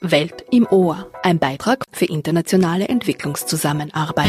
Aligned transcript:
Welt 0.00 0.44
im 0.50 0.66
Ohr, 0.66 1.10
ein 1.22 1.38
Beitrag 1.38 1.84
für 1.90 2.04
internationale 2.04 2.88
Entwicklungszusammenarbeit. 2.88 4.28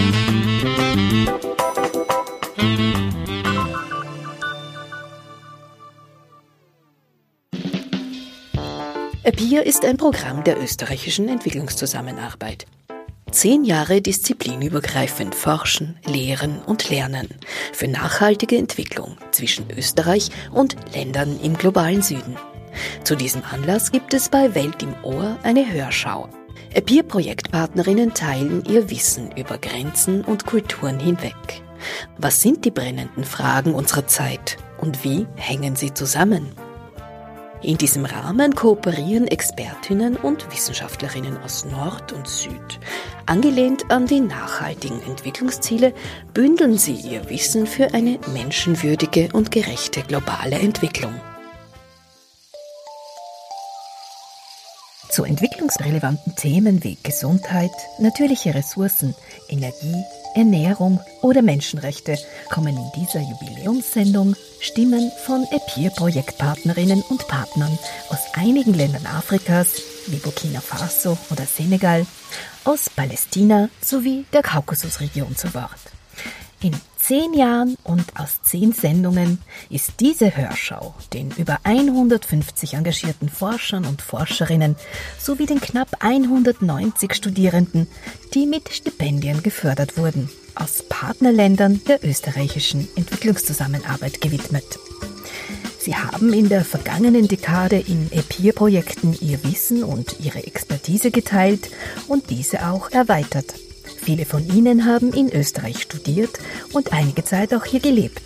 APIR 9.26 9.66
ist 9.66 9.84
ein 9.84 9.98
Programm 9.98 10.46
der 10.46 10.62
österreichischen 10.62 11.28
Entwicklungszusammenarbeit. 11.28 12.66
Zehn 13.32 13.66
Jahre 13.66 14.02
disziplinübergreifend 14.02 15.36
forschen, 15.36 16.00
lehren 16.06 16.62
und 16.66 16.90
lernen 16.90 17.28
für 17.74 17.90
nachhaltige 17.90 18.56
Entwicklung 18.56 19.18
zwischen 19.32 19.70
Österreich 19.70 20.30
und 20.54 20.78
Ländern 20.96 21.38
im 21.42 21.58
globalen 21.58 22.02
Süden. 22.02 22.38
Zu 23.04 23.16
diesem 23.16 23.44
Anlass 23.52 23.92
gibt 23.92 24.14
es 24.14 24.30
bei 24.30 24.54
Welt 24.56 24.82
im 24.84 24.94
Ohr 25.04 25.38
eine 25.44 25.72
Hörschau. 25.72 26.30
Peer-Projektpartnerinnen 26.86 28.14
teilen 28.14 28.64
ihr 28.66 28.90
Wissen 28.90 29.32
über 29.36 29.58
Grenzen 29.58 30.24
und 30.24 30.46
Kulturen 30.46 31.00
hinweg. 31.00 31.36
Was 32.18 32.42
sind 32.42 32.66
die 32.66 32.72
brennenden 32.72 33.24
Fragen 33.24 33.74
unserer 33.74 34.08
Zeit 34.08 34.58
und 34.80 35.04
wie 35.04 35.28
hängen 35.36 35.76
sie 35.76 35.94
zusammen? 35.94 36.52
In 37.64 37.78
diesem 37.78 38.06
Rahmen 38.06 38.54
kooperieren 38.54 39.28
Expertinnen 39.28 40.16
und 40.16 40.52
Wissenschaftlerinnen 40.52 41.38
aus 41.44 41.66
Nord 41.66 42.14
und 42.14 42.28
Süd. 42.28 42.80
Angelehnt 43.26 43.90
an 43.90 44.06
die 44.06 44.20
nachhaltigen 44.20 45.02
Entwicklungsziele 45.02 45.94
bündeln 46.34 46.78
sie 46.78 46.94
ihr 46.94 47.30
Wissen 47.30 47.66
für 47.66 47.94
eine 47.96 48.20
menschenwürdige 48.32 49.30
und 49.34 49.50
gerechte 49.50 50.04
globale 50.04 50.58
Entwicklung. 50.58 51.14
Zu 55.18 55.24
entwicklungsrelevanten 55.24 56.36
Themen 56.36 56.84
wie 56.84 56.96
Gesundheit, 57.02 57.72
natürliche 57.98 58.54
Ressourcen, 58.54 59.16
Energie, 59.50 60.04
Ernährung 60.36 61.00
oder 61.24 61.42
Menschenrechte 61.42 62.20
kommen 62.52 62.78
in 62.78 62.92
dieser 62.96 63.22
Jubiläumssendung 63.22 64.36
Stimmen 64.60 65.12
von 65.26 65.48
EPIR-Projektpartnerinnen 65.50 67.02
und 67.10 67.28
Partnern 67.28 67.80
aus 68.10 68.20
einigen 68.34 68.76
Ländern 68.76 69.08
Afrikas 69.08 69.82
wie 70.06 70.18
Burkina 70.18 70.62
Faso 70.62 71.18
oder 71.32 71.48
Senegal, 71.48 72.06
aus 72.64 72.88
Palästina 72.88 73.70
sowie 73.82 74.24
der 74.34 74.44
Kaukasusregion 74.44 75.36
zu 75.36 75.52
Wort. 75.56 75.80
In 76.62 76.76
zehn 77.08 77.34
Jahren 77.34 77.78
und 77.86 78.04
aus 78.20 78.42
zehn 78.44 78.74
Sendungen 78.74 79.38
ist 79.70 79.94
diese 80.02 80.36
Hörschau 80.36 80.94
den 81.14 81.32
über 81.38 81.60
150 81.64 82.74
engagierten 82.74 83.30
Forschern 83.30 83.86
und 83.86 84.02
Forscherinnen 84.02 84.76
sowie 85.18 85.46
den 85.46 85.62
knapp 85.62 85.88
190 86.00 87.16
Studierenden, 87.16 87.88
die 88.34 88.46
mit 88.46 88.68
Stipendien 88.74 89.42
gefördert 89.42 89.98
wurden, 89.98 90.30
aus 90.56 90.84
Partnerländern 90.90 91.82
der 91.88 92.04
österreichischen 92.04 92.90
Entwicklungszusammenarbeit 92.98 94.20
gewidmet. 94.20 94.66
Sie 95.80 95.96
haben 95.96 96.34
in 96.34 96.50
der 96.50 96.66
vergangenen 96.66 97.30
Dekade 97.30 97.80
in 97.80 98.12
EPIR-Projekten 98.12 99.18
ihr 99.22 99.42
Wissen 99.46 99.86
und 99.86 100.20
ihre 100.20 100.46
Expertise 100.46 101.12
geteilt 101.12 101.70
und 102.10 102.30
diese 102.30 102.68
auch 102.68 102.92
erweitert. 102.92 103.54
Viele 104.08 104.24
von 104.26 104.48
ihnen 104.48 104.86
haben 104.86 105.12
in 105.12 105.30
Österreich 105.34 105.82
studiert 105.82 106.40
und 106.72 106.94
einige 106.94 107.26
Zeit 107.26 107.54
auch 107.54 107.66
hier 107.66 107.82
gelebt. 107.82 108.22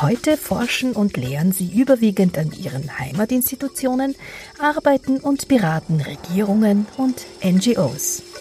Heute 0.00 0.36
forschen 0.36 0.92
und 0.92 1.16
lehren 1.16 1.52
sie 1.52 1.68
überwiegend 1.68 2.36
an 2.36 2.50
ihren 2.50 2.98
Heimatinstitutionen, 2.98 4.16
arbeiten 4.58 5.18
und 5.18 5.46
beraten 5.46 6.00
Regierungen 6.00 6.88
und 6.96 7.14
NGOs. 7.44 8.33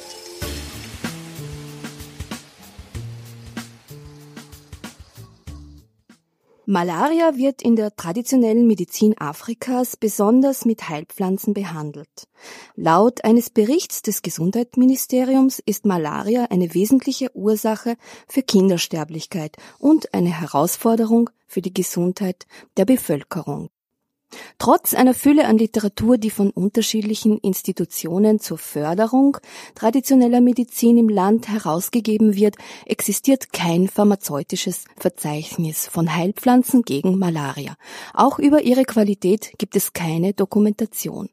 Malaria 6.66 7.36
wird 7.36 7.62
in 7.62 7.76
der 7.76 7.94
traditionellen 7.94 8.66
Medizin 8.68 9.18
Afrikas 9.18 9.98
besonders 9.98 10.64
mit 10.64 10.88
Heilpflanzen 10.88 11.54
behandelt. 11.54 12.30
Laut 12.76 13.26
eines 13.26 13.50
Berichts 13.50 14.02
des 14.02 14.22
Gesundheitsministeriums 14.22 15.60
ist 15.66 15.86
Malaria 15.86 16.46
eine 16.52 16.74
wesentliche 16.74 17.36
Ursache 17.36 17.98
für 18.30 18.44
Kindersterblichkeit 18.44 19.58
und 19.78 20.14
eine 20.14 20.40
Herausforderung 20.40 21.30
für 21.48 21.62
die 21.62 21.74
Gesundheit 21.74 22.46
der 22.78 22.86
Bevölkerung. 22.86 23.70
Trotz 24.58 24.94
einer 24.94 25.14
Fülle 25.14 25.46
an 25.46 25.58
Literatur, 25.58 26.18
die 26.18 26.30
von 26.30 26.50
unterschiedlichen 26.50 27.38
Institutionen 27.40 28.40
zur 28.40 28.58
Förderung 28.58 29.38
traditioneller 29.76 30.42
Medizin 30.42 30.98
im 30.98 31.10
Land 31.10 31.48
herausgegeben 31.48 32.36
wird, 32.36 32.56
existiert 32.86 33.54
kein 33.54 33.88
pharmazeutisches 33.88 34.86
Verzeichnis 34.98 35.88
von 35.88 36.16
Heilpflanzen 36.16 36.84
gegen 36.84 37.18
Malaria. 37.18 37.76
Auch 38.14 38.40
über 38.40 38.62
ihre 38.62 38.84
Qualität 38.84 39.52
gibt 39.58 39.76
es 39.76 39.94
keine 39.94 40.34
Dokumentation. 40.34 41.30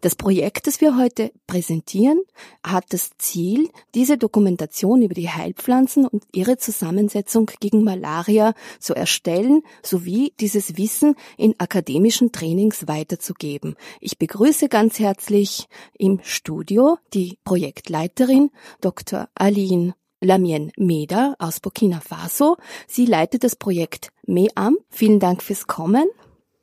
Das 0.00 0.14
Projekt, 0.14 0.66
das 0.66 0.80
wir 0.80 0.96
heute 0.96 1.32
präsentieren, 1.46 2.20
hat 2.64 2.84
das 2.90 3.10
Ziel, 3.18 3.68
diese 3.94 4.18
Dokumentation 4.18 5.02
über 5.02 5.14
die 5.14 5.28
Heilpflanzen 5.28 6.06
und 6.06 6.24
ihre 6.32 6.56
Zusammensetzung 6.56 7.50
gegen 7.60 7.84
Malaria 7.84 8.54
zu 8.78 8.94
erstellen, 8.94 9.62
sowie 9.82 10.32
dieses 10.40 10.76
Wissen 10.76 11.14
in 11.36 11.54
akademischen 11.58 12.32
Trainings 12.32 12.88
weiterzugeben. 12.88 13.76
Ich 14.00 14.18
begrüße 14.18 14.68
ganz 14.68 14.98
herzlich 14.98 15.68
im 15.98 16.20
Studio 16.22 16.98
die 17.12 17.38
Projektleiterin 17.44 18.50
Dr. 18.80 19.28
Aline 19.34 19.94
Lamien 20.20 20.70
Meda 20.76 21.34
aus 21.38 21.60
Burkina 21.60 22.00
Faso. 22.00 22.56
Sie 22.86 23.06
leitet 23.06 23.42
das 23.42 23.56
Projekt 23.56 24.12
MEAM. 24.26 24.76
Vielen 24.90 25.18
Dank 25.18 25.42
fürs 25.42 25.66
Kommen. 25.66 26.08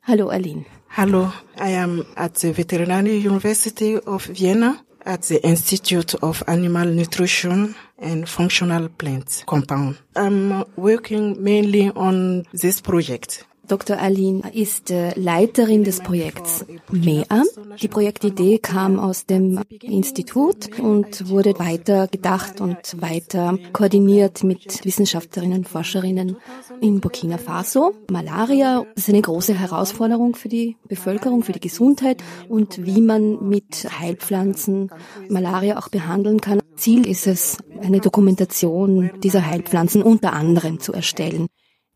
Hallo 0.02 0.28
Aline. 0.28 0.64
Hello, 0.90 1.32
I 1.56 1.70
am 1.70 2.04
at 2.16 2.34
the 2.34 2.52
Veterinary 2.52 3.18
University 3.18 3.98
of 3.98 4.24
Vienna 4.24 4.84
at 5.04 5.22
the 5.22 5.40
Institute 5.46 6.14
of 6.22 6.42
Animal 6.48 6.86
Nutrition 6.86 7.74
and 7.98 8.28
Functional 8.28 8.88
Plants 8.88 9.44
Compound. 9.46 9.98
I'm 10.16 10.64
working 10.76 11.42
mainly 11.42 11.90
on 11.90 12.44
this 12.52 12.80
project. 12.80 13.44
Dr. 13.68 13.98
Aline 13.98 14.42
ist 14.54 14.90
äh, 14.90 15.12
Leiterin 15.14 15.84
des 15.84 16.00
Projekts 16.00 16.64
MEA. 16.90 17.42
Die 17.80 17.88
Projektidee 17.88 18.58
kam 18.58 18.98
aus 18.98 19.26
dem 19.26 19.60
Institut 19.82 20.78
und 20.78 21.28
wurde 21.28 21.58
weiter 21.58 22.08
gedacht 22.08 22.60
und 22.62 23.00
weiter 23.00 23.58
koordiniert 23.72 24.42
mit 24.42 24.84
Wissenschaftlerinnen 24.84 25.58
und 25.58 25.68
Forscherinnen 25.68 26.36
in 26.80 27.00
Burkina 27.00 27.36
Faso. 27.36 27.94
Malaria 28.10 28.86
ist 28.94 29.10
eine 29.10 29.20
große 29.20 29.54
Herausforderung 29.54 30.34
für 30.34 30.48
die 30.48 30.76
Bevölkerung, 30.88 31.42
für 31.42 31.52
die 31.52 31.60
Gesundheit 31.60 32.22
und 32.48 32.84
wie 32.86 33.02
man 33.02 33.48
mit 33.48 33.86
Heilpflanzen 34.00 34.90
Malaria 35.28 35.78
auch 35.78 35.88
behandeln 35.88 36.40
kann. 36.40 36.60
Ziel 36.76 37.06
ist 37.06 37.26
es, 37.26 37.58
eine 37.82 38.00
Dokumentation 38.00 39.10
dieser 39.22 39.46
Heilpflanzen 39.46 40.02
unter 40.02 40.32
anderem 40.32 40.80
zu 40.80 40.92
erstellen. 40.92 41.48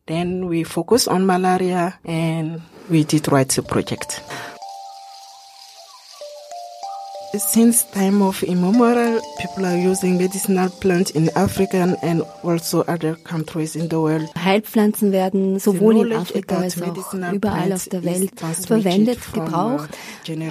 Then 0.07 0.49
we 0.49 0.65
focus 0.65 1.07
on 1.07 1.27
malaria 1.27 1.99
and 2.05 2.61
we 2.91 3.05
did 3.05 3.31
write 3.31 3.51
the 3.51 3.63
project. 3.63 4.21
Since 7.35 7.87
time 7.93 8.21
of 8.21 8.43
immemorial, 8.43 9.19
people 9.39 9.65
are 9.65 9.77
using 9.77 10.19
medicinal 10.19 10.69
plants 10.69 11.11
in 11.13 11.31
Africa 11.35 11.97
and 12.03 12.23
also 12.45 12.85
other 12.87 13.17
countries 13.25 13.75
in 13.75 13.89
the 13.89 13.97
world. 13.97 14.29
Heilpflanzen 14.37 15.13
werden 15.13 15.59
sowohl 15.59 16.07
in 16.07 16.13
Afrika 16.13 16.59
als 16.59 16.81
auch 16.83 17.33
überall 17.33 17.73
auf 17.73 17.89
der 17.89 18.05
Welt 18.05 18.33
verwendet, 18.67 19.19
gebraucht. 19.33 19.89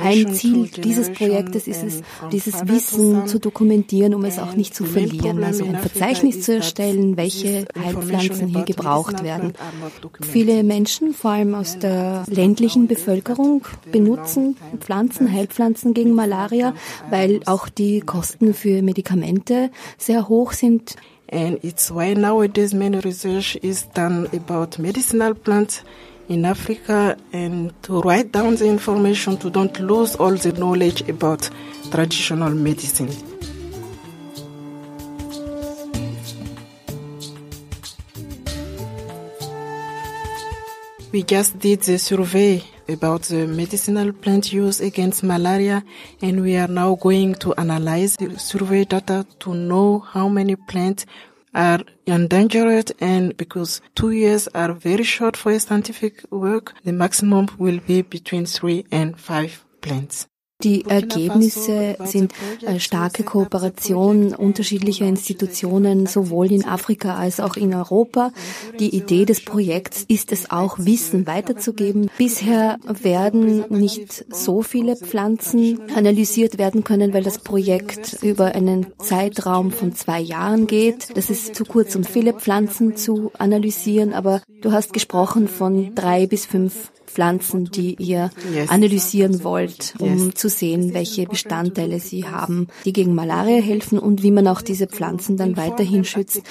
Ein 0.04 0.34
Ziel 0.34 0.70
dieses 0.70 1.12
Projektes 1.12 1.68
ist 1.68 1.84
es, 1.84 2.02
dieses 2.32 2.68
Wissen 2.68 3.28
zu 3.28 3.40
dokumentieren, 3.40 4.16
um 4.16 4.26
es 4.26 4.40
auch 4.40 4.56
nicht 4.56 4.74
zu 4.74 4.86
verlieren. 4.86 5.44
Also 5.44 5.66
ein 5.66 5.78
Verzeichnis 5.78 6.42
zu 6.42 6.56
erstellen, 6.56 7.16
welche 7.16 7.68
Heilpflanzen 7.80 8.48
hier 8.48 8.64
gebraucht 8.64 9.24
werden. 9.24 9.54
Viele 10.22 10.64
Menschen, 10.64 11.14
vor 11.14 11.32
allem 11.32 11.54
aus 11.54 11.78
der 11.78 12.24
ländlichen 12.28 12.88
Bevölkerung, 12.88 13.66
benutzen 13.92 14.58
Pflanzen, 14.80 15.32
Heilpflanzen 15.32 15.94
gegen 15.94 16.14
Malaria 16.14 16.71
weil 17.10 17.42
auch 17.46 17.70
die 17.70 18.02
Kosten 18.02 18.54
für 18.54 18.82
Medikamente 18.82 19.72
sehr 19.98 20.28
hoch 20.30 20.54
sind. 20.54 20.96
And 21.32 21.64
it's 21.64 21.90
why 21.90 22.14
nowadays 22.14 22.74
many 22.74 23.00
research 23.00 23.56
is 23.62 23.88
done 23.94 24.28
about 24.34 24.78
medicinal 24.80 25.34
plants 25.34 25.84
in 26.28 26.46
Africa 26.46 27.16
and 27.32 27.72
to 27.84 28.02
write 28.02 28.32
down 28.32 28.56
the 28.58 28.66
information 28.66 29.38
to 29.40 29.50
don't 29.50 29.78
lose 29.80 30.16
all 30.16 30.36
the 30.36 30.52
knowledge 30.52 31.08
about 31.10 31.50
traditional 31.90 32.52
medicine. 32.52 33.10
We 41.12 41.24
just 41.24 41.60
did 41.60 41.82
the 41.82 41.98
survey 41.98 42.64
about 42.88 43.24
the 43.24 43.48
medicinal 43.48 44.12
plant 44.14 44.52
use 44.52 44.80
against 44.82 45.24
malaria 45.24 45.84
and 46.22 46.42
we 46.42 46.56
are 46.56 46.68
now 46.68 46.96
going 46.96 47.36
to 47.36 47.54
analyze 47.56 48.16
the 48.18 48.38
survey 48.38 48.84
data 48.84 49.26
to 49.40 49.54
know 49.54 50.00
how 50.00 50.28
many 50.28 50.56
plants 50.56 51.06
are 51.54 51.82
endangered 52.06 52.92
and 53.00 53.36
because 53.38 53.82
two 53.96 54.12
years 54.12 54.48
are 54.50 54.74
very 54.74 55.04
short 55.04 55.36
for 55.36 55.52
a 55.52 55.60
scientific 55.60 56.24
work, 56.32 56.74
the 56.84 56.94
maximum 56.94 57.48
will 57.58 57.80
be 57.80 58.02
between 58.02 58.46
three 58.46 58.86
and 58.92 59.20
five 59.20 59.66
plants. 59.82 60.28
Die 60.64 60.86
Ergebnisse 60.86 61.96
sind 62.04 62.34
eine 62.66 62.80
starke 62.80 63.24
Kooperation 63.24 64.34
unterschiedlicher 64.36 65.06
Institutionen, 65.06 66.06
sowohl 66.06 66.52
in 66.52 66.66
Afrika 66.66 67.16
als 67.16 67.40
auch 67.40 67.56
in 67.56 67.74
Europa. 67.74 68.32
Die 68.80 68.96
Idee 68.96 69.26
des 69.26 69.44
Projekts 69.44 70.06
ist 70.08 70.32
es 70.32 70.52
auch, 70.52 70.78
Wissen 70.80 71.26
weiterzugeben. 71.28 72.10
Bisher 72.18 72.78
werden 72.86 73.66
nicht 73.70 74.26
so 74.30 74.62
viele 74.62 74.96
Pflanzen 74.96 75.80
analysiert 75.96 76.58
werden 76.58 76.84
können, 76.84 77.14
weil 77.14 77.24
das 77.24 77.40
Projekt 77.40 78.18
über 78.22 78.56
einen 78.56 78.88
Zeitraum 79.00 79.72
von 79.72 79.96
zwei 79.96 80.20
Jahren 80.20 80.68
geht. 80.68 81.16
Das 81.16 81.30
ist 81.30 81.56
zu 81.56 81.66
kurz, 81.66 81.96
um 81.96 82.04
viele 82.04 82.34
Pflanzen 82.34 82.96
zu 82.96 83.32
analysieren, 83.38 84.14
aber 84.14 84.42
du 84.62 84.72
hast 84.72 84.94
gesprochen 84.94 85.48
von 85.48 85.96
drei 85.96 86.28
bis 86.28 86.46
fünf 86.46 86.92
Pflanzen, 87.12 87.66
die 87.66 87.96
ihr 87.96 88.32
analysieren 88.68 89.44
wollt, 89.44 89.96
um 90.00 90.34
zu 90.34 90.48
sehen, 90.52 90.94
welche 90.94 91.26
Bestandteile 91.26 92.00
sie 92.00 92.28
haben, 92.28 92.68
die 92.86 92.94
gegen 92.94 93.16
Malaria 93.16 93.62
helfen 93.62 94.00
und 94.00 94.24
wie 94.24 94.32
man 94.32 94.48
auch 94.48 94.62
diese 94.62 94.88
Pflanzen 94.88 95.38
dann 95.38 95.58
weiterhin 95.58 96.04
schützt. 96.04 96.44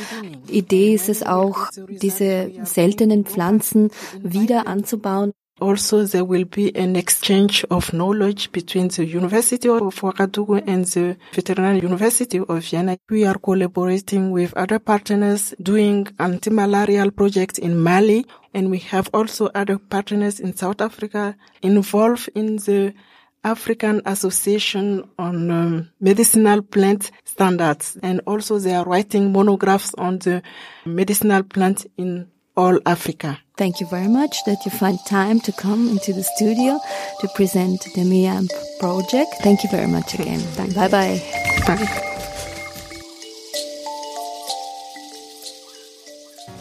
Idee 0.49 0.95
ist 0.95 1.09
es 1.09 1.23
auch, 1.23 1.69
diese 1.89 2.51
seltenen 2.65 3.25
Pflanzen 3.25 3.91
wieder 4.23 4.67
anzubauen. 4.67 5.33
Also, 5.61 6.07
there 6.07 6.25
will 6.25 6.47
be 6.47 6.73
an 6.75 6.97
exchange 6.97 7.67
of 7.69 7.91
knowledge 7.91 8.51
between 8.51 8.89
the 8.89 9.05
University 9.05 9.69
of 9.69 10.03
Ouagadougou 10.03 10.67
and 10.67 10.87
the 10.87 11.17
Veterinary 11.35 11.81
University 11.85 12.41
of 12.41 12.65
Vienna. 12.65 12.97
We 13.11 13.27
are 13.27 13.39
collaborating 13.39 14.33
with 14.33 14.57
other 14.57 14.79
partners 14.79 15.55
doing 15.59 16.09
anti-malarial 16.19 17.11
projects 17.11 17.59
in 17.59 17.79
Mali, 17.79 18.25
and 18.55 18.71
we 18.71 18.79
have 18.91 19.11
also 19.13 19.51
other 19.55 19.77
partners 19.77 20.41
in 20.41 20.57
South 20.57 20.81
Africa 20.81 21.37
involved 21.61 22.31
in 22.35 22.57
the 22.57 22.95
African 23.43 24.03
Association 24.05 25.05
on 25.19 25.51
um, 25.51 25.89
Medicinal 26.01 26.63
Plant 26.63 27.11
Standards. 27.25 27.97
And 28.03 28.21
also 28.27 28.59
they 28.59 28.75
are 28.75 28.85
writing 28.85 29.33
monographs 29.33 29.95
on 29.95 30.19
the 30.19 30.43
medicinal 30.85 31.43
plant 31.43 31.87
in 31.97 32.29
all 32.57 32.79
Africa. 32.85 33.39
Thank 33.57 33.81
you 33.81 33.87
very 33.87 34.09
much 34.09 34.45
that 34.45 34.65
you 34.65 34.71
find 34.71 34.99
time 35.07 35.41
to 35.41 35.53
come 35.53 35.89
into 35.89 36.13
the 36.13 36.23
studio 36.23 36.79
to 37.21 37.29
present 37.35 37.81
the 37.95 38.03
MIAMP 38.03 38.51
project. 38.79 39.35
Thank 39.43 39.65
you 39.65 39.71
very 39.71 39.87
much 39.87 40.15
again. 40.15 40.41
Bye 40.57 40.89
bye. 40.89 41.23
Bye. 41.67 42.11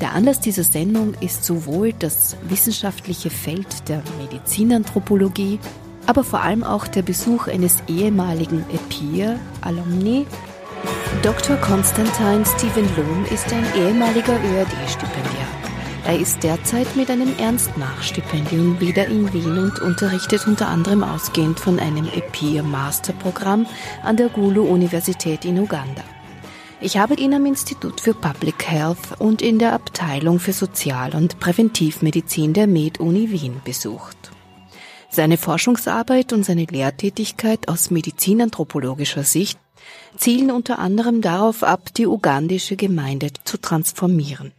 Der 0.01 0.13
Anlass 0.13 0.39
dieser 0.39 0.63
Sendung 0.63 1.13
ist 1.19 1.43
sowohl 1.43 1.91
das 1.91 2.37
wissenschaftliche 2.43 3.29
Feld 3.29 3.89
der 3.89 4.01
Medizinanthropologie, 4.17 5.59
aber 6.05 6.23
vor 6.23 6.41
allem 6.41 6.63
auch 6.63 6.87
der 6.87 7.01
Besuch 7.01 7.47
eines 7.47 7.77
ehemaligen 7.87 8.65
EPIR-Alumni. 8.71 10.25
Dr. 11.21 11.57
Konstantin 11.57 12.45
Stephen 12.45 12.87
Lohm 12.95 13.25
ist 13.25 13.51
ein 13.51 13.65
ehemaliger 13.75 14.33
ÖAD-Stipendiat. 14.33 15.59
Er 16.05 16.17
ist 16.17 16.41
derzeit 16.43 16.95
mit 16.95 17.11
einem 17.11 17.37
Ernst-Nach-Stipendium 17.37 18.79
wieder 18.79 19.05
in 19.05 19.31
Wien 19.33 19.59
und 19.59 19.79
unterrichtet 19.79 20.47
unter 20.47 20.67
anderem 20.67 21.03
ausgehend 21.03 21.59
von 21.59 21.79
einem 21.79 22.07
EPIR-Masterprogramm 22.07 23.67
an 24.01 24.17
der 24.17 24.29
Gulu-Universität 24.29 25.45
in 25.45 25.59
Uganda. 25.59 26.03
Ich 26.81 26.97
habe 26.97 27.15
ihn 27.15 27.33
am 27.33 27.45
Institut 27.45 27.99
für 27.99 28.13
Public 28.13 28.65
Health 28.65 29.19
und 29.19 29.41
in 29.41 29.59
der 29.59 29.73
Abteilung 29.73 30.39
für 30.39 30.53
Sozial- 30.53 31.13
und 31.13 31.39
Präventivmedizin 31.39 32.53
der 32.53 32.67
Med-Uni 32.67 33.31
Wien 33.31 33.61
besucht. 33.65 34.31
Seine 35.11 35.37
Forschungsarbeit 35.37 36.33
und 36.33 36.45
seine 36.45 36.65
Lehrtätigkeit 36.65 37.67
aus 37.67 37.89
medizinanthropologischer 37.89 39.23
Sicht 39.23 39.59
zielen 40.15 40.51
unter 40.51 40.79
anderem 40.79 41.21
darauf 41.21 41.63
ab, 41.63 41.93
die 41.95 42.05
ugandische 42.05 42.75
Gemeinde 42.75 43.29
zu 43.43 43.57
transformieren. 43.57 44.51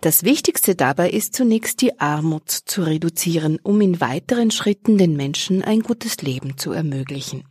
Das 0.00 0.24
Wichtigste 0.24 0.74
dabei 0.74 1.10
ist 1.10 1.34
zunächst 1.34 1.80
die 1.80 2.00
Armut 2.00 2.50
zu 2.50 2.82
reduzieren, 2.82 3.58
um 3.62 3.80
in 3.80 4.00
weiteren 4.00 4.50
Schritten 4.50 4.98
den 4.98 5.16
Menschen 5.16 5.62
ein 5.62 5.80
gutes 5.80 6.18
Leben 6.18 6.58
zu 6.58 6.72
ermöglichen. 6.72 7.44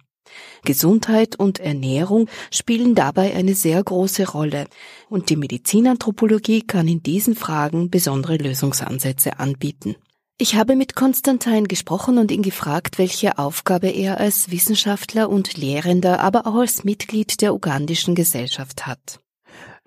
Gesundheit 0.65 1.35
und 1.37 1.59
Ernährung 1.59 2.27
spielen 2.51 2.95
dabei 2.95 3.35
eine 3.35 3.55
sehr 3.55 3.83
große 3.83 4.29
Rolle 4.29 4.65
und 5.09 5.29
die 5.29 5.35
Medizinanthropologie 5.35 6.61
kann 6.61 6.87
in 6.87 7.03
diesen 7.03 7.35
Fragen 7.35 7.89
besondere 7.89 8.37
Lösungsansätze 8.37 9.39
anbieten. 9.39 9.95
Ich 10.39 10.55
habe 10.55 10.75
mit 10.75 10.95
Konstantin 10.95 11.67
gesprochen 11.67 12.17
und 12.17 12.31
ihn 12.31 12.41
gefragt, 12.41 12.97
welche 12.97 13.37
Aufgabe 13.37 13.89
er 13.89 14.19
als 14.19 14.49
Wissenschaftler 14.49 15.29
und 15.29 15.57
Lehrender, 15.57 16.19
aber 16.19 16.47
auch 16.47 16.55
als 16.55 16.83
Mitglied 16.83 17.41
der 17.41 17.53
ugandischen 17.53 18.15
Gesellschaft 18.15 18.87
hat. 18.87 19.19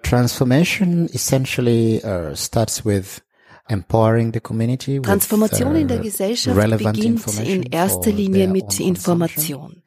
Transformation 0.02 1.08
essentially 1.12 2.00
uh, 2.04 2.34
starts 2.37 2.84
with 2.84 3.22
Transformation 3.69 5.75
in 5.75 5.88
der 5.88 5.98
uh, 5.98 6.02
Gesellschaft 6.02 6.78
beginnt 6.78 7.26
in 7.40 7.64
erster 7.64 8.12
Linie 8.12 8.46
mit 8.46 8.78
Information. 8.78 9.82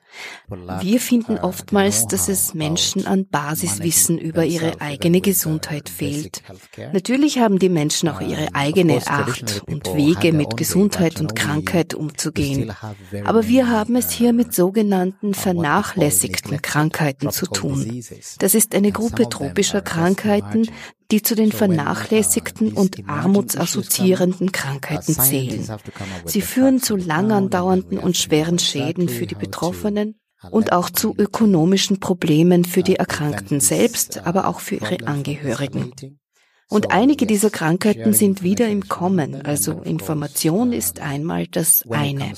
Wir 0.82 1.00
finden 1.00 1.38
oftmals, 1.38 2.08
dass 2.08 2.30
es 2.30 2.54
Menschen 2.54 3.06
an 3.06 3.28
Basiswissen 3.28 4.18
über 4.18 4.46
ihre 4.46 4.82
eigene 4.82 5.22
Gesundheit 5.22 5.90
fehlt. 5.90 6.42
Natürlich 6.94 7.40
haben 7.40 7.60
die 7.60 7.70
Menschen 7.70 8.10
auch 8.10 8.22
ihre 8.22 8.54
eigene 8.54 9.06
Art 9.08 9.64
und 9.68 9.94
Wege, 9.96 10.34
mit 10.34 10.58
Gesundheit 10.58 11.20
und 11.20 11.36
Krankheit 11.36 11.94
umzugehen. 11.94 12.74
Aber 13.26 13.48
wir 13.48 13.70
haben 13.70 13.96
es 13.96 14.12
hier 14.12 14.34
mit 14.34 14.54
sogenannten 14.54 15.34
vernachlässigten 15.34 16.62
Krankheiten 16.62 17.32
zu 17.32 17.46
tun. 17.46 18.04
Das 18.40 18.56
ist 18.56 18.76
eine 18.76 18.92
Gruppe 18.92 19.30
tropischer 19.30 19.82
Krankheiten, 19.82 20.70
die 21.12 21.22
zu 21.22 21.36
den 21.36 21.52
vernachlässigten 21.52 22.74
und 22.74 22.98
armutsassoziierenden 23.08 24.52
Krankheiten 24.52 25.14
zählen. 25.14 25.68
Sie 26.26 26.42
führen 26.42 26.82
zu 26.82 26.96
lang 26.96 27.32
andauernden 27.32 27.98
und 27.98 28.16
schweren 28.16 28.60
Schäden 28.60 29.10
für 29.10 29.26
die 29.26 29.36
Betroffenen 29.36 30.20
und 30.52 30.72
auch 30.72 30.90
zu 30.90 31.16
ökonomischen 31.18 32.00
Problemen 32.00 32.64
für 32.64 32.84
die 32.84 32.96
Erkrankten 32.96 33.60
selbst, 33.60 34.26
aber 34.26 34.48
auch 34.48 34.60
für 34.60 34.76
ihre 34.76 35.08
Angehörigen. 35.08 35.92
Und 36.72 36.92
einige 36.92 37.26
dieser 37.26 37.50
Krankheiten 37.50 38.14
sind 38.14 38.44
wieder 38.44 38.68
im 38.68 38.88
Kommen, 38.88 39.44
also 39.44 39.82
Information 39.82 40.72
ist 40.72 41.00
einmal 41.00 41.48
das 41.48 41.84
eine. 41.90 42.32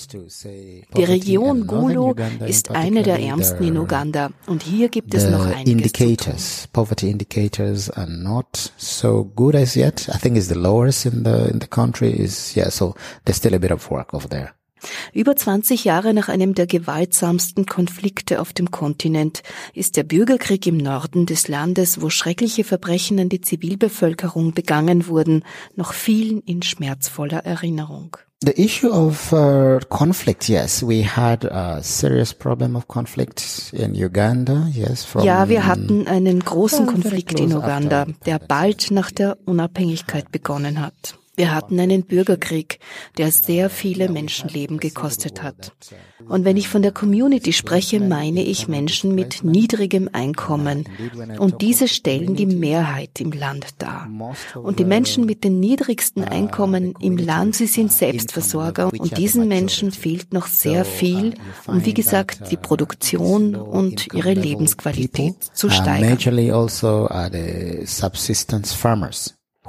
Die 0.95 1.03
Region 1.03 1.67
Gulu 1.67 2.13
ist 2.47 2.71
eine 2.71 3.03
der 3.03 3.19
ärmsten 3.19 3.67
in 3.67 3.77
Uganda 3.77 4.29
und 4.47 4.63
hier 4.63 4.87
gibt 4.87 5.13
es 5.13 5.29
noch 5.29 5.45
einiges 5.45 5.67
indicators, 5.67 6.69
Poverty 6.71 7.09
indicators 7.09 7.89
are 7.89 8.09
not 8.09 8.71
so 8.77 9.25
good 9.35 9.53
as 9.53 9.75
yet. 9.75 10.07
I 10.07 10.17
think 10.17 10.37
it's 10.37 10.47
the 10.47 10.55
lowest 10.55 11.05
in 11.05 11.25
the 11.25 11.49
in 11.51 11.59
the 11.59 11.67
country 11.67 12.11
is 12.11 12.55
yeah, 12.55 12.69
so 12.69 12.95
there's 13.25 13.37
still 13.37 13.53
a 13.53 13.59
bit 13.59 13.71
of 13.71 13.91
work 13.91 14.13
over 14.13 14.29
there. 14.29 14.53
Über 15.13 15.35
20 15.35 15.83
Jahre 15.83 16.13
nach 16.13 16.29
einem 16.29 16.55
der 16.55 16.67
gewaltsamsten 16.67 17.65
Konflikte 17.65 18.41
auf 18.41 18.53
dem 18.53 18.71
Kontinent 18.71 19.43
ist 19.73 19.97
der 19.97 20.03
Bürgerkrieg 20.03 20.65
im 20.67 20.77
Norden 20.77 21.25
des 21.25 21.47
Landes, 21.47 22.01
wo 22.01 22.09
schreckliche 22.09 22.63
Verbrechen 22.63 23.19
an 23.19 23.29
die 23.29 23.41
Zivilbevölkerung 23.41 24.53
begangen 24.53 25.07
wurden, 25.07 25.43
noch 25.75 25.93
vielen 25.93 26.41
in 26.41 26.61
schmerzvoller 26.61 27.45
Erinnerung. 27.45 28.17
The 28.43 28.59
issue 28.59 28.89
of 28.89 29.31
uh, 29.33 29.77
conflict, 29.89 30.49
yes, 30.49 30.81
we 30.81 31.03
had 31.03 31.45
a 31.45 31.83
serious 31.83 32.33
problem 32.33 32.75
of 32.75 32.87
conflict 32.87 33.71
in 33.71 33.93
Uganda, 33.93 34.67
yes. 34.73 35.03
From 35.03 35.23
ja, 35.23 35.47
wir 35.47 35.67
hatten 35.67 36.07
einen 36.07 36.39
großen 36.39 36.87
Konflikt 36.87 37.39
in 37.39 37.53
Uganda, 37.53 38.07
der 38.25 38.39
bald 38.39 38.89
nach 38.89 39.11
der 39.11 39.37
Unabhängigkeit 39.45 40.31
begonnen 40.31 40.81
hat. 40.81 41.20
Wir 41.35 41.53
hatten 41.53 41.79
einen 41.79 42.03
Bürgerkrieg, 42.03 42.79
der 43.17 43.31
sehr 43.31 43.69
viele 43.69 44.09
Menschenleben 44.09 44.79
gekostet 44.79 45.41
hat. 45.41 45.71
Und 46.27 46.43
wenn 46.43 46.57
ich 46.57 46.67
von 46.67 46.81
der 46.81 46.91
Community 46.91 47.53
spreche, 47.53 47.99
meine 47.99 48.43
ich 48.43 48.67
Menschen 48.67 49.15
mit 49.15 49.43
niedrigem 49.43 50.09
Einkommen. 50.11 50.85
Und 51.39 51.61
diese 51.61 51.87
stellen 51.87 52.35
die 52.35 52.45
Mehrheit 52.45 53.21
im 53.21 53.31
Land 53.31 53.67
dar. 53.77 54.09
Und 54.55 54.79
die 54.79 54.85
Menschen 54.85 55.25
mit 55.25 55.43
den 55.43 55.59
niedrigsten 55.59 56.23
Einkommen 56.23 56.93
im 56.99 57.17
Land, 57.17 57.55
sie 57.55 57.67
sind 57.67 57.91
Selbstversorger. 57.93 58.91
Und 58.91 59.17
diesen 59.17 59.47
Menschen 59.47 59.91
fehlt 59.91 60.33
noch 60.33 60.47
sehr 60.47 60.83
viel, 60.85 61.35
um 61.65 61.85
wie 61.85 61.93
gesagt 61.93 62.51
die 62.51 62.57
Produktion 62.57 63.55
und 63.55 64.13
ihre 64.13 64.33
Lebensqualität 64.33 65.35
zu 65.53 65.69
steigern 65.69 66.17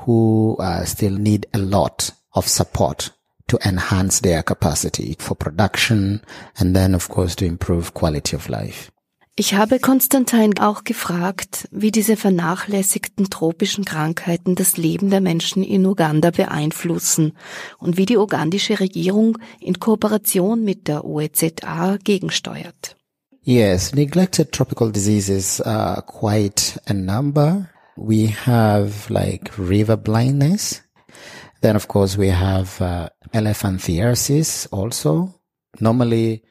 who 0.06 0.56
uh, 0.58 0.84
still 0.84 1.18
need 1.18 1.46
a 1.52 1.58
lot 1.58 2.12
of 2.32 2.48
support 2.48 3.12
to 3.48 3.58
enhance 3.64 4.20
their 4.20 4.42
capacity 4.42 5.16
for 5.18 5.34
production 5.34 6.20
and 6.58 6.74
then 6.74 6.94
of 6.94 7.08
course 7.08 7.36
to 7.36 7.44
improve 7.44 7.92
quality 7.94 8.36
of 8.36 8.48
life. 8.48 8.90
Ich 9.34 9.54
habe 9.54 9.78
Konstantin 9.78 10.58
auch 10.58 10.84
gefragt, 10.84 11.66
wie 11.70 11.90
diese 11.90 12.16
vernachlässigten 12.16 13.30
tropischen 13.30 13.86
Krankheiten 13.86 14.56
das 14.56 14.76
Leben 14.76 15.08
der 15.08 15.22
Menschen 15.22 15.62
in 15.62 15.86
Uganda 15.86 16.30
beeinflussen 16.30 17.32
und 17.78 17.96
wie 17.96 18.04
die 18.04 18.18
ugandische 18.18 18.78
Regierung 18.78 19.38
in 19.58 19.80
Kooperation 19.80 20.62
mit 20.64 20.86
der 20.86 21.06
OEZA 21.06 21.96
gegensteuert. 22.04 22.96
Yes, 23.42 23.94
neglected 23.94 24.52
tropical 24.52 24.92
diseases 24.92 25.62
are 25.62 26.02
quite 26.02 26.78
a 26.86 26.92
number. 26.92 27.70
We 27.96 28.28
have 28.28 29.10
like 29.10 29.50
river 29.58 29.96
blindness. 29.96 30.82
Then 31.60 31.76
of 31.76 31.88
course 31.88 32.16
we 32.16 32.30
have 32.30 32.80
uh, 32.80 33.08
elephantiasis 33.32 34.68
also. 34.72 35.34
Normally 35.80 36.42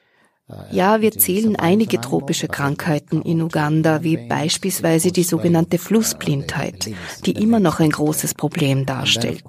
ja, 0.71 1.01
wir 1.01 1.11
zählen 1.11 1.55
einige 1.55 2.01
tropische 2.01 2.47
Krankheiten 2.47 3.21
in 3.21 3.41
Uganda, 3.41 4.03
wie 4.03 4.17
beispielsweise 4.17 5.11
die 5.11 5.23
sogenannte 5.23 5.77
Flussblindheit, 5.77 6.91
die 7.25 7.31
immer 7.31 7.59
noch 7.59 7.79
ein 7.79 7.89
großes 7.89 8.33
Problem 8.33 8.85
darstellt. 8.85 9.45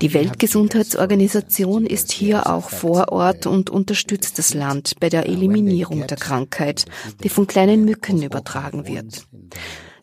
Die 0.00 0.12
Weltgesundheitsorganisation 0.12 1.86
ist 1.86 2.12
hier 2.12 2.48
auch 2.48 2.70
vor 2.70 3.12
Ort 3.12 3.46
und 3.46 3.70
unterstützt 3.70 4.38
das 4.38 4.54
Land 4.54 4.94
bei 5.00 5.08
der 5.08 5.26
Eliminierung 5.26 6.06
der 6.06 6.18
Krankheit, 6.18 6.84
die 7.22 7.28
von 7.28 7.46
kleinen 7.46 7.84
Mücken 7.84 8.22
übertragen 8.22 8.86
wird. 8.86 9.26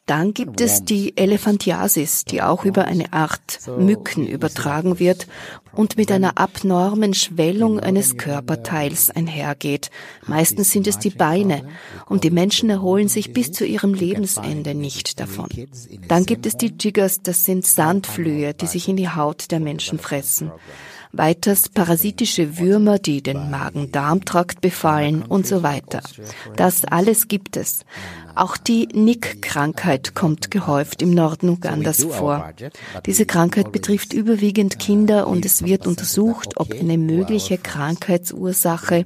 Dann 0.06 0.34
gibt 0.34 0.60
es 0.60 0.84
die 0.84 1.18
Elephantiasis, 1.18 2.26
die 2.26 2.42
auch 2.42 2.66
über 2.66 2.84
eine 2.86 3.14
Art 3.14 3.60
Mücken 3.78 4.28
übertragen 4.28 5.00
wird 5.00 5.28
und 5.72 5.96
mit 5.96 6.12
einer 6.12 6.38
abnormen 6.38 7.14
Schwellung 7.14 7.80
eines 7.80 8.18
Körperteils 8.18 9.10
einhergeht. 9.10 9.92
Meistens 10.28 10.72
sind 10.72 10.88
es 10.88 11.00
die 11.00 11.10
Beine 11.10 11.64
und 12.08 12.26
die 12.26 12.32
Menschen 12.32 12.70
erholen 12.70 13.08
sich 13.08 13.32
bis 13.32 13.54
zu 13.54 13.66
ihrem 13.66 13.94
Lebensende 13.94 14.76
nicht 14.76 15.22
davon. 15.22 15.48
Dann 16.10 16.26
gibt 16.26 16.46
es 16.46 16.58
die 16.58 16.74
Jiggers, 16.78 17.22
das 17.22 17.46
sind 17.46 17.66
Sandflöhe, 17.66 18.54
die 18.54 18.68
sich 18.68 18.90
in 18.90 18.98
die 18.98 19.10
Haut 19.10 19.52
der 19.52 19.62
Menschen 19.62 20.00
fressen 20.00 20.52
weiters 21.14 21.70
parasitische 21.70 22.58
Würmer, 22.58 22.98
die 22.98 23.22
den 23.22 23.52
Magen-Darm-Trakt 23.52 24.62
befallen 24.62 25.22
und 25.22 25.46
so 25.46 25.62
weiter. 25.62 26.02
Das 26.56 26.84
alles 26.86 27.28
gibt 27.28 27.56
es. 27.56 27.86
Auch 28.36 28.58
die 28.58 28.88
Nick-Krankheit 28.88 30.16
kommt 30.16 30.50
gehäuft 30.50 31.04
im 31.04 31.12
Norden 31.12 31.50
Ugandas 31.50 32.04
vor. 32.04 32.52
Diese 33.06 33.28
Krankheit 33.28 33.72
betrifft 33.72 34.12
überwiegend 34.12 34.80
Kinder 34.80 35.28
und 35.28 35.46
es 35.46 35.64
wird 35.64 35.86
untersucht, 35.86 36.58
ob 36.58 36.74
eine 36.74 36.98
mögliche 36.98 37.60
Krankheitsursache 37.60 39.06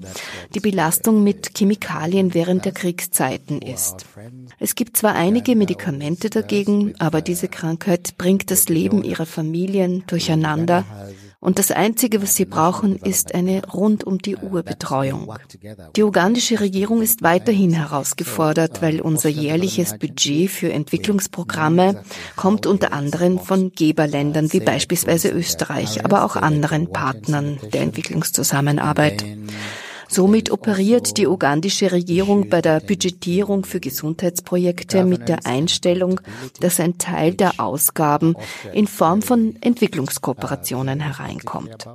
die 0.55 0.61
Belastung 0.61 1.25
mit 1.25 1.51
Chemikalien 1.57 2.33
während 2.33 2.63
der 2.63 2.71
Kriegszeiten 2.71 3.61
ist. 3.61 4.05
Es 4.59 4.75
gibt 4.75 4.95
zwar 4.95 5.15
einige 5.15 5.57
Medikamente 5.57 6.29
dagegen, 6.29 6.93
aber 6.97 7.21
diese 7.21 7.49
Krankheit 7.49 8.17
bringt 8.17 8.49
das 8.49 8.69
Leben 8.69 9.03
ihrer 9.03 9.25
Familien 9.25 10.05
durcheinander 10.07 10.85
und 11.39 11.59
das 11.59 11.71
Einzige, 11.71 12.21
was 12.21 12.35
sie 12.35 12.45
brauchen, 12.45 12.95
ist 12.95 13.35
eine 13.35 13.63
rund 13.67 14.03
um 14.03 14.17
die 14.17 14.35
Uhr 14.35 14.63
Betreuung. 14.63 15.31
Die 15.95 16.03
ugandische 16.03 16.59
Regierung 16.59 17.01
ist 17.01 17.21
weiterhin 17.21 17.73
herausgefordert, 17.73 18.81
weil 18.81 19.01
unser 19.01 19.29
jährliches 19.29 19.97
Budget 19.99 20.49
für 20.49 20.73
Entwicklungsprogramme 20.73 22.03
kommt 22.35 22.65
unter 22.65 22.91
anderem 22.91 23.37
von 23.39 23.71
Geberländern 23.71 24.51
wie 24.51 24.61
beispielsweise 24.61 25.29
Österreich, 25.29 26.03
aber 26.03 26.25
auch 26.25 26.35
anderen 26.35 26.91
Partnern 26.91 27.59
der 27.71 27.81
Entwicklungszusammenarbeit. 27.81 29.23
Somit 30.07 30.51
operiert 30.51 31.17
die 31.17 31.27
ugandische 31.27 31.91
Regierung 31.91 32.49
bei 32.49 32.61
der 32.61 32.79
Budgetierung 32.79 33.65
für 33.65 33.79
Gesundheitsprojekte 33.79 35.03
mit 35.03 35.27
der 35.27 35.45
Einstellung, 35.45 36.21
dass 36.59 36.79
ein 36.79 36.97
Teil 36.97 37.33
der 37.33 37.59
Ausgaben 37.59 38.35
in 38.73 38.87
Form 38.87 39.21
von 39.21 39.57
Entwicklungskooperationen 39.61 40.99
hereinkommt. 40.99 41.87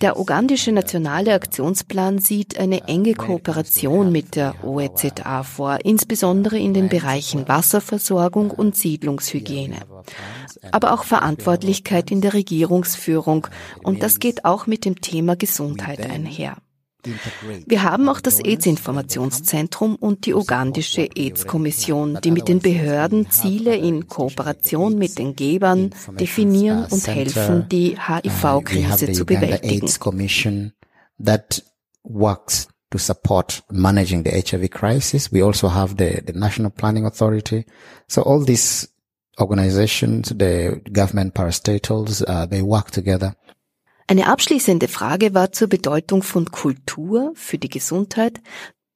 Der 0.00 0.18
ugandische 0.18 0.72
nationale 0.72 1.32
Aktionsplan 1.32 2.18
sieht 2.18 2.58
eine 2.58 2.88
enge 2.88 3.14
Kooperation 3.14 4.10
mit 4.10 4.34
der 4.34 4.64
OEZA 4.64 5.44
vor, 5.44 5.78
insbesondere 5.84 6.58
in 6.58 6.74
den 6.74 6.88
Bereichen 6.88 7.46
Wasserversorgung 7.46 8.50
und 8.50 8.76
Siedlungshygiene, 8.76 9.76
aber 10.72 10.92
auch 10.92 11.04
Verantwortlichkeit 11.04 12.10
in 12.10 12.22
der 12.22 12.34
Regierungsführung 12.34 13.46
und 13.84 14.02
das 14.02 14.18
geht 14.18 14.44
auch 14.44 14.66
mit 14.66 14.84
dem 14.84 15.00
Thema 15.00 15.36
Gesundheit 15.36 16.10
einher. 16.10 16.56
Wir 17.66 17.82
haben 17.82 18.08
auch 18.08 18.20
das 18.20 18.40
AIDS-Informationszentrum 18.40 19.96
und 19.96 20.26
die 20.26 20.34
ugandische 20.34 21.08
AIDS-Kommission, 21.14 22.18
die 22.22 22.30
mit 22.30 22.48
den 22.48 22.60
Behörden 22.60 23.30
Ziele 23.30 23.76
in 23.76 24.08
Kooperation 24.08 24.98
mit 24.98 25.18
den 25.18 25.36
Gebern 25.36 25.90
definieren 26.18 26.86
und 26.90 27.06
helfen, 27.06 27.68
die 27.70 27.96
HIV-Krise 27.98 29.12
zu 29.12 29.24
bewältigen. 29.26 29.88
to 32.90 32.98
support 32.98 33.62
managing 33.70 34.22
the 34.22 34.30
HIV 34.30 34.70
crisis. 34.70 35.32
We 35.32 35.42
also 35.42 35.68
have 35.68 35.96
the, 35.96 36.22
the 36.24 36.32
National 36.32 36.70
Planning 36.70 37.04
Authority. 37.04 37.64
So 38.06 38.22
all 38.22 38.44
these 38.44 38.88
organizations, 39.40 40.28
the 40.28 40.80
government 40.92 41.34
parastatals, 41.34 42.22
uh, 42.26 42.46
they 42.46 42.62
work 42.62 42.90
together 42.90 43.34
eine 44.06 44.28
abschließende 44.28 44.88
Frage 44.88 45.34
war 45.34 45.52
zur 45.52 45.68
Bedeutung 45.68 46.22
von 46.22 46.50
Kultur 46.50 47.32
für 47.34 47.58
die 47.58 47.68
Gesundheit 47.68 48.40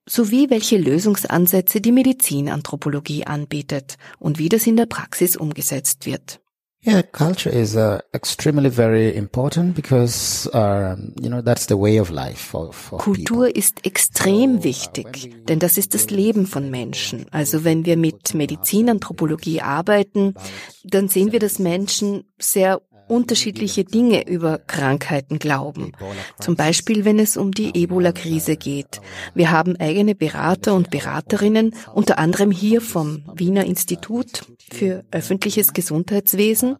sowie 0.09 0.51
welche 0.51 0.77
Lösungsansätze 0.77 1.81
die 1.81 1.93
Medizinanthropologie 1.93 3.27
anbietet 3.27 3.97
und 4.19 4.39
wie 4.39 4.49
das 4.49 4.67
in 4.67 4.77
der 4.77 4.87
Praxis 4.87 5.37
umgesetzt 5.37 6.07
wird. 6.07 6.41
Yeah, 6.83 7.03
culture 7.03 7.51
is 7.51 7.77
uh, 7.77 7.99
extremely 8.13 8.71
very 8.71 9.15
important 9.15 9.75
because 9.75 10.49
uh, 10.55 10.97
you 11.21 11.29
know 11.29 11.43
that's 11.43 11.67
the 11.67 11.77
way 11.77 12.01
of 12.01 12.09
life 12.09 12.39
for, 12.39 12.73
for 12.73 12.99
Kultur 12.99 13.45
people. 13.45 13.51
ist 13.51 13.85
extrem 13.85 14.59
so, 14.59 14.65
wichtig, 14.65 15.45
denn 15.47 15.59
das 15.59 15.77
ist 15.77 15.93
das 15.93 16.09
Leben 16.09 16.47
von 16.47 16.71
Menschen. 16.71 17.27
Also 17.33 17.65
wenn 17.65 17.85
wir 17.85 17.99
mit 17.99 18.33
Medizinanthropologie 18.33 19.61
arbeiten, 19.61 20.35
dann 20.83 21.09
sehen 21.09 21.33
wir, 21.33 21.39
dass 21.39 21.59
Menschen 21.59 22.25
sehr 22.39 22.81
unterschiedliche 23.11 23.85
Dinge 23.85 24.27
über 24.27 24.59
Krankheiten 24.59 25.39
glauben. 25.39 25.93
Zum 26.39 26.57
Beispiel, 26.57 27.05
wenn 27.05 27.19
es 27.19 27.37
um 27.37 27.53
die 27.53 27.71
Ebola-Krise 27.75 28.57
geht. 28.57 29.01
Wir 29.35 29.51
haben 29.51 29.77
eigene 29.77 30.15
Berater 30.15 30.75
und 30.75 30.91
Beraterinnen, 30.91 31.75
unter 31.95 32.19
anderem 32.19 32.51
hier 32.51 32.81
vom 32.81 33.23
Wiener 33.35 33.65
Institut 33.65 34.45
für 34.73 35.05
öffentliches 35.11 35.73
Gesundheitswesen. 35.73 36.77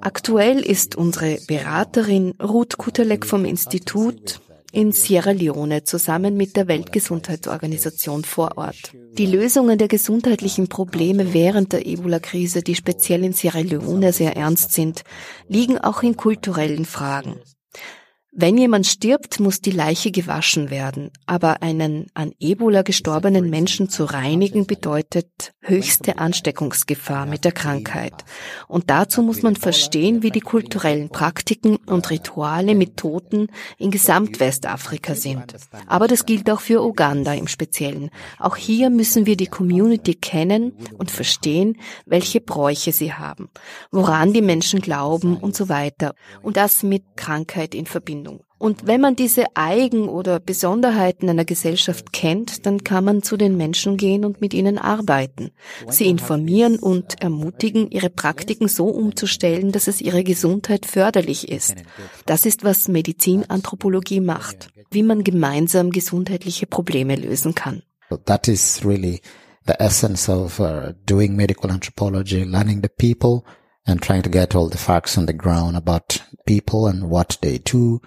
Aktuell 0.00 0.60
ist 0.60 0.94
unsere 0.96 1.38
Beraterin 1.46 2.34
Ruth 2.40 2.76
Kutelek 2.76 3.24
vom 3.26 3.44
Institut 3.44 4.40
in 4.76 4.92
Sierra 4.92 5.30
Leone 5.30 5.84
zusammen 5.84 6.36
mit 6.36 6.54
der 6.54 6.68
Weltgesundheitsorganisation 6.68 8.24
vor 8.24 8.58
Ort. 8.58 8.92
Die 9.16 9.24
Lösungen 9.24 9.78
der 9.78 9.88
gesundheitlichen 9.88 10.68
Probleme 10.68 11.32
während 11.32 11.72
der 11.72 11.86
Ebola-Krise, 11.86 12.60
die 12.60 12.74
speziell 12.74 13.24
in 13.24 13.32
Sierra 13.32 13.60
Leone 13.60 14.12
sehr 14.12 14.36
ernst 14.36 14.72
sind, 14.72 15.02
liegen 15.48 15.78
auch 15.78 16.02
in 16.02 16.18
kulturellen 16.18 16.84
Fragen. 16.84 17.36
Wenn 18.38 18.58
jemand 18.58 18.86
stirbt, 18.86 19.40
muss 19.40 19.62
die 19.62 19.70
Leiche 19.70 20.10
gewaschen 20.10 20.68
werden, 20.68 21.10
aber 21.24 21.62
einen 21.62 22.08
an 22.12 22.32
Ebola 22.38 22.82
gestorbenen 22.82 23.48
Menschen 23.48 23.88
zu 23.88 24.04
reinigen 24.04 24.66
bedeutet 24.66 25.54
höchste 25.60 26.18
Ansteckungsgefahr 26.18 27.24
mit 27.24 27.46
der 27.46 27.52
Krankheit. 27.52 28.12
Und 28.68 28.90
dazu 28.90 29.22
muss 29.22 29.40
man 29.40 29.56
verstehen, 29.56 30.22
wie 30.22 30.30
die 30.30 30.42
kulturellen 30.42 31.08
Praktiken 31.08 31.76
und 31.86 32.10
Rituale 32.10 32.74
mit 32.74 32.98
Toten 32.98 33.46
in 33.78 33.90
Gesamtwestafrika 33.90 35.14
sind. 35.14 35.56
Aber 35.86 36.06
das 36.06 36.26
gilt 36.26 36.50
auch 36.50 36.60
für 36.60 36.84
Uganda 36.84 37.32
im 37.32 37.48
Speziellen. 37.48 38.10
Auch 38.38 38.56
hier 38.56 38.90
müssen 38.90 39.24
wir 39.24 39.38
die 39.38 39.46
Community 39.46 40.14
kennen 40.14 40.76
und 40.98 41.10
verstehen, 41.10 41.78
welche 42.04 42.42
Bräuche 42.42 42.92
sie 42.92 43.14
haben, 43.14 43.48
woran 43.90 44.34
die 44.34 44.42
Menschen 44.42 44.80
glauben 44.80 45.38
und 45.38 45.56
so 45.56 45.70
weiter. 45.70 46.14
Und 46.42 46.58
das 46.58 46.82
mit 46.82 47.02
Krankheit 47.16 47.74
in 47.74 47.86
Verbindung. 47.86 48.25
Und 48.58 48.86
wenn 48.86 49.02
man 49.02 49.16
diese 49.16 49.44
Eigen- 49.54 50.08
oder 50.08 50.40
Besonderheiten 50.40 51.28
einer 51.28 51.44
Gesellschaft 51.44 52.12
kennt, 52.12 52.64
dann 52.64 52.84
kann 52.84 53.04
man 53.04 53.22
zu 53.22 53.36
den 53.36 53.56
Menschen 53.56 53.98
gehen 53.98 54.24
und 54.24 54.40
mit 54.40 54.54
ihnen 54.54 54.78
arbeiten. 54.78 55.50
Sie 55.88 56.06
informieren 56.06 56.78
und 56.78 57.20
ermutigen, 57.20 57.90
ihre 57.90 58.08
Praktiken 58.08 58.68
so 58.68 58.86
umzustellen, 58.86 59.72
dass 59.72 59.88
es 59.88 60.00
ihrer 60.00 60.22
Gesundheit 60.22 60.86
förderlich 60.86 61.48
ist. 61.48 61.74
Das 62.24 62.46
ist, 62.46 62.64
was 62.64 62.88
Medizinanthropologie 62.88 64.20
macht, 64.20 64.68
wie 64.90 65.02
man 65.02 65.22
gemeinsam 65.22 65.90
gesundheitliche 65.90 66.66
Probleme 66.66 67.16
lösen 67.16 67.54
kann. 67.54 67.82
That 68.24 68.48
is 68.48 68.84
really 68.84 69.20
the 69.66 69.74
essence 69.80 70.30
of 70.30 70.60
uh, 70.60 70.92
doing 71.06 71.34
medical 71.36 71.70
anthropology, 71.70 72.44
learning 72.44 72.82
the 72.82 72.88
people 72.88 73.42
and 73.84 74.00
trying 74.00 74.22
to 74.22 74.30
get 74.30 74.54
all 74.54 74.70
the 74.70 74.78
facts 74.78 75.18
on 75.18 75.26
the 75.26 75.36
ground 75.36 75.76
about 75.76 76.22
people 76.46 76.88
and 76.88 77.10
what 77.10 77.38
they 77.42 77.58
do. 77.58 78.00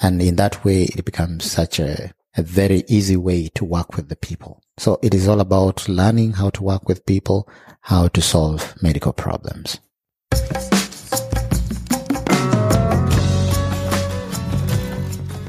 And 0.00 0.22
in 0.22 0.36
that 0.36 0.64
way, 0.64 0.84
it 0.84 1.04
becomes 1.04 1.50
such 1.50 1.80
a, 1.80 2.12
a 2.36 2.42
very 2.42 2.84
easy 2.86 3.16
way 3.16 3.48
to 3.54 3.64
work 3.64 3.96
with 3.96 4.08
the 4.08 4.16
people. 4.16 4.62
So 4.78 4.98
it 5.02 5.12
is 5.12 5.26
all 5.26 5.40
about 5.40 5.88
learning 5.88 6.34
how 6.34 6.50
to 6.50 6.62
work 6.62 6.88
with 6.88 7.04
people, 7.04 7.48
how 7.80 8.06
to 8.08 8.20
solve 8.20 8.74
medical 8.80 9.12
problems. 9.12 9.80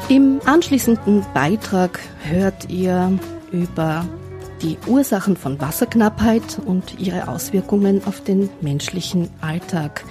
Im 0.10 0.42
anschließenden 0.46 1.24
Beitrag 1.36 2.00
hört 2.24 2.72
ihr 2.72 3.20
über 3.52 4.04
die 4.64 4.80
Ursachen 4.88 5.38
von 5.38 5.62
Wasserknappheit 5.62 6.58
und 6.66 7.00
ihre 7.00 7.28
Auswirkungen 7.28 8.04
auf 8.04 8.24
den 8.24 8.50
menschlichen 8.62 9.30
Alltag. 9.42 10.04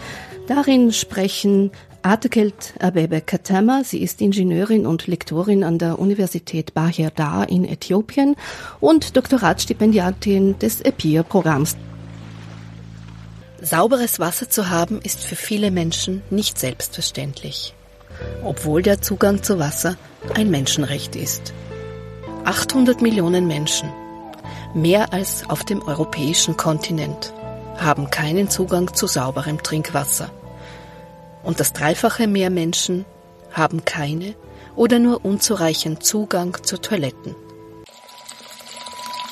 Darin 0.46 0.92
sprechen 0.92 1.72
Atekelt 2.02 2.74
Abebe 2.80 3.20
Katama, 3.20 3.82
sie 3.84 4.02
ist 4.02 4.20
Ingenieurin 4.20 4.86
und 4.86 5.06
Lektorin 5.06 5.64
an 5.64 5.78
der 5.78 5.98
Universität 5.98 6.74
Bahir 6.74 7.10
Dar 7.10 7.48
in 7.48 7.64
Äthiopien 7.64 8.36
und 8.80 9.16
Doktoratsstipendiatin 9.16 10.58
des 10.58 10.80
EPIR-Programms. 10.80 11.76
Sauberes 13.60 14.20
Wasser 14.20 14.48
zu 14.48 14.70
haben 14.70 15.00
ist 15.02 15.20
für 15.20 15.36
viele 15.36 15.70
Menschen 15.70 16.22
nicht 16.30 16.58
selbstverständlich, 16.58 17.74
obwohl 18.44 18.82
der 18.82 19.02
Zugang 19.02 19.42
zu 19.42 19.58
Wasser 19.58 19.96
ein 20.34 20.50
Menschenrecht 20.50 21.16
ist. 21.16 21.52
800 22.44 23.02
Millionen 23.02 23.46
Menschen 23.46 23.88
mehr 24.74 25.12
als 25.12 25.48
auf 25.48 25.64
dem 25.64 25.82
europäischen 25.82 26.56
Kontinent, 26.56 27.32
haben 27.76 28.10
keinen 28.10 28.50
Zugang 28.50 28.94
zu 28.94 29.06
sauberem 29.06 29.62
Trinkwasser. 29.62 30.30
Und 31.42 31.60
das 31.60 31.72
dreifache 31.72 32.26
mehr 32.26 32.50
Menschen 32.50 33.04
haben 33.52 33.84
keine 33.84 34.34
oder 34.76 34.98
nur 34.98 35.24
unzureichend 35.24 36.04
Zugang 36.04 36.56
zu 36.62 36.78
Toiletten. 36.78 37.34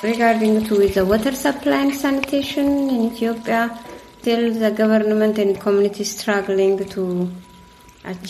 Regarding 0.03 0.67
to 0.67 0.77
the 0.77 1.09
water 1.09 1.33
supply 1.33 1.75
and 1.75 1.95
sanitation 1.95 2.89
in 2.89 3.13
Ethiopia, 3.13 3.71
still 4.21 4.53
the 4.53 4.71
government 4.71 5.39
and 5.39 5.59
community 5.59 6.05
struggling 6.05 6.79
to 6.89 7.29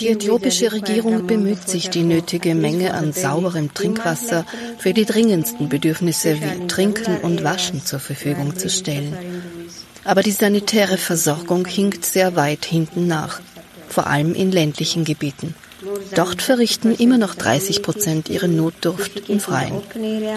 die 0.01 0.09
äthiopische 0.09 0.73
Regierung 0.73 1.27
bemüht 1.27 1.69
sich, 1.69 1.91
die 1.91 2.03
nötige 2.03 2.55
Menge 2.55 2.95
an 2.95 3.13
sauberem 3.13 3.75
Trinkwasser 3.75 4.47
für 4.79 4.95
die 4.95 5.05
dringendsten 5.05 5.69
Bedürfnisse 5.69 6.39
wie 6.41 6.67
Trinken 6.67 7.19
und 7.19 7.45
Waschen 7.45 7.85
zur 7.85 7.99
Verfügung 7.99 8.57
zu 8.57 8.71
stellen. 8.71 9.15
Aber 10.05 10.23
die 10.23 10.31
sanitäre 10.31 10.97
Versorgung 10.97 11.67
hinkt 11.67 12.07
sehr 12.07 12.37
weit 12.37 12.65
hinten 12.65 13.07
nach, 13.07 13.41
vor 13.89 14.07
allem 14.07 14.35
in 14.35 14.53
ländlichen 14.53 15.05
Gebieten. 15.05 15.55
Dort 16.15 16.43
verrichten 16.43 16.95
immer 16.95 17.19
noch 17.19 17.35
30 17.35 17.83
Prozent 17.83 18.29
ihren 18.29 18.57
Notdurft 18.57 19.29
im 19.29 19.41
Freien. 19.41 19.83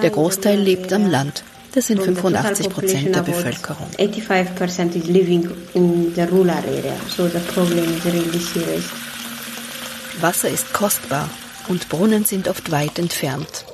Der 0.01 0.09
Großteil 0.09 0.59
lebt 0.59 0.91
am 0.93 1.09
Land. 1.09 1.43
Das 1.73 1.87
sind 1.87 2.01
85 2.01 2.69
Prozent 2.69 3.15
der 3.15 3.21
Bevölkerung. 3.21 3.87
85 3.97 4.95
is 4.95 5.07
living 5.07 5.49
in 5.73 6.13
the 6.15 6.23
rural 6.23 6.49
area, 6.49 6.95
so 7.07 7.27
the 7.27 7.39
problem 7.53 7.85
is 7.95 8.05
really 8.05 8.39
serious. 8.39 8.85
Wasser 10.19 10.49
ist 10.49 10.73
kostbar 10.73 11.29
und 11.67 11.87
Brunnen 11.87 12.25
sind 12.25 12.47
oft 12.47 12.71
weit 12.71 12.97
entfernt. 12.97 13.65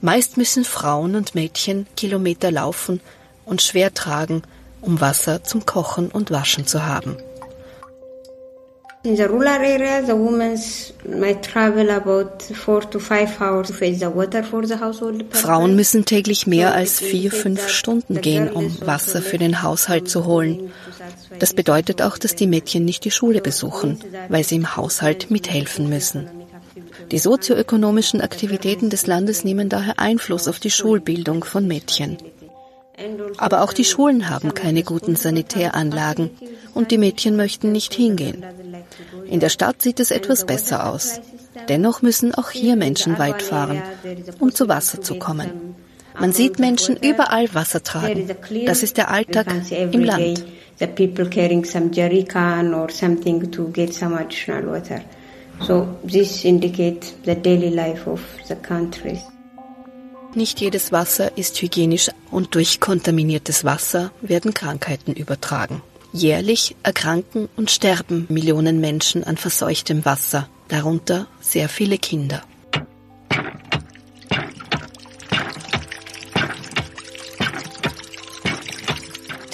Meist 0.00 0.36
müssen 0.36 0.64
Frauen 0.64 1.16
und 1.16 1.34
Mädchen 1.34 1.86
Kilometer 1.96 2.50
laufen 2.50 3.00
und 3.44 3.60
schwer 3.60 3.92
tragen, 3.92 4.42
um 4.80 5.00
Wasser 5.00 5.42
zum 5.42 5.66
Kochen 5.66 6.08
und 6.08 6.30
Waschen 6.30 6.66
zu 6.66 6.86
haben. 6.86 7.16
In 9.02 9.16
the 9.16 9.28
rural 9.28 9.62
area, 9.62 10.02
the 10.02 10.16
women 10.16 10.58
might 11.20 11.42
travel 11.42 11.90
about 11.90 12.42
four 12.42 12.80
to 12.90 12.98
five 12.98 13.40
hours 13.40 13.68
to 13.68 13.72
fetch 13.72 14.00
the 14.00 14.10
water 14.10 14.42
for 14.42 14.66
the 14.66 14.80
household. 14.80 15.24
Frauen 15.30 15.76
müssen 15.76 16.04
täglich 16.04 16.46
mehr 16.46 16.74
als 16.74 16.98
vier, 16.98 17.30
fünf 17.30 17.68
Stunden 17.68 18.20
gehen, 18.20 18.50
um 18.50 18.76
Wasser 18.84 19.22
für 19.22 19.38
den 19.38 19.62
Haushalt 19.62 20.08
zu 20.08 20.24
holen. 20.24 20.72
Das 21.38 21.54
bedeutet 21.54 22.02
auch, 22.02 22.18
dass 22.18 22.34
die 22.34 22.48
Mädchen 22.48 22.84
nicht 22.84 23.04
die 23.04 23.12
Schule 23.12 23.40
besuchen, 23.40 24.00
weil 24.28 24.42
sie 24.42 24.56
im 24.56 24.76
Haushalt 24.76 25.30
mithelfen 25.30 25.88
müssen. 25.88 26.28
Die 27.12 27.18
sozioökonomischen 27.18 28.20
Aktivitäten 28.20 28.90
des 28.90 29.06
Landes 29.06 29.44
nehmen 29.44 29.68
daher 29.68 30.00
Einfluss 30.00 30.48
auf 30.48 30.58
die 30.58 30.72
Schulbildung 30.72 31.44
von 31.44 31.68
Mädchen. 31.68 32.18
Aber 33.38 33.62
auch 33.62 33.72
die 33.72 33.84
Schulen 33.84 34.30
haben 34.30 34.54
keine 34.54 34.82
guten 34.82 35.16
Sanitäranlagen 35.16 36.30
und 36.74 36.90
die 36.90 36.98
Mädchen 36.98 37.36
möchten 37.36 37.72
nicht 37.72 37.94
hingehen. 37.94 38.44
In 39.26 39.40
der 39.40 39.48
Stadt 39.48 39.82
sieht 39.82 40.00
es 40.00 40.10
etwas 40.10 40.46
besser 40.46 40.90
aus. 40.90 41.20
Dennoch 41.68 42.02
müssen 42.02 42.34
auch 42.34 42.50
hier 42.50 42.76
Menschen 42.76 43.18
weit 43.18 43.42
fahren, 43.42 43.82
um 44.40 44.54
zu 44.54 44.68
Wasser 44.68 45.00
zu 45.00 45.16
kommen. 45.18 45.74
Man 46.18 46.32
sieht 46.32 46.58
Menschen 46.58 46.96
überall 46.96 47.52
Wasser 47.54 47.82
tragen. 47.82 48.30
Das 48.64 48.82
ist 48.82 48.96
der 48.96 49.10
Alltag 49.10 49.46
im 49.70 50.04
Land. 50.04 50.44
So 55.58 55.86
this 56.04 56.44
indicates 56.44 57.14
the 57.24 57.34
daily 57.34 57.70
life 57.70 58.06
of 58.06 58.20
the 58.46 58.56
countries. 58.56 59.20
Nicht 60.36 60.60
jedes 60.60 60.92
Wasser 60.92 61.38
ist 61.38 61.62
hygienisch 61.62 62.10
und 62.30 62.54
durch 62.54 62.78
kontaminiertes 62.78 63.64
Wasser 63.64 64.12
werden 64.20 64.52
Krankheiten 64.52 65.14
übertragen. 65.14 65.80
Jährlich 66.12 66.76
erkranken 66.82 67.48
und 67.56 67.70
sterben 67.70 68.26
Millionen 68.28 68.78
Menschen 68.78 69.24
an 69.24 69.38
verseuchtem 69.38 70.04
Wasser, 70.04 70.46
darunter 70.68 71.26
sehr 71.40 71.70
viele 71.70 71.96
Kinder. 71.96 72.42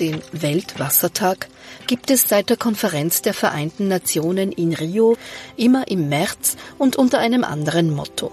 Den 0.01 0.21
Weltwassertag 0.33 1.49
gibt 1.87 2.11
es 2.11 2.29
seit 2.29 2.51
der 2.51 2.57
Konferenz 2.57 3.23
der 3.23 3.35
Vereinten 3.35 3.87
Nationen 3.87 4.51
in 4.51 4.75
Rio 4.75 5.17
immer 5.57 5.87
im 5.87 6.09
März 6.09 6.57
und 6.77 6.97
unter 6.97 7.21
einem 7.21 7.45
anderen 7.45 7.95
Motto. 7.95 8.33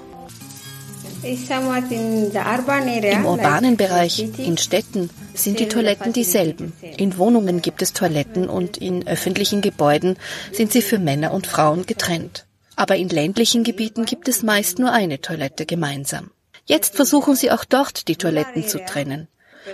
Im 1.21 3.25
urbanen 3.25 3.77
Bereich, 3.77 4.27
in 4.37 4.57
Städten, 4.57 5.09
sind 5.33 5.59
die 5.59 5.67
Toiletten 5.67 6.13
dieselben. 6.13 6.73
In 6.81 7.17
Wohnungen 7.17 7.61
gibt 7.61 7.81
es 7.81 7.93
Toiletten 7.93 8.49
und 8.49 8.77
in 8.77 9.07
öffentlichen 9.07 9.61
Gebäuden 9.61 10.17
sind 10.51 10.71
sie 10.71 10.81
für 10.81 10.99
Männer 10.99 11.33
und 11.33 11.47
Frauen 11.47 11.85
getrennt. 11.85 12.45
Aber 12.75 12.95
in 12.95 13.09
ländlichen 13.09 13.63
Gebieten 13.63 14.05
gibt 14.05 14.27
es 14.29 14.43
meist 14.43 14.79
nur 14.79 14.91
eine 14.91 15.19
Toilette 15.19 15.65
gemeinsam. 15.65 16.31
Jetzt 16.65 16.95
versuchen 16.95 17.35
sie 17.35 17.51
auch 17.51 17.65
dort 17.65 18.07
die 18.07 18.15
Toiletten 18.15 18.67
zu 18.67 18.83
trennen, 18.85 19.27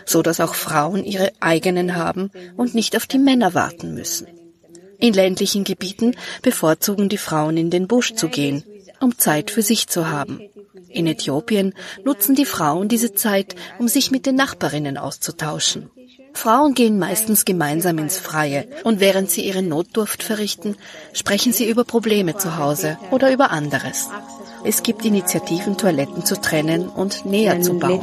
so 0.05 0.21
dass 0.21 0.39
auch 0.39 0.55
Frauen 0.55 1.03
ihre 1.03 1.31
eigenen 1.39 1.95
haben 1.95 2.31
und 2.57 2.73
nicht 2.73 2.95
auf 2.95 3.05
die 3.05 3.19
Männer 3.19 3.53
warten 3.53 3.93
müssen. 3.93 4.27
In 4.97 5.13
ländlichen 5.13 5.63
Gebieten 5.63 6.15
bevorzugen 6.41 7.09
die 7.09 7.17
Frauen 7.17 7.57
in 7.57 7.69
den 7.69 7.87
Busch 7.87 8.15
zu 8.15 8.29
gehen, 8.29 8.63
um 9.01 9.17
Zeit 9.17 9.51
für 9.51 9.61
sich 9.61 9.87
zu 9.87 10.09
haben. 10.09 10.39
In 10.95 11.07
Äthiopien 11.07 11.73
nutzen 12.05 12.35
die 12.35 12.45
Frauen 12.45 12.87
diese 12.87 13.13
Zeit, 13.13 13.55
um 13.79 13.89
sich 13.89 14.11
mit 14.11 14.25
den 14.25 14.35
Nachbarinnen 14.35 14.97
auszutauschen. 14.97 15.89
Frauen 16.33 16.73
gehen 16.73 16.97
meistens 16.99 17.43
gemeinsam 17.43 17.97
ins 17.97 18.17
Freie 18.17 18.67
und 18.85 19.01
während 19.01 19.29
sie 19.29 19.45
ihre 19.45 19.61
Notdurft 19.61 20.23
verrichten, 20.23 20.77
sprechen 21.11 21.51
sie 21.51 21.69
über 21.69 21.83
Probleme 21.83 22.37
zu 22.37 22.57
Hause 22.57 22.97
oder 23.11 23.31
über 23.33 23.51
anderes. 23.51 24.07
Es 24.63 24.83
gibt 24.83 25.03
Initiativen, 25.03 25.77
Toiletten 25.77 26.25
zu 26.25 26.39
trennen 26.39 26.87
und 26.87 27.25
näher 27.25 27.61
zu 27.61 27.77
bauen. 27.77 28.01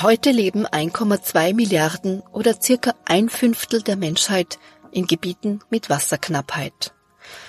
Heute 0.00 0.30
leben 0.32 0.66
1,2 0.66 1.54
Milliarden 1.54 2.22
oder 2.32 2.60
circa 2.60 2.94
ein 3.04 3.28
Fünftel 3.28 3.82
der 3.82 3.96
Menschheit 3.96 4.58
in 4.90 5.06
Gebieten 5.06 5.60
mit 5.70 5.88
Wasserknappheit. 5.88 6.92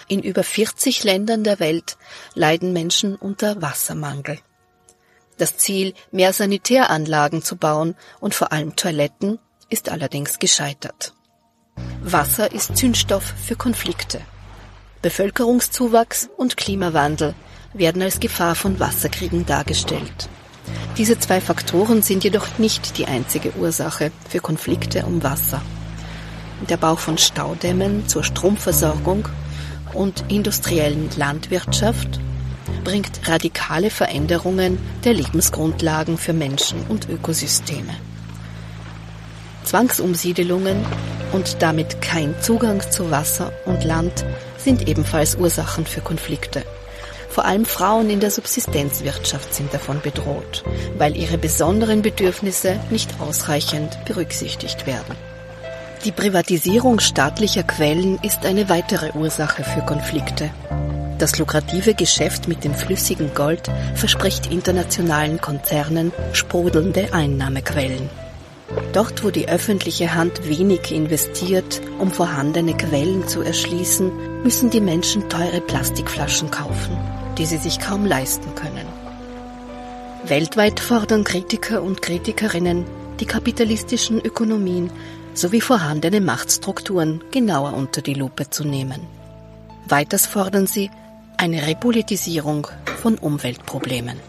In 0.09 0.23
über 0.23 0.43
40 0.43 1.03
Ländern 1.03 1.43
der 1.43 1.59
Welt 1.59 1.95
leiden 2.33 2.73
Menschen 2.73 3.15
unter 3.15 3.61
Wassermangel. 3.61 4.39
Das 5.37 5.55
Ziel, 5.57 5.93
mehr 6.11 6.33
Sanitäranlagen 6.33 7.43
zu 7.43 7.57
bauen 7.57 7.95
und 8.19 8.33
vor 8.33 8.51
allem 8.51 8.75
Toiletten, 8.75 9.37
ist 9.69 9.87
allerdings 9.87 10.39
gescheitert. 10.39 11.13
Wasser 12.01 12.51
ist 12.51 12.75
Zündstoff 12.75 13.23
für 13.45 13.55
Konflikte. 13.55 14.19
Bevölkerungszuwachs 15.03 16.27
und 16.37 16.57
Klimawandel 16.57 17.35
werden 17.75 18.01
als 18.01 18.19
Gefahr 18.19 18.55
von 18.55 18.79
Wasserkriegen 18.79 19.45
dargestellt. 19.45 20.27
Diese 20.97 21.19
zwei 21.19 21.39
Faktoren 21.39 22.01
sind 22.01 22.23
jedoch 22.23 22.57
nicht 22.57 22.97
die 22.97 23.05
einzige 23.05 23.53
Ursache 23.57 24.11
für 24.27 24.39
Konflikte 24.39 25.05
um 25.05 25.21
Wasser. 25.21 25.61
Der 26.67 26.77
Bau 26.77 26.95
von 26.95 27.19
Staudämmen 27.19 28.07
zur 28.07 28.23
Stromversorgung 28.23 29.29
und 29.99 30.23
industriellen 30.29 31.09
Landwirtschaft 31.17 32.21
bringt 32.85 33.27
radikale 33.27 33.89
Veränderungen 33.89 34.79
der 35.03 35.13
Lebensgrundlagen 35.13 36.17
für 36.17 36.31
Menschen 36.31 36.85
und 36.87 37.09
Ökosysteme. 37.09 37.93
Zwangsumsiedelungen 39.65 40.85
und 41.33 41.61
damit 41.61 42.01
kein 42.01 42.33
Zugang 42.41 42.81
zu 42.89 43.11
Wasser 43.11 43.51
und 43.65 43.83
Land 43.83 44.25
sind 44.57 44.87
ebenfalls 44.87 45.35
Ursachen 45.35 45.85
für 45.85 46.01
Konflikte. 46.01 46.63
Vor 47.27 47.43
allem 47.43 47.65
Frauen 47.65 48.09
in 48.09 48.21
der 48.21 48.31
Subsistenzwirtschaft 48.31 49.53
sind 49.53 49.73
davon 49.73 49.99
bedroht, 50.01 50.63
weil 50.97 51.15
ihre 51.17 51.37
besonderen 51.37 52.01
Bedürfnisse 52.01 52.79
nicht 52.89 53.19
ausreichend 53.19 53.99
berücksichtigt 54.05 54.87
werden. 54.87 55.28
Die 56.05 56.13
Privatisierung 56.13 57.01
staatlicher 57.01 57.63
Quellen 57.63 58.19
ist 58.23 58.45
eine 58.45 58.69
weitere 58.69 59.11
Ursache 59.17 59.65
für 59.65 59.81
Konflikte. 59.81 60.49
Das 61.17 61.37
lukrative 61.37 61.93
Geschäft 61.93 62.47
mit 62.47 62.63
dem 62.63 62.73
flüssigen 62.73 63.33
Gold 63.33 63.69
verspricht 63.95 64.49
internationalen 64.49 65.41
Konzernen 65.41 66.13
sprudelnde 66.31 67.13
Einnahmequellen. 67.13 68.09
Dort, 68.93 69.25
wo 69.25 69.29
die 69.29 69.49
öffentliche 69.49 70.13
Hand 70.13 70.47
wenig 70.47 70.93
investiert, 70.93 71.81
um 71.99 72.11
vorhandene 72.11 72.77
Quellen 72.77 73.27
zu 73.27 73.41
erschließen, 73.41 74.43
müssen 74.43 74.69
die 74.69 74.79
Menschen 74.79 75.27
teure 75.27 75.59
Plastikflaschen 75.59 76.49
kaufen, 76.49 76.97
die 77.37 77.45
sie 77.45 77.57
sich 77.57 77.77
kaum 77.77 78.05
leisten 78.05 78.55
können. 78.55 78.87
Weltweit 80.25 80.79
fordern 80.79 81.25
Kritiker 81.25 81.83
und 81.83 82.01
Kritikerinnen, 82.01 82.85
die 83.19 83.25
kapitalistischen 83.25 84.21
Ökonomien 84.21 84.91
sowie 85.33 85.61
vorhandene 85.61 86.21
Machtstrukturen 86.21 87.21
genauer 87.31 87.73
unter 87.73 88.01
die 88.01 88.13
Lupe 88.13 88.49
zu 88.49 88.63
nehmen. 88.63 89.01
Weiters 89.87 90.25
fordern 90.25 90.67
sie 90.67 90.91
eine 91.37 91.65
Repolitisierung 91.65 92.67
von 93.01 93.17
Umweltproblemen. 93.17 94.19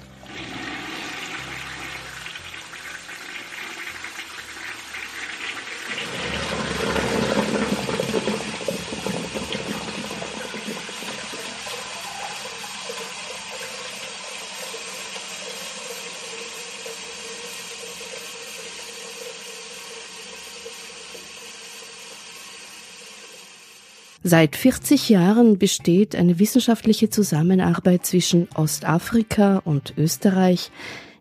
Seit 24.31 24.55
40 24.55 25.09
Jahren 25.09 25.59
besteht 25.59 26.15
eine 26.15 26.39
wissenschaftliche 26.39 27.11
Zusammenarbeit 27.11 28.07
zwischen 28.07 28.47
Ostafrika 28.55 29.61
und 29.65 29.95
Österreich 29.99 30.71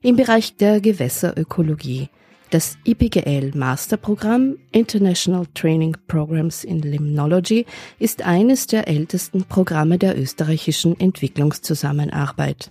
im 0.03 0.15
Bereich 0.15 0.57
der 0.57 0.79
Gewässerökologie. 0.79 2.09
Das 2.51 2.77
IPGL 2.83 3.53
Masterprogramm 3.55 4.57
International 4.71 5.47
Training 5.55 5.97
Programs 6.07 6.63
in 6.63 6.83
Limnology 6.83 7.65
ist 7.97 8.21
eines 8.21 8.67
der 8.67 8.87
ältesten 8.87 9.43
Programme 9.43 9.97
der 9.97 10.15
österreichischen 10.15 10.99
Entwicklungszusammenarbeit. 10.99 12.69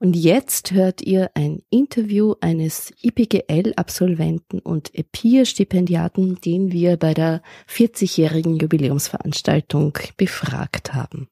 Und 0.00 0.14
jetzt 0.14 0.70
hört 0.70 1.02
ihr 1.02 1.30
ein 1.34 1.62
Interview 1.70 2.34
eines 2.40 2.92
IPGL-Absolventen 3.02 4.60
und 4.60 4.94
EPIR-Stipendiaten, 4.94 6.40
den 6.40 6.70
wir 6.70 6.96
bei 6.96 7.14
der 7.14 7.42
40-jährigen 7.68 8.58
Jubiläumsveranstaltung 8.58 9.98
befragt 10.16 10.94
haben. 10.94 11.28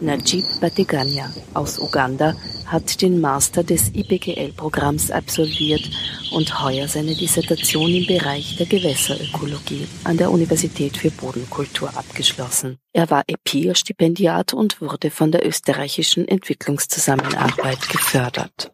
Najib 0.00 0.44
Bateganya 0.60 1.32
aus 1.54 1.78
Uganda 1.78 2.34
hat 2.66 3.00
den 3.00 3.20
Master 3.20 3.64
des 3.64 3.88
IPGL-Programms 3.94 5.10
absolviert 5.10 5.88
und 6.32 6.62
heuer 6.62 6.88
seine 6.88 7.14
Dissertation 7.14 7.90
im 7.90 8.06
Bereich 8.06 8.56
der 8.56 8.66
Gewässerökologie 8.66 9.86
an 10.04 10.16
der 10.16 10.30
Universität 10.30 10.96
für 10.96 11.10
Bodenkultur 11.10 11.88
abgeschlossen. 11.96 12.78
Er 12.92 13.08
war 13.10 13.24
EPIR-Stipendiat 13.26 14.52
und 14.52 14.80
wurde 14.80 15.10
von 15.10 15.32
der 15.32 15.46
österreichischen 15.46 16.28
Entwicklungszusammenarbeit 16.28 17.88
gefördert. 17.88 18.72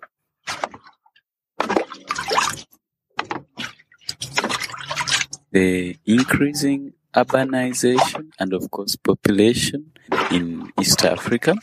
The 5.52 5.98
increasing 6.04 6.94
urbanization 7.14 8.30
and 8.38 8.54
of 8.54 8.70
course 8.70 8.96
population 8.96 9.92
in 10.30 10.72
East 10.78 11.04
Africa 11.04 11.54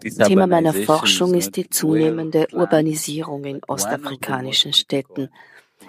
Thema 0.00 0.46
meiner 0.46 0.72
Forschung 0.72 1.34
ist 1.34 1.56
die 1.56 1.68
zunehmende 1.68 2.48
Urbanisierung 2.52 3.44
in 3.44 3.62
ostafrikanischen 3.64 4.72
Städten. 4.72 5.28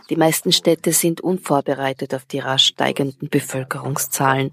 Die 0.09 0.17
meisten 0.17 0.51
Städte 0.51 0.91
sind 0.91 1.21
unvorbereitet 1.21 2.13
auf 2.13 2.25
die 2.25 2.39
rasch 2.39 2.67
steigenden 2.67 3.29
Bevölkerungszahlen. 3.29 4.51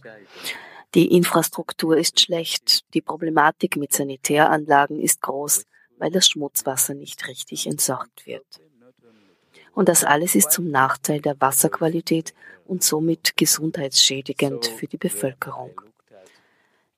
Die 0.94 1.12
Infrastruktur 1.12 1.96
ist 1.96 2.20
schlecht, 2.20 2.84
die 2.94 3.00
Problematik 3.00 3.76
mit 3.76 3.92
Sanitäranlagen 3.92 5.00
ist 5.00 5.22
groß, 5.22 5.64
weil 5.98 6.10
das 6.10 6.28
Schmutzwasser 6.28 6.94
nicht 6.94 7.26
richtig 7.26 7.66
entsorgt 7.66 8.26
wird. 8.26 8.46
Und 9.74 9.88
das 9.88 10.04
alles 10.04 10.34
ist 10.34 10.52
zum 10.52 10.70
Nachteil 10.70 11.20
der 11.20 11.40
Wasserqualität 11.40 12.32
und 12.68 12.84
somit 12.84 13.36
gesundheitsschädigend 13.36 14.66
für 14.66 14.86
die 14.86 14.98
Bevölkerung. 14.98 15.80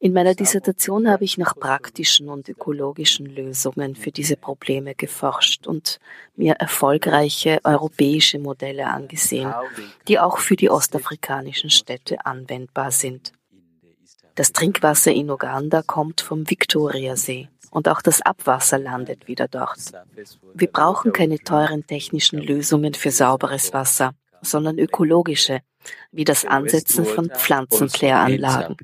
In 0.03 0.15
meiner 0.15 0.35
Dissertation 0.35 1.11
habe 1.11 1.25
ich 1.25 1.37
nach 1.37 1.55
praktischen 1.55 2.31
und 2.31 2.49
ökologischen 2.49 3.27
Lösungen 3.27 3.95
für 3.95 4.11
diese 4.11 4.37
Probleme 4.37 4.95
geforscht 4.95 5.67
und 5.67 6.01
mir 6.37 6.55
erfolgreiche 6.55 7.61
europäische 7.65 8.39
Modelle 8.39 8.87
angesehen, 8.87 9.53
die 10.09 10.19
auch 10.19 10.39
für 10.39 10.57
die 10.57 10.71
ostafrikanischen 10.71 11.69
Städte 11.69 12.25
anwendbar 12.25 12.93
sind. 12.93 13.33
Das 14.37 14.53
Trinkwasser 14.53 15.13
in 15.13 15.31
Uganda 15.31 15.83
kommt 15.83 16.23
vom 16.23 16.49
Viktoriasee 16.49 17.51
und 17.71 17.87
auch 17.87 18.01
das 18.01 18.23
Abwasser 18.23 18.79
landet 18.79 19.29
wieder 19.29 19.49
dort. 19.49 19.93
Wir 20.55 20.69
brauchen 20.69 21.13
keine 21.13 21.39
teuren 21.41 21.87
technischen 21.87 22.39
Lösungen 22.39 22.95
für 22.95 23.11
sauberes 23.11 23.75
Wasser, 23.75 24.15
sondern 24.43 24.79
ökologische, 24.79 25.61
wie 26.13 26.25
das 26.25 26.45
Ansetzen 26.45 27.05
von 27.05 27.31
Pflanzenkläranlagen. 27.31 28.77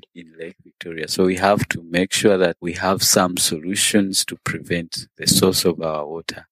So 1.07 1.27
we 1.27 1.41
have 1.41 1.65
to 1.69 1.81
make 1.83 2.13
sure 2.13 2.37
that 2.37 2.57
we 2.61 2.73
have 2.79 3.03
some 3.03 3.35
solutions 3.37 4.25
to 4.25 4.35
prevent 4.43 5.07
the 5.17 5.25
source 5.27 5.65
of 5.65 5.79
our 5.79 6.07
water. 6.07 6.45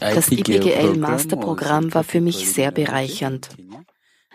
Das 0.00 0.28
IPGL 0.30 0.96
Masterprogramm 0.96 1.94
war 1.94 2.04
für 2.04 2.20
mich 2.20 2.52
sehr 2.52 2.72
bereichernd. 2.72 3.50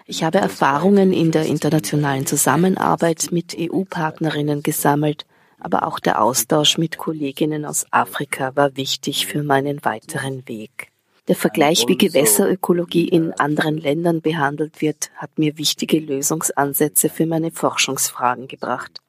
Ich 0.06 0.24
habe 0.24 0.38
Erfahrungen 0.38 1.12
in 1.12 1.32
der 1.32 1.46
internationalen 1.46 2.26
Zusammenarbeit 2.26 3.28
mit 3.32 3.58
EU-Partnerinnen 3.60 4.64
gesammelt 4.64 5.26
aber 5.68 5.86
auch 5.86 6.00
der 6.00 6.22
Austausch 6.22 6.78
mit 6.78 6.98
Kolleginnen 6.98 7.66
aus 7.66 7.86
Afrika 7.92 8.56
war 8.56 8.78
wichtig 8.78 9.28
für 9.28 9.44
meinen 9.44 9.84
weiteren 9.84 10.48
Weg. 10.48 10.94
Der 11.28 11.36
Vergleich, 11.36 11.84
wie 11.90 11.98
Gewässerökologie 11.98 13.10
in 13.10 13.34
anderen 13.34 13.78
Ländern 13.78 14.22
behandelt 14.22 14.80
wird, 14.80 15.12
hat 15.16 15.38
mir 15.38 15.58
wichtige 15.58 16.00
Lösungsansätze 16.00 17.10
für 17.10 17.26
meine 17.26 17.52
Forschungsfragen 17.52 18.48
gebracht. 18.48 19.02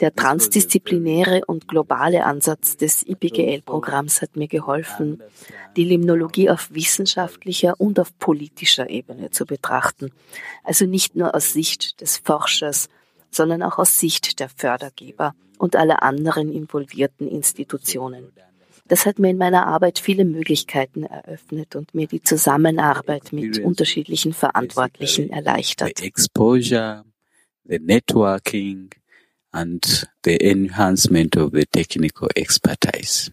Der 0.00 0.14
transdisziplinäre 0.14 1.40
und 1.44 1.66
globale 1.66 2.24
Ansatz 2.24 2.76
des 2.76 3.04
IPGL-Programms 3.04 4.22
hat 4.22 4.36
mir 4.36 4.46
geholfen, 4.46 5.20
die 5.76 5.82
Limnologie 5.82 6.50
auf 6.50 6.72
wissenschaftlicher 6.72 7.74
und 7.78 7.98
auf 7.98 8.16
politischer 8.16 8.88
Ebene 8.90 9.30
zu 9.30 9.44
betrachten, 9.44 10.12
also 10.62 10.86
nicht 10.86 11.16
nur 11.16 11.34
aus 11.34 11.52
Sicht 11.52 12.00
des 12.00 12.18
Forschers, 12.18 12.88
sondern 13.30 13.64
auch 13.64 13.78
aus 13.78 13.98
Sicht 13.98 14.38
der 14.38 14.48
Fördergeber 14.48 15.34
und 15.58 15.76
aller 15.76 16.02
anderen 16.02 16.52
involvierten 16.52 17.28
Institutionen. 17.28 18.32
Das 18.88 19.04
hat 19.04 19.18
mir 19.18 19.28
in 19.30 19.36
meiner 19.36 19.66
Arbeit 19.66 19.98
viele 19.98 20.24
Möglichkeiten 20.24 21.04
eröffnet 21.04 21.76
und 21.76 21.94
mir 21.94 22.06
die 22.06 22.22
Zusammenarbeit 22.22 23.32
mit 23.32 23.58
unterschiedlichen 23.58 24.32
Verantwortlichen 24.32 25.28
erleichtert. 25.28 25.98
The 25.98 26.06
exposure, 26.06 27.04
the 27.66 27.78
networking 27.78 28.90
and 29.52 30.08
the 30.24 30.36
enhancement 30.36 31.36
of 31.36 31.52
the 31.52 31.66
technical 31.66 32.28
expertise. 32.34 33.30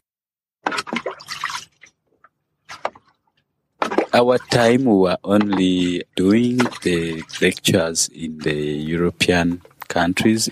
Our 4.14 4.40
time 4.50 4.86
we 4.86 4.94
were 4.94 5.18
only 5.24 6.06
doing 6.16 6.60
the 6.84 7.24
lectures 7.42 8.10
in 8.10 8.40
the 8.40 8.54
European 8.54 9.62
countries. 9.88 10.50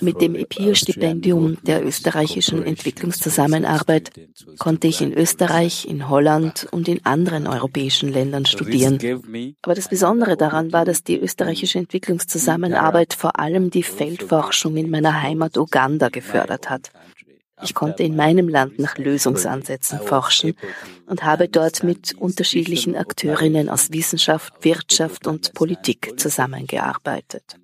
Mit 0.00 0.20
dem 0.20 0.34
EPIR-Stipendium 0.34 1.58
der 1.62 1.84
österreichischen 1.84 2.62
Entwicklungszusammenarbeit 2.62 4.10
konnte 4.58 4.86
ich 4.88 5.00
in 5.00 5.12
Österreich, 5.12 5.86
in 5.86 6.08
Holland 6.08 6.68
und 6.70 6.88
in 6.88 7.04
anderen 7.04 7.46
europäischen 7.46 8.12
Ländern 8.12 8.46
studieren. 8.46 8.98
Aber 9.62 9.74
das 9.74 9.88
Besondere 9.88 10.36
daran 10.36 10.72
war, 10.72 10.84
dass 10.84 11.02
die 11.02 11.18
österreichische 11.18 11.78
Entwicklungszusammenarbeit 11.78 13.14
vor 13.14 13.38
allem 13.38 13.70
die 13.70 13.82
Feldforschung 13.82 14.76
in 14.76 14.90
meiner 14.90 15.22
Heimat 15.22 15.56
Uganda 15.56 16.08
gefördert 16.08 16.70
hat. 16.70 16.90
Ich 17.62 17.74
konnte 17.74 18.02
in 18.02 18.16
meinem 18.16 18.48
Land 18.48 18.78
nach 18.78 18.98
Lösungsansätzen 18.98 20.00
forschen 20.00 20.54
und 21.06 21.22
habe 21.22 21.48
dort 21.48 21.84
mit 21.84 22.14
unterschiedlichen 22.14 22.96
Akteurinnen 22.96 23.68
aus 23.68 23.92
Wissenschaft, 23.92 24.52
Wirtschaft 24.64 25.26
und 25.26 25.54
Politik 25.54 26.18
zusammengearbeitet. 26.18 27.56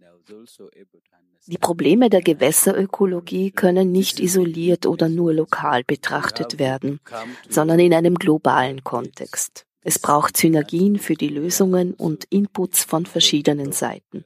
Die 1.46 1.58
Probleme 1.58 2.10
der 2.10 2.20
Gewässerökologie 2.20 3.50
können 3.50 3.92
nicht 3.92 4.20
isoliert 4.20 4.86
oder 4.86 5.08
nur 5.08 5.32
lokal 5.32 5.84
betrachtet 5.84 6.58
werden, 6.58 7.00
sondern 7.48 7.78
in 7.80 7.94
einem 7.94 8.14
globalen 8.14 8.84
Kontext. 8.84 9.64
Es 9.82 9.98
braucht 9.98 10.36
Synergien 10.36 10.98
für 10.98 11.14
die 11.14 11.28
Lösungen 11.28 11.94
und 11.94 12.26
Inputs 12.30 12.84
von 12.84 13.06
verschiedenen 13.06 13.72
Seiten. 13.72 14.24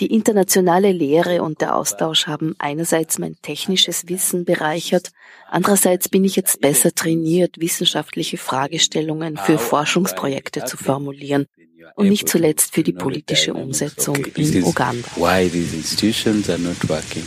Die 0.00 0.14
internationale 0.14 0.92
Lehre 0.92 1.42
und 1.42 1.60
der 1.60 1.76
Austausch 1.76 2.26
haben 2.26 2.54
einerseits 2.58 3.18
mein 3.18 3.36
technisches 3.42 4.08
Wissen 4.08 4.44
bereichert, 4.44 5.10
andererseits 5.48 6.08
bin 6.08 6.24
ich 6.24 6.36
jetzt 6.36 6.60
besser 6.60 6.92
trainiert, 6.92 7.60
wissenschaftliche 7.60 8.38
Fragestellungen 8.38 9.36
für 9.36 9.58
Forschungsprojekte 9.58 10.64
zu 10.64 10.76
formulieren 10.78 11.46
und 11.94 12.08
nicht 12.08 12.28
zuletzt 12.28 12.74
für 12.74 12.82
die 12.82 12.92
politische 12.92 13.54
Umsetzung 13.54 14.16
in 14.16 14.64
Uganda. 14.64 15.08
Why 15.16 15.48
these 15.48 15.74
institutions 15.76 16.48
are 16.48 16.58
not 16.58 16.76
working 16.88 17.24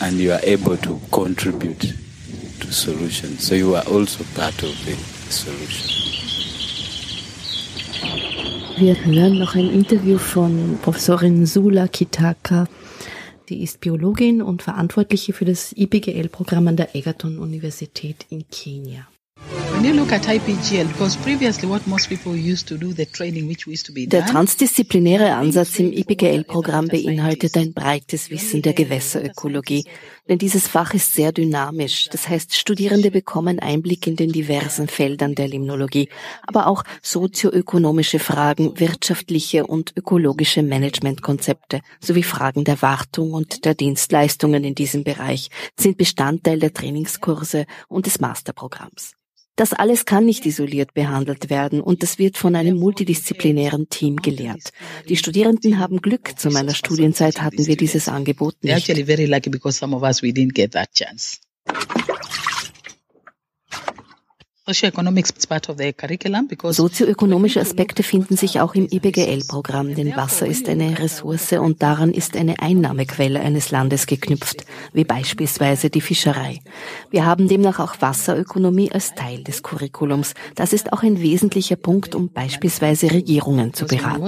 and 0.00 0.18
you 0.18 0.32
are 0.32 0.42
able 0.44 0.76
to 0.78 1.00
contribute 1.10 1.94
to 2.60 2.72
solutions. 2.72 3.46
So 3.46 3.54
you 3.54 3.74
are 3.74 3.86
also 3.86 4.24
part 4.34 4.62
of 4.62 4.74
the 4.84 4.96
solution. 5.30 5.98
Wir 8.78 8.94
hören 9.04 9.38
noch 9.40 9.56
ein 9.56 9.70
Interview 9.70 10.18
von 10.18 10.78
Professorin 10.80 11.46
Sula 11.46 11.88
Kitaka. 11.88 12.68
Die 13.48 13.64
ist 13.64 13.80
Biologin 13.80 14.40
und 14.40 14.62
Verantwortliche 14.62 15.32
für 15.32 15.44
das 15.44 15.72
IPGL-Programm 15.72 16.68
an 16.68 16.76
der 16.76 16.94
Egerton-Universität 16.94 18.26
in 18.30 18.44
Kenia. 18.48 19.08
Der 24.10 24.26
transdisziplinäre 24.26 25.34
Ansatz 25.34 25.78
im 25.78 25.92
IPGL-Programm 25.92 26.88
beinhaltet 26.88 27.56
ein 27.56 27.72
breites 27.72 28.28
Wissen 28.30 28.62
der 28.62 28.72
Gewässerökologie, 28.72 29.84
denn 30.28 30.38
dieses 30.38 30.66
Fach 30.66 30.94
ist 30.94 31.14
sehr 31.14 31.30
dynamisch. 31.30 32.08
Das 32.10 32.28
heißt, 32.28 32.56
Studierende 32.56 33.12
bekommen 33.12 33.60
Einblick 33.60 34.08
in 34.08 34.16
den 34.16 34.32
diversen 34.32 34.88
Feldern 34.88 35.36
der 35.36 35.46
Limnologie, 35.46 36.08
aber 36.46 36.66
auch 36.66 36.82
sozioökonomische 37.00 38.18
Fragen, 38.18 38.80
wirtschaftliche 38.80 39.66
und 39.66 39.92
ökologische 39.96 40.64
Managementkonzepte 40.64 41.80
sowie 42.00 42.24
Fragen 42.24 42.64
der 42.64 42.82
Wartung 42.82 43.32
und 43.32 43.64
der 43.64 43.74
Dienstleistungen 43.74 44.64
in 44.64 44.74
diesem 44.74 45.04
Bereich 45.04 45.50
sind 45.78 45.96
Bestandteil 45.96 46.58
der 46.58 46.74
Trainingskurse 46.74 47.64
und 47.86 48.06
des 48.06 48.20
Masterprogramms. 48.20 49.12
Das 49.58 49.72
alles 49.72 50.04
kann 50.04 50.24
nicht 50.24 50.46
isoliert 50.46 50.94
behandelt 50.94 51.50
werden 51.50 51.80
und 51.80 52.04
das 52.04 52.20
wird 52.20 52.36
von 52.38 52.54
einem 52.54 52.78
multidisziplinären 52.78 53.88
Team 53.88 54.14
gelehrt. 54.14 54.70
Die 55.08 55.16
Studierenden 55.16 55.80
haben 55.80 56.00
Glück. 56.00 56.38
Zu 56.38 56.50
meiner 56.50 56.74
Studienzeit 56.74 57.42
hatten 57.42 57.66
wir 57.66 57.76
dieses 57.76 58.08
Angebot 58.08 58.54
nicht. 58.62 58.70
Sozioökonomische 66.74 67.60
Aspekte 67.60 68.02
finden 68.02 68.36
sich 68.36 68.60
auch 68.60 68.74
im 68.74 68.86
IBGL-Programm, 68.90 69.94
denn 69.94 70.14
Wasser 70.14 70.46
ist 70.46 70.68
eine 70.68 70.98
Ressource 70.98 71.52
und 71.52 71.82
daran 71.82 72.12
ist 72.12 72.36
eine 72.36 72.60
Einnahmequelle 72.60 73.40
eines 73.40 73.70
Landes 73.70 74.06
geknüpft, 74.06 74.66
wie 74.92 75.04
beispielsweise 75.04 75.88
die 75.88 76.02
Fischerei. 76.02 76.60
Wir 77.10 77.24
haben 77.24 77.48
demnach 77.48 77.78
auch 77.78 77.96
Wasserökonomie 78.00 78.92
als 78.92 79.14
Teil 79.14 79.42
des 79.42 79.62
Curriculums. 79.62 80.34
Das 80.54 80.74
ist 80.74 80.92
auch 80.92 81.02
ein 81.02 81.20
wesentlicher 81.22 81.76
Punkt, 81.76 82.14
um 82.14 82.30
beispielsweise 82.30 83.10
Regierungen 83.10 83.72
zu 83.72 83.86
beraten. 83.86 84.22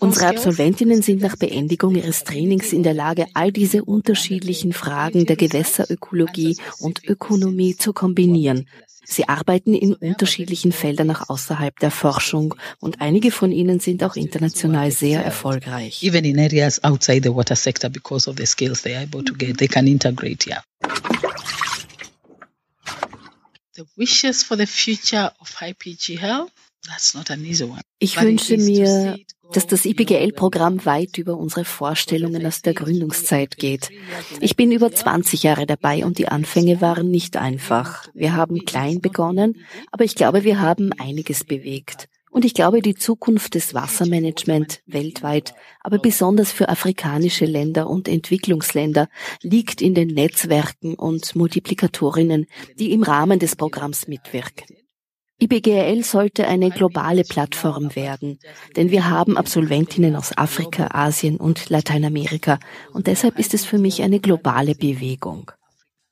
Unsere 0.00 0.26
Absolventinnen 0.28 1.02
sind 1.02 1.22
nach 1.22 1.36
Beendigung 1.36 1.96
ihres 1.96 2.22
Trainings 2.22 2.72
in 2.72 2.84
der 2.84 2.94
Lage, 2.94 3.26
all 3.34 3.50
diese 3.50 3.84
unterschiedlichen 3.84 4.72
Fragen 4.72 5.26
der 5.26 5.34
Gewässerökologie 5.34 6.56
und 6.78 7.02
Ökonomie 7.04 7.76
zu 7.76 7.92
kombinieren. 7.92 8.68
Sie 9.04 9.28
arbeiten 9.28 9.74
in 9.74 9.94
unterschiedlichen 9.94 10.72
Feldern 10.72 11.10
auch 11.12 11.28
außerhalb 11.28 11.78
der 11.78 11.90
Forschung 11.90 12.54
und 12.80 13.00
einige 13.00 13.30
von 13.30 13.52
ihnen 13.52 13.80
sind 13.80 14.02
auch 14.02 14.16
international 14.16 14.90
sehr 14.90 15.24
erfolgreich. 15.24 16.02
Even 16.02 16.24
in 16.24 16.38
areas 16.38 16.82
outside 16.82 17.22
the 17.22 17.34
water 17.34 17.56
sector 17.56 17.88
because 17.88 18.28
of 18.28 18.36
the 18.36 18.46
skills 18.46 18.82
they 18.82 18.94
are 18.94 19.04
able 19.04 19.24
to 19.24 19.32
get, 19.32 19.58
they 19.58 19.68
can 19.68 19.86
integrate, 19.86 20.48
yeah. 20.48 20.62
The 23.74 23.84
wishes 23.96 24.42
for 24.42 24.56
the 24.56 24.66
future 24.66 25.32
of 25.38 25.60
Health 25.60 26.65
ich 27.98 28.20
wünsche 28.20 28.56
mir, 28.58 29.16
dass 29.52 29.66
das 29.66 29.84
IPGL-Programm 29.84 30.84
weit 30.84 31.18
über 31.18 31.36
unsere 31.36 31.64
Vorstellungen 31.64 32.44
aus 32.46 32.62
der 32.62 32.74
Gründungszeit 32.74 33.56
geht. 33.56 33.90
Ich 34.40 34.56
bin 34.56 34.72
über 34.72 34.92
20 34.92 35.42
Jahre 35.44 35.66
dabei 35.66 36.04
und 36.04 36.18
die 36.18 36.28
Anfänge 36.28 36.80
waren 36.80 37.10
nicht 37.10 37.36
einfach. 37.36 38.08
Wir 38.12 38.34
haben 38.34 38.64
klein 38.64 39.00
begonnen, 39.00 39.64
aber 39.92 40.04
ich 40.04 40.14
glaube, 40.14 40.44
wir 40.44 40.60
haben 40.60 40.92
einiges 40.92 41.44
bewegt. 41.44 42.08
Und 42.30 42.44
ich 42.44 42.52
glaube, 42.52 42.82
die 42.82 42.94
Zukunft 42.94 43.54
des 43.54 43.72
Wassermanagement 43.72 44.82
weltweit, 44.84 45.54
aber 45.80 45.98
besonders 45.98 46.52
für 46.52 46.68
afrikanische 46.68 47.46
Länder 47.46 47.88
und 47.88 48.08
Entwicklungsländer, 48.08 49.08
liegt 49.40 49.80
in 49.80 49.94
den 49.94 50.08
Netzwerken 50.08 50.96
und 50.96 51.34
Multiplikatorinnen, 51.34 52.44
die 52.78 52.92
im 52.92 53.04
Rahmen 53.04 53.38
des 53.38 53.56
Programms 53.56 54.06
mitwirken. 54.06 54.66
IBGL 55.38 56.02
sollte 56.02 56.48
eine 56.48 56.70
globale 56.70 57.22
Plattform 57.22 57.94
werden, 57.94 58.38
denn 58.74 58.90
wir 58.90 59.10
haben 59.10 59.36
Absolventinnen 59.36 60.16
aus 60.16 60.36
Afrika, 60.36 60.88
Asien 60.92 61.36
und 61.36 61.68
Lateinamerika 61.68 62.58
und 62.94 63.06
deshalb 63.06 63.38
ist 63.38 63.52
es 63.52 63.64
für 63.66 63.78
mich 63.78 64.02
eine 64.02 64.18
globale 64.18 64.74
Bewegung. 64.74 65.50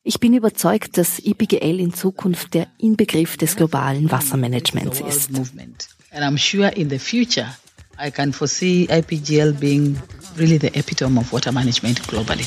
Ich 0.03 0.21
bin 0.21 0.35
überzeugt, 0.35 0.99
dass 0.99 1.19
IBGL 1.19 1.81
in 1.81 1.95
Zukunft 1.95 2.53
der 2.53 2.67
Inbegriff 2.77 3.39
des 3.39 3.57
globalen 3.57 4.11
Wassermanagements 4.11 5.01
ist. 5.01 5.31
And 5.31 6.23
I'm 6.23 6.37
sure 6.37 6.69
in 6.69 6.91
the 6.91 6.99
future 6.99 7.57
I 7.99 8.11
can 8.11 8.33
foresee 8.33 8.87
IPGL 8.91 9.53
being 9.53 9.97
really 10.37 10.59
the 10.59 10.75
epitome 10.75 11.19
of 11.19 11.33
water 11.33 11.53
management 11.53 12.03
globally. 12.07 12.47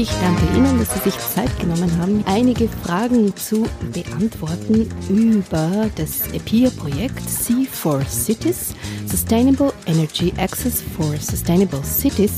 Ich 0.00 0.08
danke 0.12 0.46
Ihnen, 0.56 0.78
dass 0.78 0.94
Sie 0.94 1.10
sich 1.10 1.18
Zeit 1.18 1.60
genommen 1.60 1.94
haben, 1.98 2.24
einige 2.24 2.70
Fragen 2.70 3.36
zu 3.36 3.66
beantworten 3.92 4.88
über 5.10 5.90
das 5.94 6.26
EPIR-Projekt 6.32 7.28
Sea 7.28 7.66
for 7.70 8.00
Cities, 8.06 8.74
Sustainable 9.04 9.74
Energy 9.84 10.32
Access 10.38 10.82
for 10.96 11.14
Sustainable 11.18 11.84
Cities. 11.84 12.32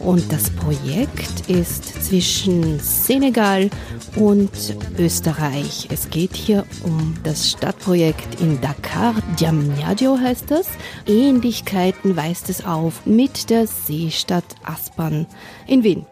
Und 0.00 0.32
das 0.32 0.50
Projekt 0.50 1.48
ist 1.48 1.84
zwischen 2.04 2.80
Senegal 2.80 3.70
und 4.16 4.50
Österreich. 4.98 5.86
Es 5.92 6.10
geht 6.10 6.34
hier 6.34 6.66
um 6.82 7.14
das 7.22 7.48
Stadtprojekt 7.48 8.40
in 8.40 8.60
Dakar. 8.60 9.14
Diamniadio 9.38 10.18
heißt 10.18 10.50
das. 10.50 10.66
Ähnlichkeiten 11.06 12.16
weist 12.16 12.50
es 12.50 12.64
auf 12.64 13.06
mit 13.06 13.50
der 13.50 13.68
Seestadt 13.68 14.56
Aspern 14.64 15.26
in 15.68 15.84
Wien. 15.84 16.04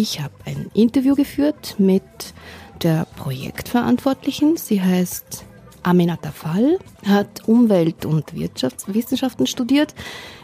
Ich 0.00 0.20
habe 0.20 0.34
ein 0.44 0.70
Interview 0.74 1.16
geführt 1.16 1.74
mit 1.78 2.04
der 2.84 3.04
Projektverantwortlichen. 3.16 4.56
Sie 4.56 4.80
heißt 4.80 5.44
Aminata 5.82 6.30
Fall, 6.30 6.78
hat 7.04 7.48
Umwelt- 7.48 8.04
und 8.04 8.32
Wirtschaftswissenschaften 8.32 9.48
studiert, 9.48 9.96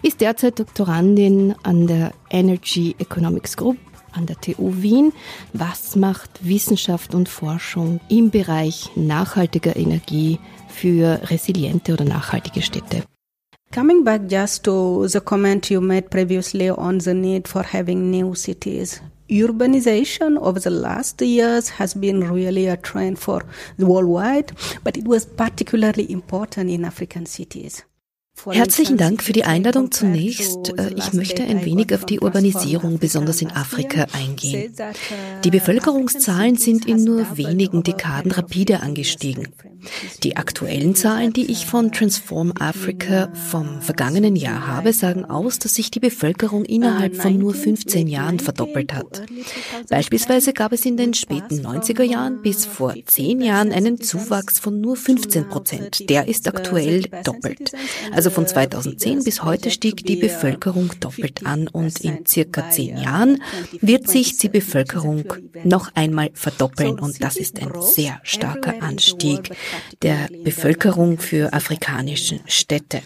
ist 0.02 0.20
derzeit 0.20 0.58
Doktorandin 0.58 1.54
an 1.62 1.86
der 1.86 2.10
Energy 2.30 2.96
Economics 2.98 3.56
Group 3.56 3.76
an 4.10 4.26
der 4.26 4.40
TU 4.40 4.72
Wien. 4.82 5.12
Was 5.52 5.94
macht 5.94 6.44
Wissenschaft 6.44 7.14
und 7.14 7.28
Forschung 7.28 8.00
im 8.08 8.30
Bereich 8.30 8.90
nachhaltiger 8.96 9.76
Energie 9.76 10.40
für 10.66 11.20
resiliente 11.30 11.92
oder 11.92 12.04
nachhaltige 12.04 12.60
Städte? 12.60 13.04
Coming 13.72 14.02
back 14.02 14.22
just 14.28 14.64
to 14.64 15.06
the 15.06 15.20
comment 15.20 15.70
you 15.70 15.80
made 15.80 16.08
previously 16.08 16.72
on 16.72 16.98
the 16.98 17.14
need 17.14 17.46
for 17.46 17.62
having 17.72 18.10
new 18.10 18.34
cities. 18.34 19.00
Urbanization 19.28 20.38
over 20.38 20.60
the 20.60 20.70
last 20.70 21.20
years 21.20 21.68
has 21.70 21.94
been 21.94 22.20
really 22.32 22.66
a 22.66 22.76
trend 22.76 23.18
for 23.18 23.42
worldwide, 23.78 24.52
but 24.82 24.96
it 24.96 25.06
was 25.06 25.26
particularly 25.26 26.10
important 26.10 26.70
in 26.70 26.84
African 26.84 27.26
cities. 27.26 27.84
Herzlichen 28.50 28.96
Dank 28.96 29.22
für 29.22 29.32
die 29.32 29.44
Einladung 29.44 29.92
zunächst. 29.92 30.76
Äh, 30.76 30.92
ich 30.96 31.12
möchte 31.12 31.44
ein 31.44 31.64
wenig 31.64 31.94
auf 31.94 32.04
die 32.04 32.20
Urbanisierung 32.20 32.98
besonders 32.98 33.40
in 33.40 33.50
Afrika 33.52 34.06
eingehen. 34.12 34.74
Die 35.44 35.50
Bevölkerungszahlen 35.50 36.56
sind 36.56 36.84
in 36.87 37.04
nur 37.04 37.37
wenigen 37.37 37.84
Dekaden 37.84 38.32
rapide 38.32 38.80
angestiegen. 38.80 39.48
Die 40.23 40.37
aktuellen 40.37 40.94
Zahlen, 40.94 41.33
die 41.33 41.51
ich 41.51 41.66
von 41.66 41.92
Transform 41.92 42.53
Africa 42.59 43.31
vom 43.51 43.81
vergangenen 43.81 44.37
Jahr 44.37 44.66
habe, 44.66 44.92
sagen 44.92 45.25
aus, 45.25 45.59
dass 45.59 45.75
sich 45.75 45.90
die 45.90 46.01
Bevölkerung 46.01 46.64
innerhalb 46.64 47.16
von 47.16 47.38
nur 47.38 47.55
15 47.55 48.07
Jahren 48.07 48.40
verdoppelt 48.40 48.92
hat. 48.94 49.23
Beispielsweise 49.88 50.53
gab 50.53 50.73
es 50.73 50.85
in 50.85 50.97
den 50.97 51.14
späten 51.14 51.66
90er 51.66 52.03
Jahren 52.03 52.42
bis 52.42 52.66
vor 52.66 52.94
10 53.05 53.40
Jahren 53.40 53.73
einen 53.73 54.01
Zuwachs 54.01 54.59
von 54.59 54.81
nur 54.81 54.97
15 54.97 55.49
Prozent. 55.49 56.11
Der 56.11 56.29
ist 56.29 56.49
aktuell 56.49 57.03
doppelt. 57.25 57.73
Also 58.12 58.31
von 58.31 58.47
2010 58.47 59.25
bis 59.25 59.42
heute 59.42 59.70
stieg 59.70 60.05
die 60.05 60.16
Bevölkerung 60.16 60.90
doppelt 61.01 61.47
an 61.47 61.68
und 61.68 62.01
in 62.01 62.27
circa 62.27 62.70
10 62.70 62.99
Jahren 62.99 63.42
wird 63.81 64.09
sich 64.09 64.38
die 64.38 64.49
Bevölkerung 64.49 65.25
noch 65.64 65.90
einmal 65.94 66.31
verdoppeln 66.35 66.99
und 66.99 67.23
das 67.23 67.37
ist 67.37 67.61
ein 67.61 67.70
sehr 67.81 68.20
starker 68.23 68.83
Anstieg 68.83 69.51
der 70.02 70.28
Bevölkerung 70.44 71.18
für 71.18 71.52
afrikanische 71.52 72.40
Städte. 72.46 73.02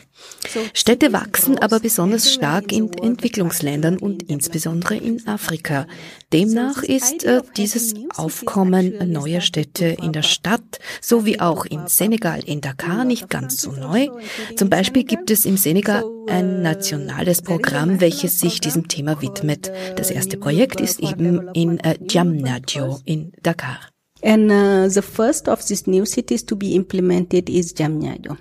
Städte 0.75 1.13
wachsen 1.13 1.59
aber 1.59 1.81
besonders 1.81 2.33
stark 2.33 2.73
in 2.73 2.93
Entwicklungsländern 2.93 3.99
und 3.99 4.25
insbesondere 4.25 4.97
in 4.97 5.27
Afrika. 5.27 5.87
Demnach 6.33 6.83
ist 6.83 7.25
äh, 7.25 7.43
dieses 7.57 7.95
Aufkommen 8.17 9.13
neuer 9.13 9.41
Städte 9.41 9.97
in 10.03 10.13
der 10.13 10.23
Stadt 10.23 10.81
sowie 11.01 11.41
auch 11.41 11.65
in 11.65 11.87
Senegal, 11.87 12.41
in 12.45 12.61
Dakar 12.61 13.05
nicht 13.05 13.29
ganz 13.31 13.61
so 13.61 13.73
neu. 13.73 14.09
Zum 14.57 14.71
Beispiel 14.71 15.05
gibt 15.05 15.31
es 15.31 15.45
im 15.45 15.57
Senegal 15.57 16.05
ein 16.29 16.63
nationales 16.63 17.43
Programm, 17.43 18.01
welches 18.01 18.41
sich 18.41 18.61
diesem 18.61 18.89
Thema 18.89 19.21
widmet. 19.23 19.73
Das 19.97 20.11
erste 20.11 20.37
Projekt 20.37 20.81
ist 20.81 21.01
eben 21.01 21.49
in 21.55 21.79
äh, 21.81 21.99
Jamnadio 22.09 23.01
in 23.05 23.33
Dakar. 23.43 23.81
And 24.23 24.51
uh, 24.51 24.89
the 24.89 25.03
first 25.03 25.49
of 25.49 25.67
these 25.67 25.87
new 25.87 26.05
cities 26.05 26.43
to 26.45 26.57
be 26.57 26.75
implemented 26.75 27.49
is 27.49 27.73
Jamnyado. 27.73 28.37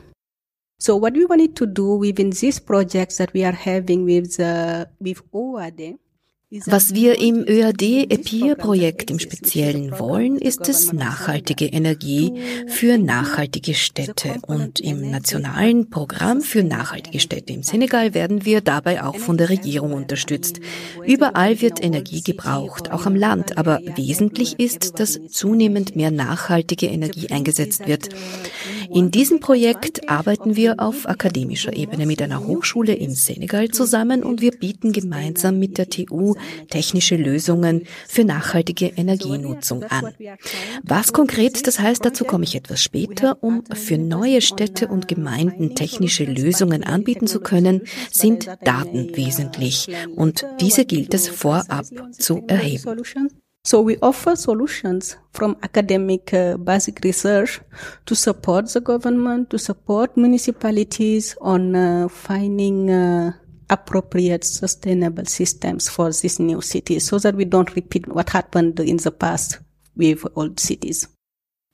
So 0.79 0.95
what 0.95 1.13
we 1.13 1.25
wanted 1.25 1.55
to 1.55 1.65
do 1.65 1.95
within 1.95 2.29
these 2.31 2.59
projects 2.59 3.17
that 3.17 3.33
we 3.33 3.43
are 3.43 3.51
having 3.51 4.05
with, 4.05 4.39
uh, 4.39 4.85
with 4.99 5.21
OAD 5.33 5.97
was 6.49 6.93
wir 6.93 7.19
im 7.19 7.43
ÖAD-EPIR-Projekt 7.45 9.11
im 9.11 9.19
Speziellen 9.19 9.99
wollen, 9.99 10.37
ist 10.37 10.69
es 10.69 10.93
nachhaltige 10.93 11.65
Energie 11.65 12.31
für 12.67 12.97
nachhaltige 12.97 13.73
Städte. 13.73 14.35
Und 14.47 14.79
im 14.79 15.11
nationalen 15.11 15.89
Programm 15.89 16.39
für 16.39 16.63
nachhaltige 16.63 17.19
Städte 17.19 17.51
im 17.51 17.63
Senegal 17.63 18.13
werden 18.13 18.45
wir 18.45 18.61
dabei 18.61 19.03
auch 19.03 19.17
von 19.17 19.37
der 19.37 19.49
Regierung 19.49 19.91
unterstützt. 19.91 20.61
Überall 21.05 21.59
wird 21.59 21.83
Energie 21.83 22.21
gebraucht, 22.21 22.93
auch 22.93 23.05
am 23.05 23.17
Land. 23.17 23.57
Aber 23.57 23.81
wesentlich 23.95 24.57
ist, 24.57 25.01
dass 25.01 25.19
zunehmend 25.27 25.97
mehr 25.97 26.11
nachhaltige 26.11 26.87
Energie 26.87 27.29
eingesetzt 27.29 27.87
wird. 27.87 28.07
In 28.89 29.11
diesem 29.11 29.39
Projekt 29.39 30.09
arbeiten 30.09 30.55
wir 30.55 30.75
auf 30.79 31.07
akademischer 31.07 31.73
Ebene 31.73 32.05
mit 32.05 32.21
einer 32.21 32.45
Hochschule 32.45 32.93
in 32.93 33.13
Senegal 33.15 33.69
zusammen 33.69 34.23
und 34.23 34.41
wir 34.41 34.51
bieten 34.51 34.91
gemeinsam 34.91 35.59
mit 35.59 35.77
der 35.77 35.89
TU 35.89 36.35
technische 36.69 37.15
Lösungen 37.15 37.83
für 38.07 38.23
nachhaltige 38.23 38.87
Energienutzung 38.87 39.83
an. 39.83 40.13
Was 40.83 41.13
konkret 41.13 41.67
das 41.67 41.79
heißt, 41.79 42.05
dazu 42.05 42.23
komme 42.23 42.43
ich 42.43 42.55
etwas 42.55 42.81
später. 42.81 43.37
Um 43.41 43.63
für 43.73 43.97
neue 43.97 44.41
Städte 44.41 44.87
und 44.87 45.07
Gemeinden 45.07 45.75
technische 45.75 46.25
Lösungen 46.25 46.83
anbieten 46.83 47.27
zu 47.27 47.39
können, 47.39 47.81
sind 48.11 48.47
Daten 48.63 49.15
wesentlich 49.15 49.87
und 50.15 50.45
diese 50.61 50.85
gilt 50.85 51.13
es 51.13 51.27
vorab 51.27 51.85
zu 52.11 52.43
erheben. 52.47 53.03
So 53.67 53.81
we 53.81 53.97
offer 54.01 54.37
solutions 54.37 55.17
from 55.33 55.57
academic 55.61 56.33
uh, 56.33 56.55
basic 56.55 57.03
research 57.03 57.59
to 58.05 58.15
support 58.15 58.71
the 58.71 58.79
government, 58.79 59.49
to 59.49 59.59
support 59.59 60.15
municipalities 60.15 61.35
on 61.41 61.75
uh, 61.75 62.07
finding 62.07 62.89
uh, 62.89 63.33
appropriate 63.69 64.45
sustainable 64.45 65.25
systems 65.25 65.89
for 65.89 66.13
these 66.13 66.39
new 66.39 66.61
cities 66.61 67.07
so 67.07 67.19
that 67.19 67.35
we 67.35 67.43
don't 67.43 67.75
repeat 67.75 68.07
what 68.07 68.29
happened 68.29 68.79
in 68.79 68.95
the 68.99 69.11
past 69.11 69.59
with 69.97 70.25
old 70.37 70.61
cities. 70.61 71.09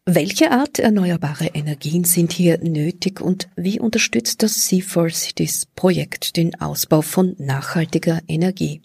Welche 0.07 0.49
Art 0.49 0.79
erneuerbare 0.79 1.51
Energien 1.53 2.05
sind 2.05 2.33
hier 2.33 2.57
nötig 2.57 3.21
und 3.21 3.49
wie 3.55 3.79
unterstützt 3.79 4.41
das 4.41 4.67
C4 4.67 5.13
Cities 5.13 5.67
Projekt 5.75 6.37
den 6.37 6.59
Ausbau 6.59 7.03
von 7.03 7.35
nachhaltiger 7.37 8.19
Energie? 8.27 8.81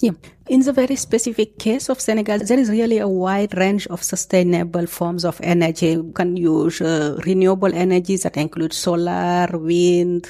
Yeah. 0.00 0.12
In 0.48 0.60
the 0.60 0.72
very 0.72 0.94
specific 0.94 1.58
case 1.58 1.88
of 1.88 2.00
Senegal, 2.00 2.38
there 2.38 2.58
is 2.58 2.70
really 2.70 2.98
a 2.98 3.08
wide 3.08 3.56
range 3.56 3.86
of 3.88 4.02
sustainable 4.02 4.86
forms 4.86 5.24
of 5.24 5.40
energy. 5.42 5.90
You 5.90 6.12
can 6.14 6.36
use 6.36 6.80
uh, 6.80 7.18
renewable 7.26 7.74
energies 7.74 8.22
that 8.22 8.36
include 8.36 8.72
solar, 8.72 9.48
wind, 9.52 10.28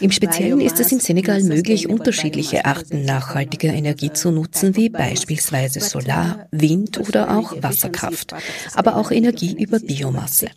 Im 0.00 0.10
Speziellen 0.10 0.60
ist 0.60 0.78
es 0.78 0.92
in 0.92 1.00
Senegal 1.00 1.42
möglich, 1.42 1.88
unterschiedliche 1.88 2.64
Arten 2.66 3.04
nachhaltiger 3.04 3.72
Energie 3.72 4.12
zu 4.12 4.30
nutzen, 4.30 4.76
wie 4.76 4.90
beispielsweise 4.90 5.80
Solar, 5.80 6.46
Wind 6.50 7.00
oder 7.00 7.36
auch 7.36 7.54
Wasserkraft, 7.62 8.34
aber 8.74 8.96
auch 8.96 9.10
Energie 9.10 9.56
über 9.58 9.80
Biomasse. 9.80 10.48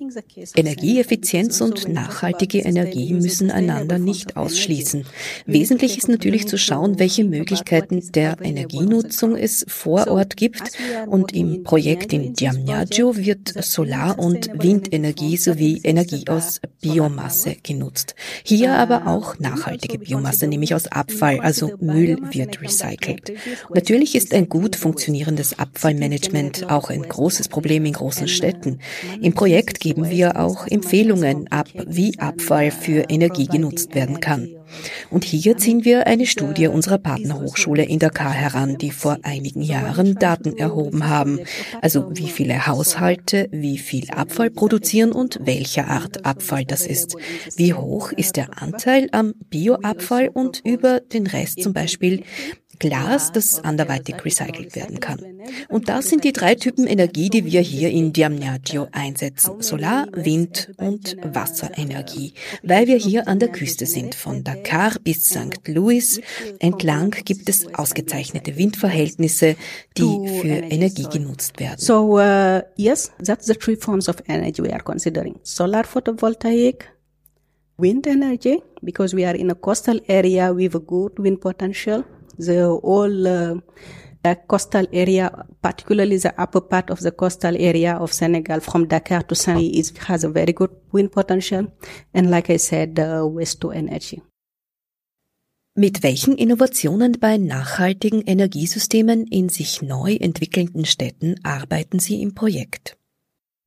Energieeffizienz 0.56 1.62
und 1.62 1.88
nachhaltige 1.88 2.60
Energie 2.60 3.13
müssen 3.13 3.52
einander 3.52 3.97
nicht 3.97 4.36
ausschließen. 4.36 5.06
Wesentlich 5.45 5.97
ist 5.97 6.10
natürlich 6.10 6.47
zu 6.47 6.58
schauen, 6.58 7.00
welche 7.00 7.23
Möglichkeiten 7.23 8.12
der 8.12 8.38
Energienutzung 8.41 9.36
es 9.36 9.65
vor 9.67 10.08
Ort 10.08 10.38
gibt 10.38 10.62
und 11.08 11.34
im 11.34 11.63
Projekt 11.63 12.13
in 12.13 12.34
Diamniadio 12.34 13.15
wird 13.15 13.54
Solar- 13.63 14.19
und 14.19 14.50
Windenergie 14.62 15.38
sowie 15.38 15.82
Energie 15.84 16.28
aus 16.28 16.60
Biomasse 16.82 17.56
genutzt 17.63 17.77
genutzt. 17.78 18.16
Hier 18.44 18.74
aber 18.74 19.08
auch 19.08 19.38
nachhaltige 19.40 20.00
Biomasse, 20.00 20.48
nämlich 20.48 20.74
aus 20.74 20.88
Abfall, 20.88 21.40
also 21.40 21.72
Müll 21.80 22.18
wird 22.32 22.62
recycelt. 22.62 23.34
Natürlich 23.74 24.16
ist 24.16 24.34
ein 24.34 24.50
gut 24.50 24.76
funktionierendes 24.76 25.60
Abfallmanagement 25.60 26.70
auch 26.70 26.90
ein 26.90 27.04
großes 27.04 27.50
Problem 27.50 27.86
in 27.86 27.94
großen 27.94 28.28
Städten. 28.28 28.80
Im 29.22 29.34
Projekt 29.34 29.80
geben 29.80 30.10
wir 30.10 30.40
auch 30.40 30.68
Empfehlungen 30.68 31.48
ab, 31.52 31.68
wie 31.86 32.18
Abfall 32.20 32.72
für 32.72 33.06
Energie 33.10 33.48
genutzt 33.48 33.94
werden 33.94 34.20
kann. 34.20 34.57
Und 35.10 35.23
hier 35.23 35.58
ziehen 35.58 35.86
wir 35.86 36.08
eine 36.08 36.25
Studie 36.25 36.67
unserer 36.67 36.97
Partnerhochschule 36.97 37.84
in 37.84 37.99
Dakar 37.99 38.34
heran, 38.34 38.77
die 38.77 38.91
vor 38.91 39.17
einigen 39.23 39.62
Jahren 39.62 40.15
Daten 40.15 40.58
erhoben 40.58 41.08
haben. 41.08 41.39
Also 41.82 42.12
wie 42.13 42.30
viele 42.30 42.67
Haushalte 42.67 43.47
wie 43.51 43.77
viel 43.77 44.10
Abfall 44.12 44.49
produzieren 44.49 45.12
und 45.12 45.39
welcher 45.43 45.88
Art 45.88 46.25
Abfall 46.25 46.65
das 46.65 46.86
ist. 46.86 47.15
Wie 47.56 47.73
hoch 47.73 48.12
ist 48.12 48.36
der 48.38 48.62
Anteil 48.62 49.10
am 49.12 49.34
Bioabfall 49.49 50.30
und 50.30 50.62
über 50.63 50.99
den 50.99 51.27
Rest 51.27 51.62
zum 51.62 51.73
Beispiel 51.73 52.23
Glas, 52.80 53.32
das 53.32 53.63
anderweitig 53.63 54.24
recycelt 54.24 54.76
werden 54.76 54.99
kann. 54.99 55.20
Und 55.70 55.89
das 55.89 56.10
sind 56.10 56.24
die 56.24 56.34
drei 56.34 56.56
Typen 56.56 56.88
Energie, 56.88 57.30
die 57.30 57.45
wir 57.45 57.62
hier 57.62 57.89
in 57.89 58.14
Diamniadio 58.14 58.88
einsetzen. 58.91 59.62
Solar, 59.62 60.08
Wind 60.12 60.72
und 60.78 61.18
Wasserenergie. 61.24 62.34
Weil 62.64 62.88
wir 62.88 62.97
hier 62.97 63.28
an 63.28 63.39
der 63.39 63.49
Küste 63.49 63.86
sind, 63.86 64.16
von 64.16 64.43
Dakar 64.43 64.93
bis 65.04 65.26
St. 65.26 65.68
Louis. 65.68 66.22
Entlang 66.60 67.12
gibt 67.12 67.49
es 67.49 67.74
ausgezeichnete 67.74 68.58
Windverhältnisse, 68.58 69.56
die 69.97 70.39
für 70.41 70.47
Energie 70.47 71.08
genutzt 71.12 71.60
werden. 71.60 71.80
So, 71.80 72.20
uh, 72.20 72.62
yes, 72.76 73.12
that's 73.24 73.47
the 73.47 73.54
three 73.54 73.76
forms 73.76 74.10
of 74.10 74.18
energy 74.28 74.62
we 74.62 74.72
are 74.72 74.84
considering. 74.84 75.39
Solar 75.43 75.84
photovoltaic, 75.84 76.86
wind 77.78 78.08
energy, 78.08 78.62
because 78.82 79.16
we 79.16 79.26
are 79.26 79.36
in 79.36 79.51
a 79.51 79.56
coastal 79.56 79.99
area 80.08 80.54
with 80.54 80.76
a 80.76 80.80
good 80.80 81.18
wind 81.20 81.39
potential. 81.39 82.04
The 82.38 82.80
whole 82.84 83.28
uh, 83.28 83.56
the 84.24 84.36
coastal 84.48 84.88
area, 84.92 85.32
particularly 85.62 86.18
the 86.18 86.34
upper 86.38 86.62
part 86.62 86.90
of 86.90 87.00
the 87.00 87.12
coastal 87.12 87.56
area 87.56 87.96
of 87.96 88.14
Senegal 88.14 88.60
from 88.60 88.88
Dakar 88.88 89.24
to 89.24 89.36
Saint 89.36 89.76
is 89.76 89.94
has 90.08 90.24
a 90.24 90.30
very 90.30 90.54
good 90.54 90.72
wind 90.92 91.12
potential. 91.12 91.68
And 92.14 92.30
like 92.30 92.50
I 92.50 92.58
said, 92.58 93.00
uh, 93.00 93.26
waste 93.26 93.62
to 93.62 93.72
energy. 93.72 94.22
Mit 95.80 96.02
welchen 96.02 96.36
Innovationen 96.36 97.20
bei 97.20 97.38
nachhaltigen 97.38 98.24
Energiesystemen 98.26 99.28
in 99.28 99.50
sich 99.50 99.84
neu 99.84 100.16
entwickelnden 100.16 100.86
Städten 100.86 101.36
arbeiten 101.44 102.00
Sie 102.00 102.22
im 102.24 102.34
Projekt? 102.34 102.97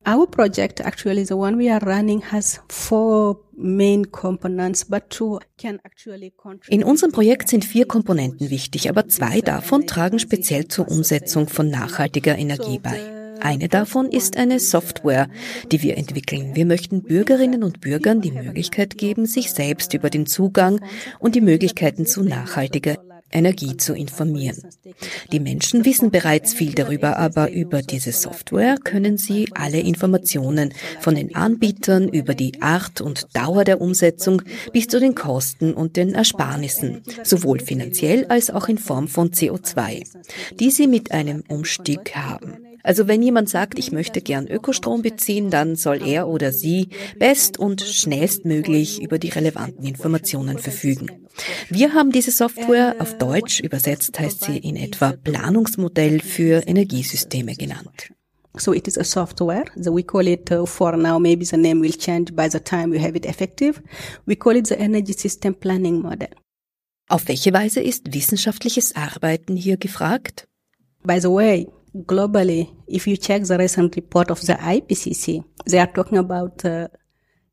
Our 0.03 0.25
project, 0.25 0.81
actually, 0.81 1.25
the 1.25 1.37
one 1.37 1.57
we 1.57 1.69
are 1.69 1.79
running, 1.85 2.21
has 2.31 2.59
four 2.69 3.37
main 3.55 4.05
components, 4.05 4.83
but 4.83 5.11
two 5.11 5.39
can 5.59 5.79
actually 5.85 6.33
In 6.69 6.83
unserem 6.83 7.11
Projekt 7.11 7.49
sind 7.49 7.63
vier 7.63 7.85
Komponenten 7.85 8.49
wichtig, 8.49 8.89
aber 8.89 9.07
zwei 9.07 9.41
davon 9.41 9.85
tragen 9.85 10.17
speziell 10.17 10.67
zur 10.67 10.89
Umsetzung 10.89 11.47
von 11.47 11.69
nachhaltiger 11.69 12.35
Energie 12.35 12.79
bei. 12.79 12.99
Eine 13.41 13.69
davon 13.69 14.09
ist 14.09 14.37
eine 14.37 14.59
Software, 14.59 15.27
die 15.71 15.81
wir 15.83 15.97
entwickeln. 15.97 16.55
Wir 16.55 16.65
möchten 16.65 17.03
Bürgerinnen 17.03 17.63
und 17.63 17.81
Bürgern 17.81 18.21
die 18.21 18.31
Möglichkeit 18.31 18.97
geben, 18.97 19.25
sich 19.27 19.51
selbst 19.51 19.93
über 19.93 20.09
den 20.09 20.25
Zugang 20.25 20.79
und 21.19 21.35
die 21.35 21.41
Möglichkeiten 21.41 22.05
zu 22.05 22.23
nachhaltiger 22.23 22.97
Energie 23.31 23.77
zu 23.77 23.93
informieren. 23.93 24.57
Die 25.31 25.39
Menschen 25.39 25.85
wissen 25.85 26.11
bereits 26.11 26.53
viel 26.53 26.73
darüber, 26.73 27.17
aber 27.17 27.51
über 27.51 27.81
diese 27.81 28.11
Software 28.11 28.77
können 28.77 29.17
sie 29.17 29.49
alle 29.53 29.79
Informationen 29.79 30.73
von 30.99 31.15
den 31.15 31.35
Anbietern 31.35 32.07
über 32.07 32.33
die 32.33 32.61
Art 32.61 33.01
und 33.01 33.27
Dauer 33.35 33.63
der 33.63 33.81
Umsetzung 33.81 34.41
bis 34.71 34.87
zu 34.87 34.99
den 34.99 35.15
Kosten 35.15 35.73
und 35.73 35.97
den 35.97 36.13
Ersparnissen, 36.13 37.01
sowohl 37.23 37.59
finanziell 37.59 38.25
als 38.25 38.49
auch 38.49 38.67
in 38.67 38.77
Form 38.77 39.07
von 39.07 39.31
CO2, 39.31 40.05
die 40.59 40.71
sie 40.71 40.87
mit 40.87 41.11
einem 41.11 41.43
Umstieg 41.47 42.15
haben. 42.15 42.70
Also 42.83 43.07
wenn 43.07 43.21
jemand 43.21 43.49
sagt, 43.49 43.77
ich 43.77 43.91
möchte 43.91 44.21
gern 44.21 44.47
Ökostrom 44.47 45.01
beziehen, 45.01 45.49
dann 45.49 45.75
soll 45.75 46.05
er 46.05 46.27
oder 46.27 46.51
sie 46.51 46.89
best 47.17 47.59
und 47.59 47.81
schnellstmöglich 47.81 49.01
über 49.01 49.19
die 49.19 49.29
relevanten 49.29 49.85
Informationen 49.85 50.57
verfügen. 50.57 51.27
Wir 51.69 51.93
haben 51.93 52.11
diese 52.11 52.31
Software 52.31 52.95
auf 52.99 53.17
Deutsch 53.17 53.59
übersetzt 53.59 54.19
heißt 54.19 54.43
sie 54.43 54.57
in 54.57 54.75
etwa 54.75 55.13
Planungsmodell 55.13 56.19
für 56.19 56.67
Energiesysteme 56.67 57.55
genannt. 57.55 58.11
So 58.57 58.73
it 58.73 58.87
is 58.87 58.97
a 58.97 59.03
software. 59.03 59.65
So 59.77 59.95
we 59.95 60.03
call 60.03 60.27
it 60.27 60.51
uh, 60.51 60.65
for 60.65 60.97
now. 60.97 61.19
Maybe 61.19 61.45
the 61.45 61.57
name 61.57 61.81
will 61.81 61.93
change 61.93 62.35
by 62.35 62.49
the 62.49 62.59
time 62.59 62.91
we 62.91 62.99
have 62.99 63.15
it 63.15 63.25
effective. 63.25 63.81
We 64.25 64.35
call 64.35 64.55
it 64.55 64.67
the 64.67 64.77
Energy 64.77 65.13
System 65.13 65.55
Planning 65.55 66.01
Model. 66.01 66.29
Auf 67.07 67.27
welche 67.27 67.53
Weise 67.53 67.81
ist 67.81 68.13
wissenschaftliches 68.13 68.95
Arbeiten 68.95 69.55
hier 69.55 69.77
gefragt? 69.77 70.47
By 71.03 71.19
the 71.19 71.29
way, 71.29 71.67
globally, 71.95 72.69
if 72.87 73.07
you 73.07 73.17
check 73.17 73.43
the 73.43 73.57
recent 73.57 73.95
report 73.95 74.31
of 74.31 74.41
the 74.41 74.53
IPCC, 74.53 75.43
they 75.65 75.79
are 75.79 75.91
talking 75.91 76.17
about 76.17 76.63
uh, 76.65 76.87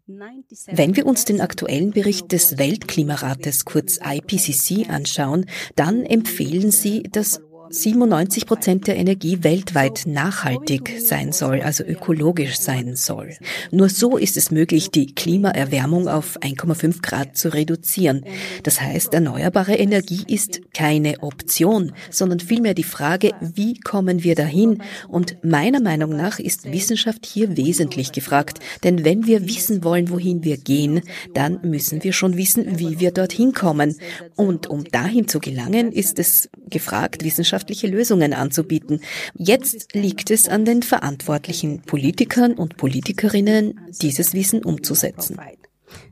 wenn 0.09 0.97
wir 0.97 1.05
uns 1.05 1.27
den 1.27 1.43
aktuellen 1.43 1.91
Bericht 1.91 2.33
des 2.33 2.57
Weltklimarates 2.57 3.67
kurz 3.67 4.01
IPCC 4.03 4.89
anschauen, 4.89 5.45
dann 5.77 6.03
empfehlen 6.03 6.71
sie, 6.71 7.03
dass 7.03 7.43
97 7.71 8.47
Prozent 8.47 8.87
der 8.87 8.97
Energie 8.97 9.45
weltweit 9.45 10.05
nachhaltig 10.07 10.95
sein 11.01 11.33
soll, 11.33 11.61
also 11.61 11.85
ökologisch 11.85 12.59
sein 12.59 12.97
soll. 12.97 13.35
Nur 13.71 13.89
so 13.89 14.17
ist 14.17 14.37
es 14.37 14.51
möglich, 14.51 14.91
die 14.91 15.15
Klimaerwärmung 15.15 16.09
auf 16.09 16.39
1,5 16.41 17.03
Grad 17.03 17.37
zu 17.37 17.53
reduzieren. 17.53 18.25
Das 18.63 18.81
heißt, 18.81 19.13
erneuerbare 19.13 19.75
Energie 19.75 20.25
ist 20.27 20.61
keine 20.73 21.21
Option, 21.21 21.93
sondern 22.11 22.41
vielmehr 22.41 22.75
die 22.75 22.85
Frage, 22.85 23.33
wie 23.41 23.79
kommen 23.79 24.25
wir 24.25 24.35
dahin? 24.35 24.83
Und 25.09 25.45
meiner 25.45 25.81
Meinung 25.81 26.17
nach 26.17 26.39
ist 26.39 26.73
Wissenschaft 26.73 27.27
hier 27.27 27.57
wesentlich 27.57 28.13
gefragt. 28.13 28.61
Denn 28.85 29.05
wenn 29.05 29.27
wir 29.27 29.47
wissen 29.47 29.85
wollen, 29.85 30.11
wohin 30.11 30.45
wir 30.45 30.57
gehen, 30.57 31.03
dann 31.35 31.61
müssen 31.63 32.03
wir 32.03 32.13
schon 32.13 32.37
wissen, 32.37 32.79
wie 32.79 33.01
wir 33.01 33.11
dorthin 33.11 33.53
kommen. 33.53 33.97
Und 34.37 34.69
um 34.69 34.85
dahin 34.85 35.29
zu 35.29 35.41
gelangen, 35.41 35.93
ist 35.93 36.19
es 36.19 36.49
gefragt, 36.71 37.25
Wissenschaft 37.25 37.58
wirtschaftliche 37.59 37.89
Lösungen 37.89 38.33
anzubieten. 38.33 39.01
Jetzt 39.35 39.95
liegt 39.95 40.31
es 40.31 40.49
an 40.49 40.65
den 40.65 40.83
verantwortlichen 40.83 41.83
Politikern 41.83 42.55
und 42.55 42.77
Politikerinnen, 42.77 43.81
dieses 44.01 44.33
Wissen 44.33 44.63
umzusetzen. 44.63 45.39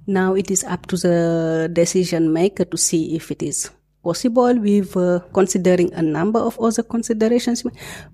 Now 0.07 0.35
it 0.35 0.51
is 0.51 0.65
up 0.65 0.89
to 0.89 0.97
the 0.97 1.69
decision 1.69 2.33
maker 2.33 2.69
to 2.69 2.77
see 2.77 3.15
if 3.15 3.31
it 3.31 3.43
is 3.43 3.71
possible 4.07 4.55
with 4.69 4.97
uh, 4.97 5.21
considering 5.33 5.93
a 5.95 6.03
number 6.03 6.41
of 6.49 6.59
other 6.61 6.83
considerations 6.83 7.65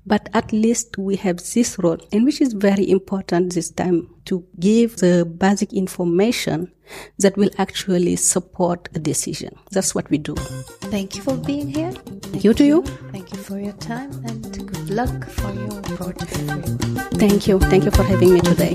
but 0.06 0.28
at 0.32 0.52
least 0.52 0.96
we 0.98 1.14
have 1.16 1.38
this 1.54 1.78
role 1.78 2.00
and 2.12 2.24
which 2.24 2.40
is 2.40 2.52
very 2.54 2.88
important 2.90 3.52
this 3.52 3.70
time 3.70 3.98
to 4.24 4.44
give 4.58 4.96
the 4.96 5.14
basic 5.44 5.72
information 5.72 6.70
that 7.18 7.36
will 7.36 7.50
actually 7.58 8.16
support 8.16 8.88
a 8.94 8.98
decision. 8.98 9.50
That's 9.70 9.94
what 9.94 10.08
we 10.10 10.18
do. 10.18 10.34
Thank 10.94 11.16
you 11.16 11.22
for 11.22 11.36
being 11.36 11.68
here. 11.68 11.92
Thank 11.92 12.44
you 12.44 12.54
to 12.54 12.64
you. 12.64 12.82
Thank 13.10 13.32
you 13.32 13.38
for 13.38 13.58
your 13.58 13.72
time 13.74 14.10
and 14.24 14.42
good 14.66 14.90
luck 14.90 15.26
for 15.26 15.52
your 15.52 15.82
project. 15.96 16.30
Thank 17.18 17.48
you. 17.48 17.58
Thank 17.60 17.84
you 17.84 17.90
for 17.90 18.02
having 18.02 18.34
me 18.34 18.40
today 18.40 18.74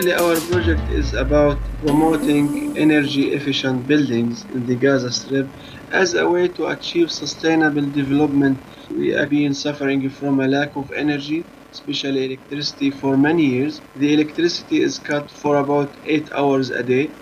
Actually, 0.00 0.14
our 0.14 0.40
project 0.40 0.88
is 0.88 1.12
about 1.12 1.58
promoting 1.78 2.74
energy 2.74 3.32
efficient 3.34 3.86
buildings 3.86 4.46
in 4.54 4.64
the 4.64 4.74
Gaza 4.74 5.12
Strip 5.12 5.52
as 5.90 6.14
a 6.14 6.26
way 6.26 6.48
to 6.48 6.68
achieve 6.68 7.10
sustainable 7.10 7.86
development. 7.90 8.62
We 8.88 9.08
have 9.10 9.28
been 9.28 9.52
suffering 9.52 10.08
from 10.08 10.40
a 10.40 10.48
lack 10.48 10.74
of 10.74 10.90
energy, 10.96 11.44
especially 11.70 12.24
electricity, 12.24 12.90
for 12.90 13.18
many 13.18 13.44
years. 13.44 13.82
The 13.94 14.14
electricity 14.14 14.80
is 14.80 14.98
cut 14.98 15.30
for 15.30 15.56
about 15.56 15.98
8 16.06 16.30
hours 16.32 16.70
a 16.70 16.82
day, 16.82 17.12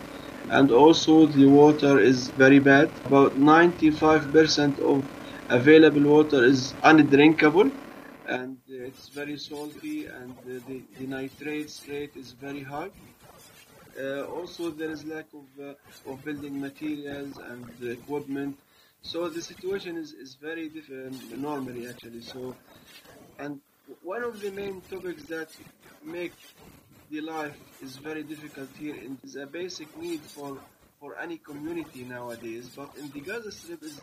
and 0.48 0.70
also 0.70 1.26
the 1.26 1.46
water 1.46 1.98
is 1.98 2.28
very 2.30 2.60
bad. 2.60 2.92
About 3.04 3.36
95% 3.36 4.78
of 4.78 5.10
available 5.48 6.04
water 6.04 6.44
is 6.44 6.76
undrinkable 6.84 7.72
and 8.24 8.58
it's 8.88 9.08
very 9.08 9.36
salty 9.36 10.06
and 10.06 10.34
the, 10.46 10.56
the, 10.68 10.82
the 10.98 11.06
nitrates 11.06 11.86
rate 11.88 12.12
is 12.16 12.32
very 12.32 12.62
high. 12.62 12.90
Uh, 14.00 14.22
also, 14.36 14.70
there 14.70 14.90
is 14.90 15.04
lack 15.04 15.26
of, 15.34 15.46
uh, 15.60 16.10
of 16.10 16.24
building 16.24 16.60
materials 16.60 17.36
and 17.50 17.64
equipment. 17.82 18.56
So 19.02 19.28
the 19.28 19.42
situation 19.42 19.96
is, 19.96 20.12
is 20.12 20.34
very 20.34 20.68
different 20.68 21.38
normally 21.38 21.88
actually. 21.88 22.22
So, 22.22 22.54
and 23.38 23.60
one 24.02 24.22
of 24.22 24.40
the 24.40 24.50
main 24.50 24.80
topics 24.90 25.24
that 25.24 25.48
make 26.02 26.36
the 27.10 27.20
life 27.20 27.56
is 27.82 27.96
very 27.96 28.22
difficult 28.22 28.68
here 28.78 28.94
and 28.94 29.18
is 29.24 29.36
a 29.36 29.46
basic 29.46 29.88
need 29.98 30.20
for 30.20 30.58
for 31.00 31.16
any 31.18 31.38
community 31.38 32.02
nowadays. 32.04 32.68
But 32.74 32.90
in 32.98 33.10
the 33.10 33.20
Gaza 33.20 33.52
Strip 33.52 33.82
is 33.82 34.00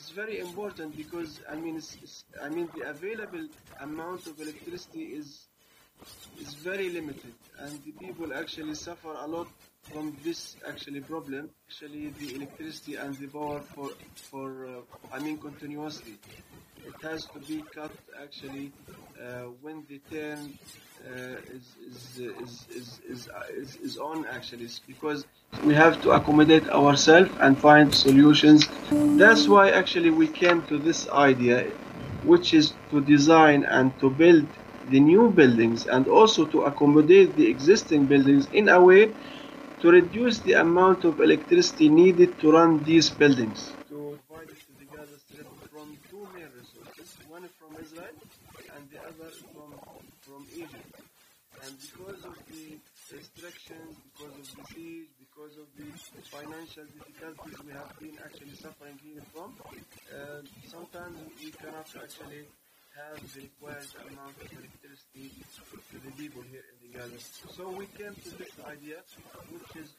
is 0.00 0.10
very 0.10 0.38
important 0.38 0.96
because 0.96 1.40
I 1.48 1.56
mean 1.56 1.76
it's, 1.76 1.96
it's, 2.02 2.24
I 2.42 2.48
mean 2.48 2.68
the 2.76 2.88
available 2.88 3.46
amount 3.80 4.26
of 4.26 4.40
electricity 4.40 5.04
is 5.20 5.46
is 6.40 6.54
very 6.54 6.88
limited. 6.88 7.34
And 7.58 7.72
the 7.84 7.92
people 7.92 8.32
actually 8.32 8.74
suffer 8.74 9.12
a 9.12 9.26
lot 9.26 9.48
from 9.82 10.16
this 10.24 10.56
actually 10.66 11.00
problem 11.00 11.50
actually 11.68 12.08
the 12.20 12.34
electricity 12.36 12.94
and 12.96 13.14
the 13.16 13.26
power 13.26 13.60
for 13.74 13.90
for 14.30 14.48
uh, 14.66 15.16
I 15.16 15.18
mean 15.20 15.36
continuously 15.38 16.18
it 16.86 16.94
has 17.02 17.26
to 17.26 17.38
be 17.40 17.62
cut 17.74 17.92
actually 18.22 18.72
uh, 19.20 19.44
when 19.62 19.84
the 19.88 19.98
turn 20.10 20.58
uh, 21.06 21.36
is, 21.56 21.66
is, 21.88 22.18
is, 22.18 22.66
is, 23.08 23.28
is, 23.56 23.76
is, 23.76 23.96
on 23.98 24.26
actually 24.26 24.64
it's 24.64 24.80
because 24.80 25.24
we 25.64 25.74
have 25.74 26.00
to 26.02 26.10
accommodate 26.10 26.68
ourselves 26.68 27.30
and 27.40 27.58
find 27.58 27.94
solutions 27.94 28.66
that's 29.18 29.48
why 29.48 29.70
actually 29.70 30.10
we 30.10 30.26
came 30.28 30.62
to 30.66 30.78
this 30.78 31.08
idea 31.08 31.64
which 32.24 32.52
is 32.52 32.74
to 32.90 33.00
design 33.00 33.64
and 33.64 33.98
to 33.98 34.10
build 34.10 34.46
the 34.90 35.00
new 35.00 35.30
buildings 35.30 35.86
and 35.86 36.06
also 36.08 36.44
to 36.44 36.62
accommodate 36.62 37.34
the 37.36 37.46
existing 37.46 38.04
buildings 38.06 38.46
in 38.52 38.68
a 38.68 38.80
way 38.80 39.12
to 39.80 39.90
reduce 39.90 40.38
the 40.40 40.52
amount 40.54 41.04
of 41.04 41.20
electricity 41.20 41.88
needed 41.88 42.38
to 42.40 42.52
run 42.52 42.82
these 42.84 43.08
buildings. 43.08 43.72
To 43.88 44.18
provide 44.28 44.48
it 44.50 44.58
to 44.68 44.72
the 44.78 44.84
Gaza 44.94 45.18
Strip 45.18 45.46
from 45.72 45.96
two 46.10 46.28
main 46.34 46.48
resources, 46.58 47.16
one 47.28 47.48
from 47.58 47.69
Israel 47.82 48.16
and 48.76 48.82
the 48.90 49.00
other 49.00 49.30
from, 49.52 49.72
from 50.22 50.46
Egypt. 50.54 51.00
And 51.64 51.74
because 51.80 52.24
of 52.24 52.36
the 52.48 52.78
restrictions, 53.12 53.96
because 54.12 54.32
of 54.38 54.46
the 54.56 54.64
siege, 54.72 55.10
because 55.18 55.54
of 55.58 55.66
the 55.76 55.88
financial 56.30 56.84
difficulties 56.94 57.58
we 57.66 57.72
have 57.72 57.92
been 57.98 58.16
actually 58.24 58.54
suffering 58.54 58.96
here 59.02 59.20
from, 59.34 59.52
uh, 59.66 60.40
sometimes 60.68 61.18
we 61.42 61.50
cannot 61.50 61.88
actually 62.00 62.46
have 62.96 63.18
the 63.34 63.42
required 63.42 63.86
amount 64.08 64.34
of 64.40 64.48
electricity 64.50 65.30
to 65.90 65.96
the 66.04 66.12
people 66.12 66.42
here 66.50 66.64
in 66.70 66.76
the 66.80 66.98
Gaza. 66.98 67.18
So 67.54 67.70
we 67.70 67.86
came 67.98 68.14
to 68.14 68.30
this 68.38 68.54
idea, 68.66 68.98
which 69.50 69.84
is 69.84 69.90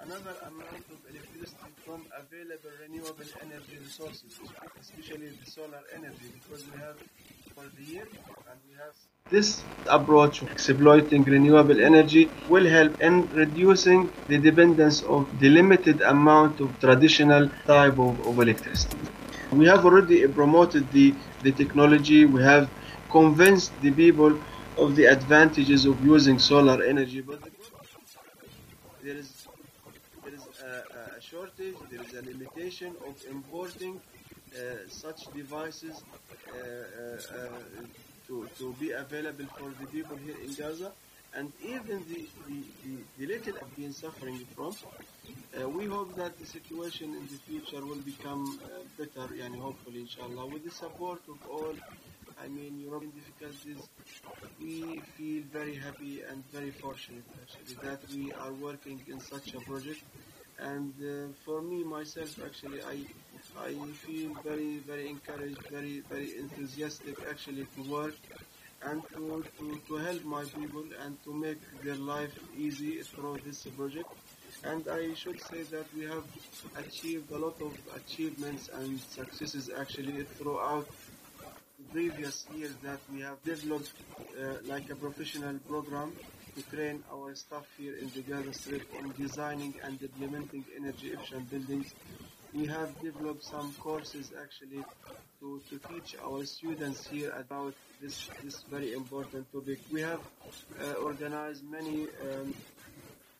another 0.00 0.34
amount 0.46 0.84
of 0.94 0.98
electricity 1.10 1.70
from 1.84 2.02
available 2.22 2.70
renewable 2.82 3.30
energy 3.42 3.78
resources, 3.80 4.38
especially 4.80 5.28
the 5.28 5.50
solar 5.50 5.82
energy, 5.94 6.26
because 6.34 6.64
we 6.66 6.78
have 6.80 6.96
for 7.54 7.64
the 7.76 7.84
year 7.92 8.06
and 8.50 8.58
we 8.68 8.74
have 8.76 8.94
this 9.30 9.62
approach 9.86 10.42
of 10.42 10.50
exploiting 10.50 11.22
renewable 11.22 11.80
energy 11.80 12.28
will 12.48 12.66
help 12.66 13.00
in 13.00 13.28
reducing 13.32 14.10
the 14.26 14.38
dependence 14.38 15.02
of 15.02 15.28
the 15.38 15.48
limited 15.48 16.00
amount 16.02 16.58
of 16.60 16.68
traditional 16.80 17.48
type 17.66 17.98
of, 17.98 18.26
of 18.26 18.40
electricity. 18.40 18.98
We 19.52 19.66
have 19.66 19.84
already 19.84 20.26
promoted 20.26 20.90
the, 20.90 21.14
the 21.42 21.52
technology, 21.52 22.24
we 22.24 22.42
have 22.42 22.68
convinced 23.08 23.72
the 23.82 23.92
people 23.92 24.36
of 24.76 24.96
the 24.96 25.04
advantages 25.04 25.84
of 25.86 26.04
using 26.04 26.38
solar 26.40 26.82
energy, 26.82 27.20
but 27.20 27.40
there 29.02 29.16
is, 29.16 29.46
there 30.30 30.38
is 30.38 30.46
a, 30.62 31.18
a 31.18 31.20
shortage, 31.20 31.74
there 31.90 32.02
is 32.02 32.14
a 32.14 32.22
limitation 32.22 32.94
of 33.06 33.14
importing 33.30 34.00
uh, 34.54 34.60
such 34.88 35.26
devices 35.34 36.02
uh, 36.48 36.56
uh, 36.56 37.48
to, 38.26 38.48
to 38.58 38.74
be 38.78 38.92
available 38.92 39.46
for 39.58 39.72
the 39.80 39.86
people 39.86 40.16
here 40.16 40.36
in 40.44 40.52
Gaza 40.54 40.92
and 41.34 41.52
even 41.64 42.04
the, 42.08 42.26
the, 42.48 42.62
the, 42.84 42.96
the 43.18 43.26
little 43.26 43.54
have 43.54 43.76
been 43.76 43.92
suffering 43.92 44.38
from 44.54 44.74
uh, 45.60 45.68
we 45.68 45.86
hope 45.86 46.14
that 46.16 46.38
the 46.38 46.46
situation 46.46 47.14
in 47.14 47.26
the 47.26 47.38
future 47.48 47.84
will 47.84 48.02
become 48.04 48.58
uh, 48.64 48.68
better, 48.98 49.32
yani 49.34 49.58
hopefully, 49.58 50.00
inshallah. 50.00 50.46
With 50.46 50.64
the 50.64 50.70
support 50.70 51.20
of 51.28 51.38
all, 51.48 51.74
I 52.42 52.48
mean, 52.48 52.80
European 52.80 53.12
difficulties, 53.12 53.88
we 54.60 55.00
feel 55.16 55.42
very 55.52 55.74
happy 55.74 56.22
and 56.22 56.42
very 56.52 56.70
fortunate, 56.70 57.24
actually, 57.42 57.76
that 57.86 58.00
we 58.14 58.32
are 58.32 58.52
working 58.52 59.00
in 59.08 59.20
such 59.20 59.54
a 59.54 59.60
project. 59.60 60.02
And 60.60 60.92
uh, 61.02 61.32
for 61.44 61.62
me, 61.62 61.82
myself, 61.84 62.38
actually, 62.44 62.82
I, 62.82 62.98
I 63.58 63.72
feel 64.04 64.34
very, 64.44 64.78
very 64.78 65.08
encouraged, 65.08 65.66
very, 65.70 66.02
very 66.10 66.36
enthusiastic, 66.38 67.16
actually, 67.30 67.66
to 67.76 67.82
work 67.90 68.14
and 68.82 69.02
to, 69.10 69.44
to, 69.58 69.80
to 69.88 69.96
help 69.96 70.24
my 70.24 70.44
people 70.44 70.84
and 71.04 71.22
to 71.24 71.32
make 71.32 71.58
their 71.82 71.96
life 71.96 72.32
easy 72.56 73.02
through 73.02 73.38
this 73.44 73.66
project. 73.76 74.08
And 74.64 74.86
I 74.88 75.14
should 75.14 75.40
say 75.40 75.62
that 75.64 75.86
we 75.96 76.04
have 76.04 76.24
achieved 76.76 77.30
a 77.32 77.38
lot 77.38 77.60
of 77.60 77.72
achievements 77.96 78.68
and 78.72 79.00
successes 79.00 79.70
actually 79.78 80.24
throughout 80.38 80.86
previous 81.92 82.46
years 82.54 82.74
that 82.82 83.00
we 83.12 83.20
have 83.20 83.42
developed 83.42 83.92
uh, 84.38 84.54
like 84.64 84.90
a 84.90 84.94
professional 84.96 85.58
program 85.68 86.12
to 86.60 86.76
train 86.76 87.02
our 87.12 87.34
staff 87.34 87.66
here 87.78 87.96
in 87.96 88.10
the 88.14 88.20
Gaza 88.20 88.52
Strip 88.52 88.82
on 88.98 89.14
designing 89.18 89.74
and 89.84 90.00
implementing 90.02 90.64
energy 90.76 91.08
efficient 91.08 91.50
buildings. 91.50 91.94
We 92.52 92.66
have 92.66 92.90
developed 93.00 93.44
some 93.44 93.72
courses 93.78 94.32
actually 94.42 94.82
to, 95.40 95.60
to 95.70 95.78
teach 95.88 96.16
our 96.24 96.44
students 96.44 97.06
here 97.06 97.32
about 97.38 97.74
this, 98.02 98.28
this 98.42 98.62
very 98.70 98.92
important 98.92 99.50
topic. 99.52 99.78
We 99.92 100.00
have 100.02 100.20
uh, 100.82 100.92
organized 101.04 101.62
many 101.70 102.08
um, 102.22 102.54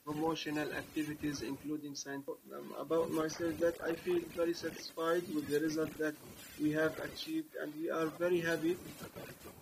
promotional 0.06 0.70
activities, 0.72 1.42
including 1.42 1.94
science. 1.94 2.26
Um, 2.28 2.74
about 2.78 3.10
myself, 3.10 3.58
that 3.58 3.76
I 3.84 3.94
feel 3.94 4.20
very 4.34 4.54
satisfied 4.54 5.24
with 5.34 5.48
the 5.48 5.60
result 5.60 5.92
that 5.98 6.14
we 6.60 6.72
have 6.72 6.98
achieved, 7.00 7.54
and 7.60 7.72
we 7.80 7.90
are 7.90 8.06
very 8.06 8.40
happy 8.40 8.76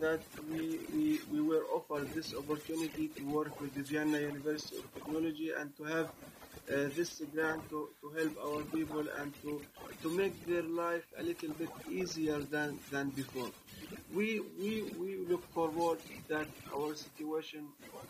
that 0.00 0.20
we, 0.50 0.78
we, 0.94 1.20
we 1.32 1.40
were 1.40 1.64
offered 1.74 2.12
this 2.14 2.34
opportunity 2.34 3.08
to 3.08 3.22
work 3.24 3.60
with 3.60 3.74
the 3.74 3.82
Vienna 3.82 4.20
University 4.20 4.76
of 4.76 4.94
Technology 4.94 5.50
and 5.58 5.76
to 5.76 5.84
have 5.84 6.06
uh, 6.70 6.88
this 6.94 7.22
grant 7.34 7.68
to, 7.70 7.88
to 8.00 8.10
help 8.10 8.32
our 8.44 8.62
people 8.64 9.04
and 9.18 9.32
to, 9.42 9.60
to 10.02 10.10
make 10.10 10.46
their 10.46 10.62
life 10.62 11.04
a 11.18 11.22
little 11.22 11.50
bit 11.54 11.70
easier 11.90 12.38
than, 12.38 12.78
than 12.90 13.08
before. 13.10 13.50
We, 14.14 14.40
we, 14.58 14.82
we 14.98 15.16
look 15.28 15.44
forward 15.52 15.98
that 16.28 16.46
our 16.74 16.94
situation 16.94 17.66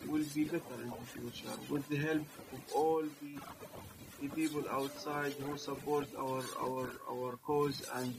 will 0.07 0.25
be 0.35 0.43
better 0.43 0.77
in 0.83 0.89
the 0.89 1.05
future 1.05 1.55
with 1.69 1.87
the 1.89 1.97
help 1.97 2.25
of 2.53 2.59
all 2.75 3.03
the, 3.21 3.35
the 4.21 4.27
people 4.35 4.63
outside 4.69 5.33
who 5.33 5.57
support 5.57 6.07
our, 6.17 6.43
our, 6.61 6.89
our 7.09 7.37
cause 7.37 7.81
and 7.95 8.13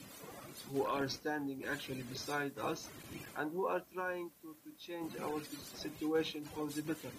who 0.72 0.84
are 0.84 1.08
standing 1.08 1.64
actually 1.70 2.02
beside 2.02 2.52
us 2.58 2.88
and 3.36 3.52
who 3.52 3.66
are 3.66 3.82
trying 3.94 4.30
to, 4.42 4.54
to 4.64 4.70
change 4.86 5.12
our 5.22 5.40
situation 5.76 6.44
for 6.54 6.66
the 6.68 6.82
better. 6.82 7.10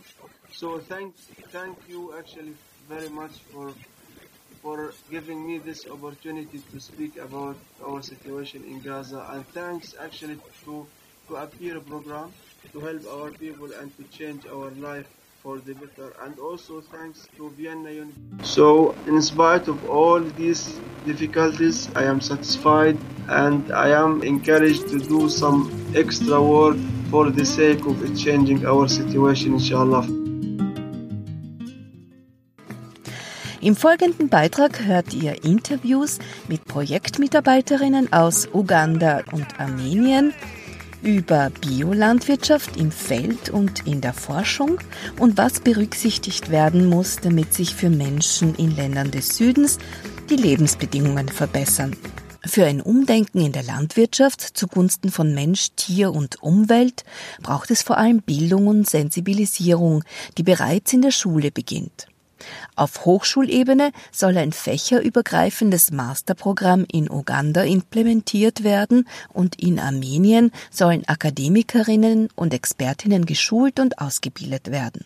So 0.54 0.80
thank, 0.80 1.16
thank 1.52 1.78
you 1.88 2.14
actually 2.18 2.54
very 2.88 3.10
much 3.10 3.32
for 3.52 3.74
for 4.62 4.93
giving 5.10 5.45
me 5.47 5.58
this 5.58 5.88
opportunity 5.88 6.62
to 6.72 6.80
speak 6.80 7.18
about 7.18 7.58
our 7.84 8.02
situation 8.04 8.64
in 8.64 8.80
Gaza 8.80 9.26
and 9.32 9.47
thanks 9.47 9.95
actually 9.99 10.38
to 10.66 10.86
to 11.28 11.36
appear 11.38 11.80
program 11.80 12.32
to 12.74 12.80
help 12.80 13.04
our 13.16 13.32
people 13.32 13.70
and 13.80 13.95
to 13.97 14.04
change 14.18 14.45
our 14.45 14.70
life 14.88 15.08
for 15.41 15.58
the 15.60 15.74
better 15.74 16.14
and 16.24 16.38
also 16.38 16.82
thanks 16.82 17.28
to 17.38 17.49
Vienna 17.52 17.91
University. 17.91 18.43
So 18.43 18.93
in 19.08 19.22
spite 19.22 19.68
of 19.68 19.89
all 19.89 20.20
these 20.20 20.80
difficulties 21.06 21.89
I 21.95 22.04
am 22.04 22.22
satisfied 22.22 22.97
and 23.28 23.72
I 23.72 23.93
am 23.93 24.24
encouraged 24.24 24.89
to 24.89 24.99
do 24.99 25.30
some 25.30 25.72
extra 25.95 26.41
work 26.41 26.78
for 27.09 27.30
the 27.32 27.45
sake 27.45 27.86
of 27.86 27.97
changing 28.15 28.65
our 28.65 28.88
situation 28.88 29.53
inshallah. 29.53 30.07
Im 33.61 33.76
folgenden 33.76 34.28
Beitrag 34.30 34.86
hört 34.86 35.13
ihr 35.13 35.43
Interviews 35.43 36.17
mit 36.47 36.65
Projektmitarbeiterinnen 36.65 38.11
aus 38.11 38.47
Uganda 38.51 39.22
und 39.32 39.59
Armenien 39.59 40.34
über 41.03 41.51
Biolandwirtschaft 41.61 42.78
im 42.78 42.91
Feld 42.91 43.49
und 43.49 43.86
in 43.86 44.01
der 44.01 44.13
Forschung 44.13 44.80
und 45.19 45.38
was 45.38 45.59
berücksichtigt 45.59 46.49
werden 46.49 46.88
muss, 46.88 47.17
damit 47.17 47.53
sich 47.53 47.76
für 47.76 47.89
Menschen 47.89 48.55
in 48.55 48.76
Ländern 48.76 49.11
des 49.11 49.38
Südens 49.38 49.78
die 50.30 50.38
Lebensbedingungen 50.38 51.30
verbessern. 51.30 51.95
Für 52.44 52.66
ein 52.66 52.82
Umdenken 52.82 53.39
in 53.39 53.52
der 53.52 53.62
Landwirtschaft 53.62 54.42
zugunsten 54.42 55.12
von 55.12 55.34
Mensch, 55.34 55.70
Tier 55.76 56.12
und 56.12 56.42
Umwelt 56.42 57.04
braucht 57.44 57.70
es 57.70 57.84
vor 57.84 57.98
allem 57.98 58.22
Bildung 58.22 58.66
und 58.66 58.89
Sensibilisierung, 58.89 60.04
die 60.38 60.44
bereits 60.44 60.92
in 60.92 61.04
der 61.04 61.12
Schule 61.12 61.52
beginnt. 61.52 62.08
Auf 62.76 63.06
Hochschulebene 63.06 63.92
soll 64.12 64.36
ein 64.38 64.54
fächerübergreifendes 64.54 65.92
Masterprogramm 65.92 66.88
in 66.92 67.12
Uganda 67.12 67.62
implementiert 67.62 68.64
werden 68.64 69.08
und 69.32 69.62
in 69.62 69.78
Armenien 69.78 70.52
sollen 70.72 71.08
Akademikerinnen 71.08 72.30
und 72.36 72.56
Expertinnen 72.56 73.28
geschult 73.28 73.80
und 73.80 74.00
ausgebildet 74.00 74.72
werden. 74.72 75.06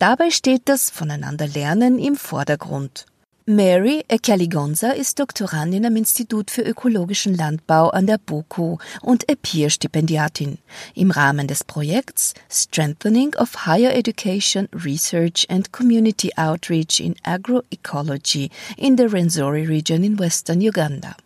Dabei 0.00 0.30
steht 0.30 0.62
das 0.64 0.90
Voneinanderlernen 0.90 2.00
im 2.00 2.16
Vordergrund. 2.16 3.06
Mary 3.50 4.04
Ekaligonza 4.08 4.90
ist 4.90 5.18
Doktorandin 5.18 5.86
am 5.86 5.96
Institut 5.96 6.50
für 6.50 6.60
ökologischen 6.60 7.34
Landbau 7.34 7.88
an 7.88 8.06
der 8.06 8.18
BOKU 8.18 8.76
und 9.00 9.26
EPIR-Stipendiatin 9.26 10.58
im 10.94 11.10
Rahmen 11.10 11.48
des 11.48 11.64
Projekts 11.64 12.34
Strengthening 12.50 13.34
of 13.36 13.64
Higher 13.64 13.96
Education, 13.96 14.68
Research 14.74 15.46
and 15.48 15.72
Community 15.72 16.30
Outreach 16.36 17.00
in 17.00 17.14
Agroecology 17.22 18.50
in 18.76 18.98
the 18.98 19.04
Renzori 19.04 19.66
Region 19.66 20.04
in 20.04 20.18
Western 20.18 20.60
Uganda. 20.60 21.16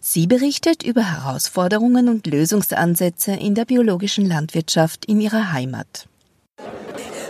Sie 0.00 0.26
berichtet 0.26 0.82
über 0.82 1.02
Herausforderungen 1.02 2.08
und 2.08 2.26
Lösungsansätze 2.26 3.32
in 3.32 3.54
der 3.54 3.66
biologischen 3.66 4.24
Landwirtschaft 4.24 5.04
in 5.04 5.20
ihrer 5.20 5.52
Heimat. 5.52 6.08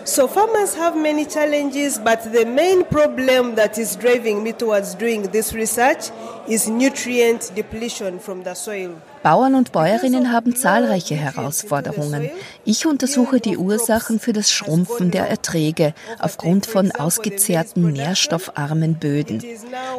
So 0.04 0.26
farmers 0.26 0.74
have 0.74 0.96
many 0.96 1.24
challenges, 1.24 1.96
but 1.96 2.24
the 2.32 2.44
main 2.44 2.84
problem 2.84 3.54
that 3.54 3.78
is 3.78 3.94
driving 3.94 4.42
me 4.42 4.52
towards 4.52 4.96
doing 4.96 5.22
this 5.22 5.54
research 5.54 6.10
is 6.48 6.68
nutrient 6.68 7.56
depletion 7.56 8.18
from 8.20 8.42
the 8.44 8.54
soil. 8.54 8.90
Bauern 9.22 9.54
und 9.54 9.70
Bäuerinnen 9.70 10.32
haben 10.32 10.56
zahlreiche 10.56 11.14
Herausforderungen. 11.14 12.28
Ich 12.64 12.86
untersuche 12.86 13.38
die 13.38 13.56
Ursachen 13.56 14.18
für 14.18 14.32
das 14.32 14.50
Schrumpfen 14.50 15.12
der 15.12 15.28
Erträge 15.28 15.94
aufgrund 16.18 16.66
von 16.66 16.90
ausgezehrten, 16.90 17.92
nährstoffarmen 17.92 18.96
Böden. 18.96 19.40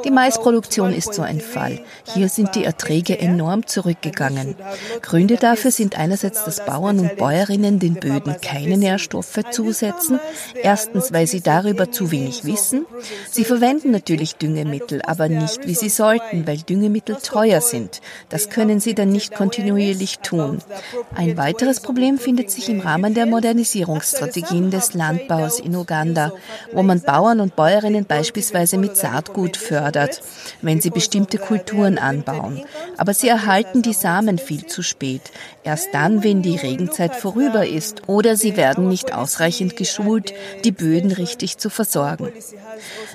Die 0.04 0.12
Maisproduktion 0.12 0.92
ist 0.92 1.14
so 1.14 1.22
ein 1.22 1.40
Fall. 1.40 1.80
Hier 2.14 2.28
sind 2.28 2.56
die 2.56 2.66
Erträge 2.66 3.18
enorm 3.18 3.66
zurückgegangen. 3.66 4.56
Gründe 5.02 5.38
dafür 5.38 5.72
sind 5.72 5.98
einerseits, 5.98 6.44
dass 6.44 6.66
Bauern 6.66 7.00
und 7.00 7.16
Bäuerinnen 7.16 7.80
den 7.80 7.94
Böden 7.94 8.36
keine 8.42 8.78
Nährstoffe 8.78 9.40
zusetzen. 9.52 10.20
Erstens, 10.62 11.14
weil 11.14 11.28
sie 11.28 11.40
darüber 11.40 11.92
zu 11.92 12.12
wenig 12.12 12.44
wissen. 12.44 12.86
Sie 13.32 13.46
verwenden 13.46 13.92
natürlich 13.92 14.36
Düngemittel, 14.36 15.02
aber 15.02 15.30
nicht 15.30 15.66
wie 15.66 15.76
sie 15.76 15.90
sollten, 15.90 16.33
weil 16.46 16.58
Düngemittel 16.58 17.18
teuer 17.22 17.62
sind. 17.62 18.02
Das 18.30 18.50
können 18.50 18.80
sie 18.80 18.94
dann 18.94 19.10
nicht 19.10 19.34
kontinuierlich 19.34 20.20
tun. 20.20 20.60
Ein 21.16 21.38
weiteres 21.38 21.80
Problem 21.80 22.18
findet 22.18 22.50
sich 22.52 22.70
im 22.70 22.80
Rahmen 22.80 23.14
der 23.14 23.26
Modernisierungsstrategien 23.26 24.72
des 24.72 24.94
Landbaus 24.94 25.60
in 25.60 25.76
Uganda, 25.76 26.32
wo 26.74 26.84
man 26.84 27.02
Bauern 27.02 27.40
und 27.40 27.56
Bäuerinnen 27.56 28.06
beispielsweise 28.06 28.78
mit 28.78 28.98
Saatgut 28.98 29.58
fördert, 29.58 30.22
wenn 30.62 30.82
sie 30.82 30.90
bestimmte 30.90 31.38
Kulturen 31.38 31.98
anbauen. 31.98 32.64
Aber 32.98 33.14
sie 33.14 33.28
erhalten 33.28 33.82
die 33.82 33.94
Samen 33.94 34.38
viel 34.38 34.66
zu 34.66 34.82
spät, 34.82 35.22
erst 35.64 35.94
dann, 35.94 36.24
wenn 36.24 36.42
die 36.42 36.58
Regenzeit 36.58 37.16
vorüber 37.16 37.66
ist, 37.68 38.08
oder 38.08 38.36
sie 38.36 38.58
werden 38.58 38.90
nicht 38.90 39.14
ausreichend 39.14 39.76
geschult, 39.76 40.34
die 40.64 40.72
Böden 40.72 41.12
richtig 41.12 41.58
zu 41.58 41.70
versorgen. 41.70 42.32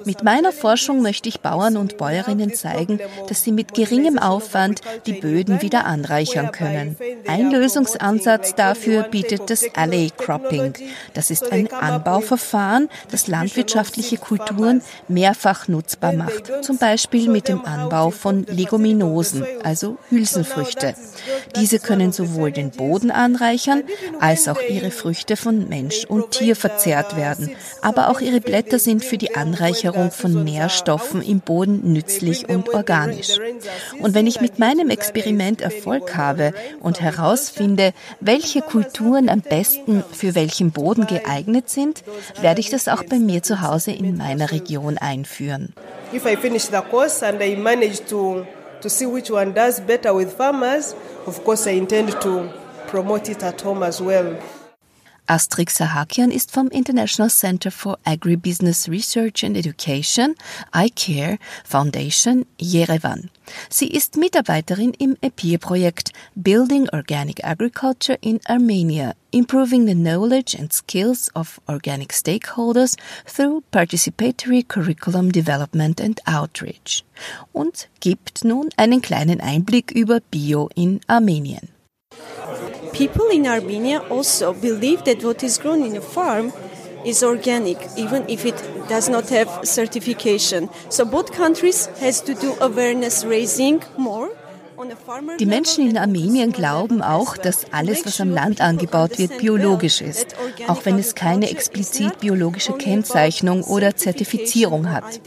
Mit 0.04 0.22
meiner 0.22 0.52
Forschung 0.52 1.02
möchte 1.02 1.28
ich 1.28 1.40
Bauern 1.40 1.76
und 1.76 1.96
Bäuerinnen 1.96 2.54
zeigen, 2.54 3.00
dass 3.28 3.42
sie 3.42 3.52
mit 3.52 3.74
geringem 3.74 4.18
Aufwand 4.18 4.80
die 5.06 5.14
Böden 5.14 5.62
wieder 5.62 5.84
anreichern 5.84 6.52
können. 6.52 6.96
Ein 7.26 7.50
Lösungsansatz 7.50 8.54
dafür 8.54 9.04
bietet 9.04 9.50
das 9.50 9.64
Alley 9.74 10.10
Cropping. 10.16 10.74
Das 11.14 11.30
ist 11.30 11.52
ein 11.52 11.72
Anbauverfahren, 11.72 12.88
das 13.10 13.26
landwirtschaftliche 13.26 14.18
Kulturen 14.18 14.82
mehrfach 15.08 15.68
nutzbar 15.68 16.12
macht, 16.12 16.64
zum 16.64 16.78
Beispiel 16.78 17.28
mit 17.28 17.48
dem 17.48 17.64
Anbau 17.64 18.10
von 18.10 18.44
Leguminosen, 18.46 19.44
also 19.62 19.98
Hülsenfrüchte. 20.10 20.94
Diese 21.56 21.78
können 21.78 22.12
sowohl 22.12 22.52
den 22.52 22.70
Boden 22.70 23.10
anreichern, 23.10 23.82
als 24.20 24.48
auch 24.48 24.60
ihre 24.68 24.90
Früchte 24.90 25.36
von 25.36 25.68
Mensch 25.68 26.04
und 26.04 26.30
Tier 26.32 26.56
verzehrt 26.56 27.16
werden. 27.16 27.50
Aber 27.82 28.08
auch 28.08 28.20
ihre 28.20 28.40
Blätter 28.40 28.78
sind 28.78 29.04
für 29.04 29.18
die 29.18 29.34
Anreicherung 29.34 30.10
von 30.10 30.44
Nährstoffen 30.44 31.22
im 31.22 31.40
Boden 31.40 31.92
nützlich 31.92 32.48
und 32.48 32.68
organisch. 32.68 32.97
Und 34.00 34.14
wenn 34.14 34.26
ich 34.26 34.40
mit 34.40 34.58
meinem 34.58 34.90
Experiment 34.90 35.60
Erfolg 35.60 36.16
habe 36.16 36.52
und 36.80 37.00
herausfinde, 37.00 37.92
welche 38.20 38.62
Kulturen 38.62 39.28
am 39.28 39.40
besten 39.40 40.04
für 40.12 40.34
welchen 40.34 40.70
Boden 40.70 41.06
geeignet 41.06 41.68
sind, 41.68 42.02
werde 42.40 42.60
ich 42.60 42.70
das 42.70 42.88
auch 42.88 43.04
bei 43.04 43.18
mir 43.18 43.42
zu 43.42 43.60
Hause 43.60 43.92
in 43.92 44.16
meiner 44.16 44.50
Region 44.50 44.98
einführen. 44.98 45.74
If 46.12 46.24
I 46.24 46.36
finish 46.36 46.64
the 46.64 46.80
course 46.90 47.24
and 47.26 47.42
I 47.42 47.54
manage 47.54 48.00
to, 48.08 48.46
to 48.80 48.88
see 48.88 49.06
which 49.06 49.30
one 49.30 49.52
does 49.52 49.80
better 49.80 50.14
with 50.16 50.32
farmers, 50.32 50.94
of 51.26 51.44
course 51.44 51.68
I 51.68 51.76
intend 51.76 52.18
to 52.20 52.48
promote 52.90 53.30
it 53.30 53.42
at 53.42 53.62
home 53.62 53.84
as 53.84 54.00
well. 54.00 54.36
Astrid 55.28 55.68
Sahakian 55.68 56.30
ist 56.30 56.50
vom 56.50 56.68
International 56.68 57.28
Center 57.28 57.70
for 57.70 57.98
Agribusiness 58.04 58.88
Research 58.88 59.44
and 59.44 59.56
Education, 59.56 60.34
iCare 60.72 61.38
Foundation, 61.64 62.46
Yerevan. 62.58 63.30
Sie 63.68 63.88
ist 63.88 64.16
Mitarbeiterin 64.16 64.94
im 64.94 65.16
EPIR-Projekt 65.20 66.12
Building 66.34 66.88
Organic 66.90 67.44
Agriculture 67.44 68.16
in 68.22 68.40
Armenia, 68.46 69.14
Improving 69.30 69.86
the 69.86 69.94
Knowledge 69.94 70.56
and 70.58 70.72
Skills 70.72 71.30
of 71.34 71.60
Organic 71.68 72.14
Stakeholders 72.14 72.96
through 73.26 73.62
Participatory 73.70 74.66
Curriculum 74.66 75.30
Development 75.30 76.00
and 76.00 76.20
Outreach 76.26 77.04
und 77.52 77.88
gibt 78.00 78.44
nun 78.44 78.70
einen 78.76 79.02
kleinen 79.02 79.42
Einblick 79.42 79.90
über 79.90 80.20
Bio 80.20 80.70
in 80.74 81.00
Armenien. 81.06 81.77
People 82.98 83.28
in 83.28 83.46
Armenia 83.46 84.00
also 84.10 84.52
believe 84.52 85.04
that 85.04 85.22
what 85.22 85.44
is 85.44 85.56
grown 85.56 85.84
in 85.84 85.96
a 85.96 86.00
farm 86.00 86.52
is 87.04 87.22
organic, 87.22 87.78
even 87.96 88.28
if 88.28 88.44
it 88.44 88.56
does 88.88 89.08
not 89.08 89.28
have 89.28 89.48
certification. 89.62 90.68
So 90.88 91.04
both 91.04 91.30
countries 91.30 91.86
has 92.00 92.20
to 92.22 92.34
do 92.34 92.56
awareness 92.60 93.24
raising 93.24 93.84
more. 93.96 94.30
Die 95.38 95.46
Menschen 95.46 95.88
in 95.88 95.98
Armenien 95.98 96.52
glauben 96.52 97.02
auch, 97.02 97.36
dass 97.36 97.72
alles, 97.72 98.06
was 98.06 98.20
am 98.20 98.30
Land 98.30 98.60
angebaut 98.60 99.18
wird, 99.18 99.38
biologisch 99.38 100.00
ist, 100.00 100.36
auch 100.68 100.84
wenn 100.84 100.98
es 100.98 101.14
keine 101.14 101.50
explizit 101.50 102.20
biologische 102.20 102.74
Kennzeichnung 102.74 103.64
oder 103.64 103.96
Zertifizierung 103.96 104.90
hat. 104.92 105.20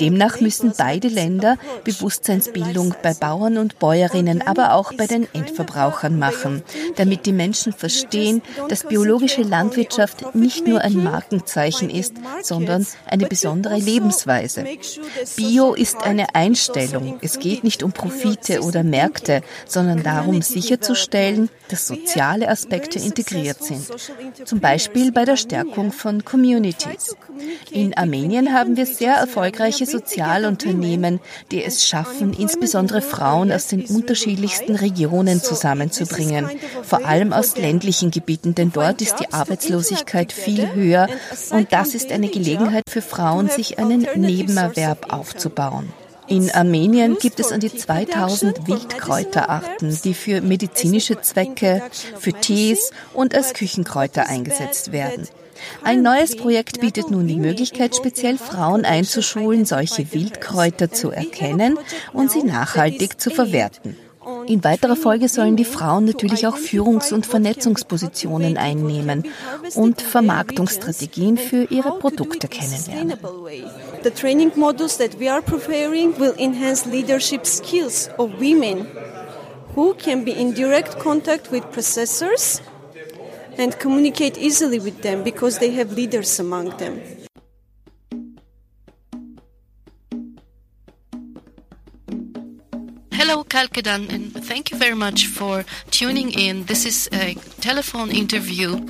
Demnach 0.00 0.40
müssen 0.40 0.72
beide 0.76 1.08
Länder 1.08 1.56
Bewusstseinsbildung 1.84 2.94
bei 3.02 3.14
Bauern 3.14 3.58
und 3.58 3.78
Bäuerinnen, 3.78 4.42
aber 4.42 4.74
auch 4.74 4.92
bei 4.94 5.06
den 5.06 5.28
Endverbrauchern 5.32 6.18
machen, 6.18 6.62
damit 6.96 7.26
die 7.26 7.32
Menschen 7.32 7.72
verstehen, 7.72 8.42
dass 8.68 8.84
biologische 8.84 9.42
Landwirtschaft 9.42 10.34
nicht 10.34 10.66
nur 10.66 10.80
ein 10.80 11.02
Markenzeichen 11.02 11.90
ist, 11.90 12.14
sondern 12.42 12.86
eine 13.06 13.26
besondere 13.26 13.76
Lebensweise. 13.76 14.64
Bio 15.36 15.74
ist 15.74 16.02
eine 16.02 16.34
Einstellung. 16.34 17.18
Es 17.22 17.38
geht 17.38 17.64
nicht 17.64 17.82
um 17.82 17.92
Profite 17.92 18.62
oder 18.62 18.79
oder 18.80 18.88
Märkte, 18.88 19.42
sondern 19.66 20.02
darum 20.02 20.42
sicherzustellen, 20.42 21.48
dass 21.68 21.86
soziale 21.86 22.48
Aspekte 22.48 22.98
integriert 22.98 23.62
sind. 23.62 23.86
Zum 24.44 24.60
Beispiel 24.60 25.12
bei 25.12 25.24
der 25.24 25.36
Stärkung 25.36 25.92
von 25.92 26.24
Communities. 26.24 27.16
In 27.70 27.96
Armenien 27.96 28.52
haben 28.52 28.76
wir 28.76 28.86
sehr 28.86 29.14
erfolgreiche 29.14 29.86
Sozialunternehmen, 29.86 31.20
die 31.50 31.62
es 31.62 31.86
schaffen, 31.86 32.32
insbesondere 32.32 33.02
Frauen 33.02 33.52
aus 33.52 33.68
den 33.68 33.84
unterschiedlichsten 33.84 34.76
Regionen 34.76 35.40
zusammenzubringen, 35.40 36.48
vor 36.82 37.06
allem 37.06 37.32
aus 37.32 37.56
ländlichen 37.56 38.10
Gebieten, 38.10 38.54
denn 38.54 38.72
dort 38.72 39.02
ist 39.02 39.16
die 39.20 39.32
Arbeitslosigkeit 39.32 40.32
viel 40.32 40.74
höher 40.74 41.08
und 41.50 41.72
das 41.72 41.94
ist 41.94 42.10
eine 42.10 42.28
Gelegenheit 42.28 42.84
für 42.88 43.02
Frauen, 43.02 43.48
sich 43.48 43.78
einen 43.78 44.06
Nebenerwerb 44.16 45.12
aufzubauen. 45.12 45.92
In 46.30 46.48
Armenien 46.52 47.18
gibt 47.18 47.40
es 47.40 47.50
an 47.50 47.58
die 47.58 47.74
2000 47.74 48.68
Wildkräuterarten, 48.68 49.98
die 50.04 50.14
für 50.14 50.40
medizinische 50.40 51.20
Zwecke, 51.20 51.82
für 52.20 52.32
Tees 52.32 52.92
und 53.12 53.34
als 53.34 53.52
Küchenkräuter 53.52 54.28
eingesetzt 54.28 54.92
werden. 54.92 55.26
Ein 55.82 56.02
neues 56.02 56.36
Projekt 56.36 56.80
bietet 56.80 57.10
nun 57.10 57.26
die 57.26 57.40
Möglichkeit, 57.40 57.96
speziell 57.96 58.38
Frauen 58.38 58.84
einzuschulen, 58.84 59.64
solche 59.64 60.12
Wildkräuter 60.12 60.92
zu 60.92 61.10
erkennen 61.10 61.76
und 62.12 62.30
sie 62.30 62.44
nachhaltig 62.44 63.20
zu 63.20 63.30
verwerten. 63.30 63.96
In 64.46 64.64
weiterer 64.64 64.96
Folge 64.96 65.28
sollen 65.28 65.56
die 65.56 65.64
Frauen 65.64 66.04
natürlich 66.04 66.46
auch 66.46 66.56
Führungs- 66.56 67.12
und 67.12 67.26
Vernetzungspositionen 67.26 68.56
einnehmen 68.56 69.24
und 69.74 70.00
Vermarktungsstrategien 70.00 71.36
für 71.36 71.64
ihre 71.64 71.98
Produkte 71.98 72.48
kennenlernen. 72.48 73.18
The 74.02 74.10
training 74.10 74.52
modules 74.56 74.96
that 74.98 75.18
we 75.18 75.30
are 75.30 75.42
preparing 75.42 76.14
leadership 76.90 77.46
skills 77.46 78.08
of 78.18 78.30
women 78.40 78.86
who 79.74 79.94
can 79.94 80.24
be 80.24 80.32
in 80.32 80.54
direct 80.54 80.98
contact 80.98 81.52
with 81.52 81.62
processors 81.72 82.60
and 83.58 83.78
communicate 83.78 84.38
easily 84.38 84.78
with 84.78 85.02
them 85.02 85.22
because 85.22 85.58
they 85.58 85.74
have 85.76 85.94
leaders 85.94 86.40
among 86.40 86.76
them. 86.78 87.19
Hello, 93.20 93.44
Kalkedan, 93.44 94.08
and 94.08 94.32
thank 94.32 94.70
you 94.70 94.78
very 94.78 94.94
much 94.94 95.26
for 95.26 95.66
tuning 95.90 96.30
in. 96.30 96.64
This 96.64 96.86
is 96.86 97.06
a 97.12 97.34
telephone 97.60 98.10
interview. 98.10 98.80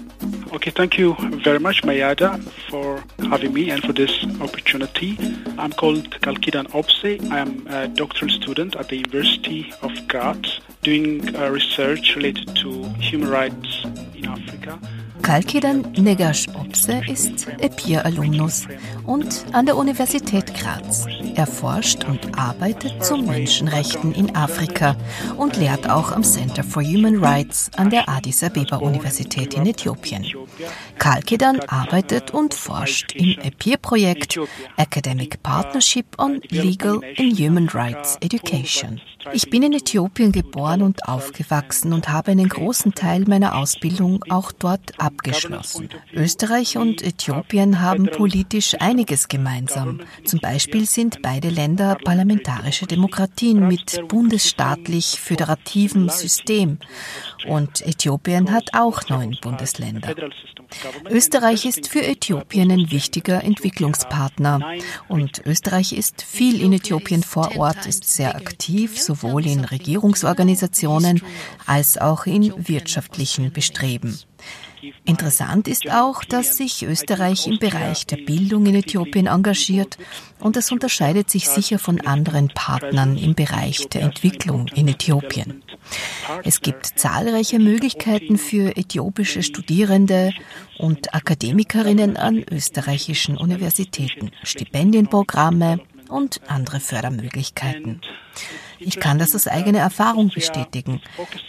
Okay, 0.53 0.71
thank 0.71 0.97
you 0.97 1.17
very 1.43 1.59
much, 1.59 1.83
Mayada, 1.83 2.41
for 2.71 3.03
having 3.29 3.53
me 3.53 3.71
and 3.71 3.83
for 3.83 3.93
this 3.93 4.25
opportunity. 4.41 5.19
I'm 5.59 5.73
called 5.73 6.13
Kalkidan 6.21 6.73
Opse. 6.77 7.21
I 7.29 7.41
am 7.41 7.67
a 7.67 7.89
doctoral 7.89 8.31
student 8.31 8.77
at 8.77 8.89
the 8.89 8.99
University 8.99 9.75
of 9.83 9.91
Graz 10.07 10.61
doing 10.83 11.35
uh, 11.35 11.51
research 11.51 12.15
related 12.15 12.55
to 12.63 12.85
human 13.01 13.29
rights 13.29 13.83
in 14.15 14.27
Africa. 14.27 14.79
Kalkidan 15.23 15.83
Negash 15.97 16.49
Opse 16.55 17.03
ist 17.07 17.47
EPIR-Alumnus 17.59 18.67
und 19.07 19.45
an 19.53 19.67
der 19.67 19.77
Universität 19.77 20.55
Graz. 20.55 21.07
Er 21.35 21.47
forscht 21.47 22.05
und 22.05 22.39
arbeitet 22.39 23.05
zu 23.05 23.17
Menschenrechten 23.17 24.13
in 24.13 24.35
Afrika 24.35 24.97
und 25.37 25.57
lehrt 25.57 25.89
auch 25.89 26.13
am 26.13 26.23
Center 26.23 26.65
for 26.65 26.83
Human 26.83 27.23
Rights 27.23 27.71
an 27.77 27.91
der 27.91 28.09
Addis 28.09 28.43
Abeba 28.43 28.77
Universität 28.77 29.55
in 29.55 29.67
Äthiopien. 29.67 30.27
Kalkidan 30.99 31.61
arbeitet 31.61 32.33
und 32.33 32.55
forscht 32.55 33.13
im 33.13 33.39
EPIR-Projekt 33.43 34.39
Academic 34.77 35.43
Partnership 35.43 36.07
on 36.19 36.41
Legal 36.51 37.01
and 37.19 37.39
Human 37.39 37.69
Rights 37.69 38.17
Education. 38.21 39.01
Ich 39.33 39.51
bin 39.51 39.63
in 39.63 39.75
Äthiopien 39.75 40.33
geboren 40.33 40.83
und 40.83 41.07
aufgewachsen 41.07 41.93
und 41.93 42.09
habe 42.09 42.31
einen 42.31 42.49
großen 42.49 42.95
Teil 42.95 43.25
meiner 43.27 43.57
Ausbildung 43.57 44.25
auch 44.31 44.51
dort 44.51 44.99
abgeschlossen. 45.11 45.89
Österreich 46.13 46.77
und 46.77 47.03
Äthiopien 47.03 47.81
haben 47.81 48.07
politisch 48.11 48.77
einiges 48.79 49.29
gemeinsam. 49.29 50.01
Zum 50.25 50.41
Beispiel 50.41 50.87
sind 50.87 51.23
beide 51.23 51.49
Länder 51.49 51.97
parlamentarische 52.05 52.87
Demokratien 52.87 53.67
mit 53.67 54.09
bundesstaatlich 54.09 55.21
föderativem 55.21 56.09
System. 56.09 56.79
Und 57.47 57.83
Äthiopien 57.87 58.51
hat 58.53 58.71
auch 58.75 59.09
neun 59.09 59.37
Bundesländer. 59.41 60.15
Österreich 61.09 61.67
ist 61.67 61.89
für 61.89 62.03
Äthiopien 62.03 62.71
ein 62.71 62.91
wichtiger 62.91 63.43
Entwicklungspartner. 63.43 64.61
Und 65.09 65.43
Österreich 65.45 65.93
ist 65.93 66.23
viel 66.23 66.61
in 66.61 66.73
Äthiopien 66.73 67.23
vor 67.23 67.57
Ort, 67.57 67.87
ist 67.87 68.05
sehr 68.05 68.37
aktiv, 68.37 69.01
sowohl 69.01 69.47
in 69.47 69.65
Regierungsorganisationen 69.65 71.23
als 71.67 71.99
auch 71.99 72.27
in 72.27 72.53
wirtschaftlichen 72.69 73.53
Bestreben. 73.53 74.19
Interessant 75.05 75.69
ist 75.69 75.91
auch, 75.91 76.25
dass 76.25 76.57
sich 76.57 76.85
Österreich 76.85 77.47
im 77.47 77.59
Bereich 77.59 78.07
der 78.07 78.17
Bildung 78.17 78.65
in 78.67 78.77
Äthiopien 78.77 79.27
engagiert 79.27 79.99
und 80.39 80.57
das 80.57 80.73
unterscheidet 80.73 81.29
sich 81.29 81.49
sicher 81.49 81.79
von 81.79 82.01
anderen 82.01 82.49
Partnern 82.49 83.19
im 83.19 83.35
Bereich 83.35 83.89
der 83.89 84.03
Entwicklung 84.03 84.69
in 84.69 84.89
Äthiopien. 84.89 85.63
Es 86.45 86.61
gibt 86.61 86.87
zahlreiche 86.87 87.59
Möglichkeiten 87.59 88.39
für 88.39 88.77
äthiopische 88.77 89.43
Studierende 89.43 90.33
und 90.79 91.15
Akademikerinnen 91.15 92.17
an 92.17 92.43
österreichischen 92.51 93.37
Universitäten, 93.37 94.31
Stipendienprogramme 94.43 95.81
und 96.09 96.41
andere 96.49 96.81
Fördermöglichkeiten. 96.81 98.01
Ich 98.81 98.99
kann 98.99 99.19
das 99.19 99.35
aus 99.35 99.47
eigener 99.47 99.81
Erfahrung 99.81 100.31
bestätigen. 100.35 101.01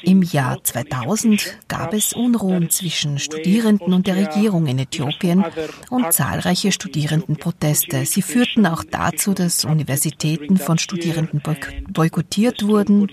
Im 0.04 0.22
Jahr 0.22 0.64
2000 0.64 1.58
gab 1.68 1.94
es 1.94 2.14
Unruhen 2.14 2.70
zwischen 2.70 3.20
Studierenden 3.20 3.94
und 3.94 4.08
der 4.08 4.16
Regierung 4.16 4.68
in 4.68 4.80
Äthiopien 4.80 5.46
und 5.90 6.12
zahlreiche 6.14 6.72
Studierendenproteste. 6.72 8.06
Sie 8.06 8.22
führten 8.22 8.66
auch 8.66 8.84
dazu, 8.84 9.34
dass 9.34 9.66
Universitäten 9.66 10.58
von 10.58 10.78
Studierenden 10.78 11.42
boykottiert 11.90 12.68
wurden. 12.68 13.10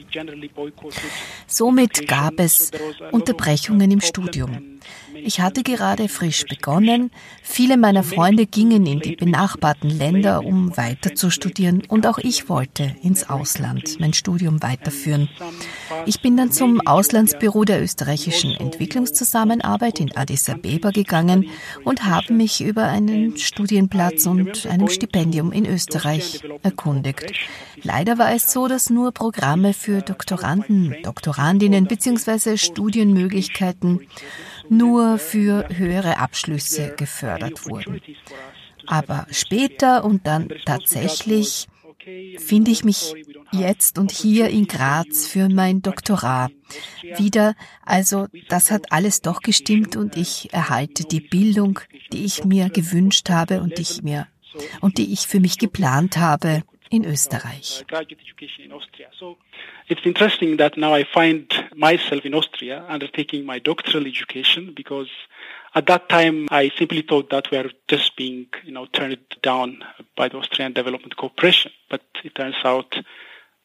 Somit 1.47 2.09
gab 2.09 2.41
es 2.41 2.71
Unterbrechungen 3.13 3.91
im 3.91 4.01
Studium. 4.01 4.79
Ich 5.25 5.41
hatte 5.41 5.63
gerade 5.63 6.09
frisch 6.09 6.45
begonnen. 6.49 7.11
Viele 7.43 7.77
meiner 7.77 8.03
Freunde 8.03 8.47
gingen 8.47 8.87
in 8.87 9.01
die 9.01 9.17
benachbarten 9.17 9.91
Länder, 9.91 10.45
um 10.45 10.77
weiter 10.77 11.15
zu 11.15 11.31
studieren 11.31 11.83
und 11.89 12.07
auch 12.07 12.19
ich 12.19 12.49
wollte 12.49 12.95
ins 13.03 13.29
Ausland 13.29 13.99
mein 14.01 14.13
Studium 14.13 14.63
weiterführen. 14.63 15.29
Ich 16.07 16.21
bin 16.21 16.37
dann 16.37 16.53
zum 16.53 16.81
Auslandsbüro 16.87 17.65
der 17.65 17.83
österreichischen 17.83 18.53
Entwicklungszusammenarbeit 18.53 20.01
in 20.01 20.17
Addis 20.17 20.49
Abeba 20.49 20.91
gegangen 20.91 21.51
und 21.85 22.05
habe 22.05 22.33
mich 22.33 22.61
über 22.61 22.85
einen 22.85 23.37
Studienplatz 23.37 24.27
und 24.27 24.67
einem 24.67 24.89
Stipendium 24.89 25.53
in 25.53 25.67
Österreich 25.67 26.43
erkundigt. 26.63 27.33
Leider 27.83 28.19
war 28.19 28.33
es 28.35 28.53
so, 28.53 28.69
dass 28.69 28.91
nur 28.91 29.13
Programme 29.13 29.73
für 29.73 30.03
Doktoranden, 30.03 30.97
Doktorandinnen 31.03 31.87
bzw. 31.87 32.57
Studienmöglichkeiten 32.57 34.01
nur 34.71 35.19
für 35.19 35.69
höhere 35.69 36.19
Abschlüsse 36.19 36.95
gefördert 36.97 37.67
wurden. 37.67 38.01
Aber 38.87 39.27
später 39.31 40.05
und 40.05 40.27
dann 40.27 40.49
tatsächlich 40.65 41.67
finde 42.39 42.71
ich 42.71 42.85
mich 42.85 43.15
jetzt 43.53 43.99
und 43.99 44.11
hier 44.11 44.49
in 44.49 44.67
Graz 44.67 45.27
für 45.27 45.49
mein 45.49 45.83
Doktorat 45.83 46.53
wieder. 47.17 47.55
Also 47.85 48.29
das 48.49 48.71
hat 48.71 48.93
alles 48.93 49.21
doch 49.21 49.41
gestimmt 49.41 49.97
und 49.97 50.17
ich 50.17 50.53
erhalte 50.53 51.05
die 51.05 51.21
Bildung, 51.21 51.81
die 52.13 52.25
ich 52.25 52.45
mir 52.45 52.71
gewünscht 52.71 53.29
habe 53.31 53.61
und 53.61 53.79
die 53.79 53.83
ich 53.83 54.03
mir 54.03 54.27
und 54.81 54.99
die 54.99 55.13
ich 55.13 55.27
für 55.27 55.41
mich 55.41 55.59
geplant 55.59 56.17
habe 56.17 56.63
in 56.91 57.05
Österreich. 57.05 57.85
It's 59.89 60.05
interesting 60.05 60.59
that 60.59 60.77
now 60.77 60.93
I 60.93 61.05
find 61.05 61.51
myself 61.75 62.27
in 62.27 62.35
Austria 62.35 62.85
undertaking 62.89 63.47
my 63.47 63.59
doctoral 63.59 64.07
education 64.07 64.75
because 64.77 65.09
at 65.75 65.87
that 65.87 66.11
time 66.11 66.47
I 66.51 66.71
simply 66.77 67.01
thought 67.01 67.31
that 67.31 67.51
we 67.51 67.57
are 67.57 67.71
just 67.89 68.15
being, 68.15 68.49
you 68.65 68.73
know, 68.73 68.85
turned 68.85 69.19
down 69.41 69.79
by 70.15 70.29
the 70.29 70.37
Austrian 70.37 70.75
Development 70.75 71.17
Corporation. 71.17 71.73
But 71.89 72.03
it 72.23 72.35
turns 72.35 72.57
out 72.65 72.97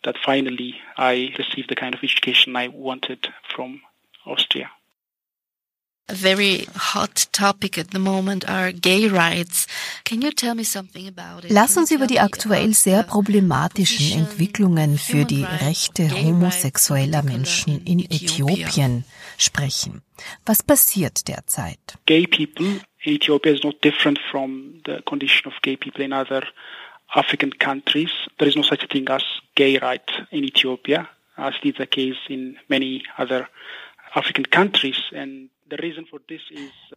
that 0.05 0.15
finally 0.17 0.76
I 0.97 1.34
received 1.38 1.69
the 1.69 1.76
kind 1.76 1.93
of 1.93 2.01
education 2.01 2.55
I 2.55 2.69
wanted 2.69 3.28
from 3.53 3.82
Austria. 4.26 4.69
A 6.10 6.16
very 6.16 6.68
hot 6.76 7.28
topic 7.32 7.78
at 7.78 7.91
the 7.91 7.99
moment 7.99 8.43
are 8.49 8.74
gay 8.74 9.08
rights. 9.08 9.68
Can 10.04 10.22
you 10.22 10.32
tell 10.32 10.54
me 10.54 10.66
something 10.66 11.08
about 11.08 11.45
it? 11.45 11.51
Lass 11.51 11.78
uns 11.78 11.91
über 11.91 12.08
die 12.08 12.20
aktuell 12.20 12.74
sehr 12.74 13.04
problematischen 13.04 14.12
Entwicklungen 14.12 14.97
für 14.97 15.24
die 15.24 15.45
Rechte 15.45 16.10
homosexueller 16.10 17.24
Menschen 17.24 17.86
in 17.86 17.99
Äthiopien 17.99 19.06
sprechen. 19.38 20.01
Was 20.45 20.62
passiert 20.62 21.30
derzeit? 21.30 21.80
Gay 22.06 22.28
people 22.28 22.82
in 23.04 23.14
Ethiopia 23.14 23.54
is 23.54 23.64
not 23.64 23.82
different 23.82 24.20
from 24.30 24.82
the 24.86 25.01
condition 25.06 25.49
of 25.49 25.54
gay 25.62 25.78
people 25.78 26.04
in 26.04 26.12
other 26.12 26.43
African 27.14 27.58
countries. 27.60 28.10
There 28.39 28.49
is 28.49 28.58
no 28.58 28.64
such 28.64 28.89
thing 28.89 29.08
as 29.08 29.24
gay 29.56 29.78
right 29.78 30.04
in 30.32 30.43
Ethiopia, 30.43 31.08
as 31.38 31.54
is 31.64 31.76
the 31.78 31.88
case 31.88 32.18
in 32.28 32.58
many 32.68 33.04
other 33.18 33.47
African 34.16 34.45
countries. 34.45 34.97
And 35.16 35.49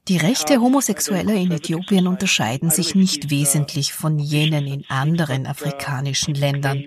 die 0.09 0.17
Rechte 0.17 0.61
Homosexueller 0.61 1.35
in 1.35 1.53
Äthiopien 1.53 2.07
unterscheiden 2.07 2.71
sich 2.71 2.95
nicht 2.95 3.31
wesentlich 3.31 3.93
von 3.93 4.19
jenen 4.19 4.67
in 4.67 4.85
anderen 4.89 5.47
afrikanischen 5.47 6.35
Ländern 6.35 6.87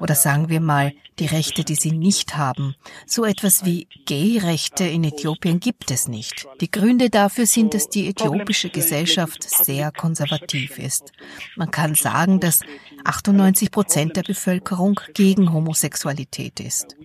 oder 0.00 0.14
sagen 0.14 0.48
wir 0.48 0.60
mal 0.60 0.92
die 1.18 1.26
Rechte, 1.26 1.64
die 1.64 1.74
sie 1.74 1.92
nicht 1.92 2.36
haben. 2.36 2.74
So 3.06 3.24
etwas 3.24 3.64
wie 3.64 3.88
Gay-Rechte 4.06 4.84
in 4.84 5.04
Äthiopien 5.04 5.60
gibt 5.60 5.90
es 5.90 6.08
nicht. 6.08 6.46
Die 6.60 6.70
Gründe 6.70 7.10
dafür 7.10 7.46
sind, 7.46 7.74
dass 7.74 7.88
die 7.88 8.08
äthiopische 8.08 8.70
Gesellschaft 8.70 9.42
sehr 9.42 9.90
konservativ 9.90 10.78
ist. 10.78 11.12
Man 11.56 11.70
kann 11.70 11.94
sagen, 11.94 12.40
dass 12.40 12.60
98 13.04 13.70
Prozent 13.70 14.16
der 14.16 14.22
Bevölkerung 14.22 15.00
gegen 15.14 15.52
Homosexualität 15.52 16.60
ist. 16.60 16.96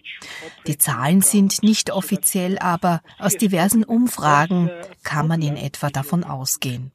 Die 0.67 0.77
Zahlen 0.77 1.21
sind 1.21 1.63
nicht 1.63 1.91
offiziell, 1.91 2.57
aber 2.59 3.01
aus 3.19 3.35
diversen 3.35 3.83
Umfragen 3.83 4.69
kann 5.03 5.27
man 5.27 5.41
in 5.41 5.57
etwa 5.57 5.89
davon 5.89 6.23
ausgehen. 6.23 6.91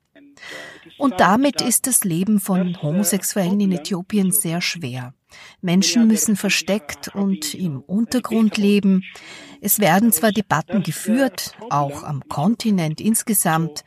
Und 0.98 1.20
damit 1.20 1.60
ist 1.60 1.86
das 1.86 2.04
Leben 2.04 2.40
von 2.40 2.80
Homosexuellen 2.80 3.60
in 3.60 3.72
Äthiopien 3.72 4.30
sehr 4.32 4.60
schwer. 4.60 5.14
Menschen 5.60 6.06
müssen 6.06 6.36
versteckt 6.36 7.08
und 7.14 7.54
im 7.54 7.80
Untergrund 7.80 8.56
leben. 8.56 9.04
Es 9.60 9.78
werden 9.80 10.12
zwar 10.12 10.32
Debatten 10.32 10.82
geführt, 10.82 11.52
auch 11.70 12.02
am 12.02 12.22
Kontinent 12.28 13.00
insgesamt, 13.00 13.84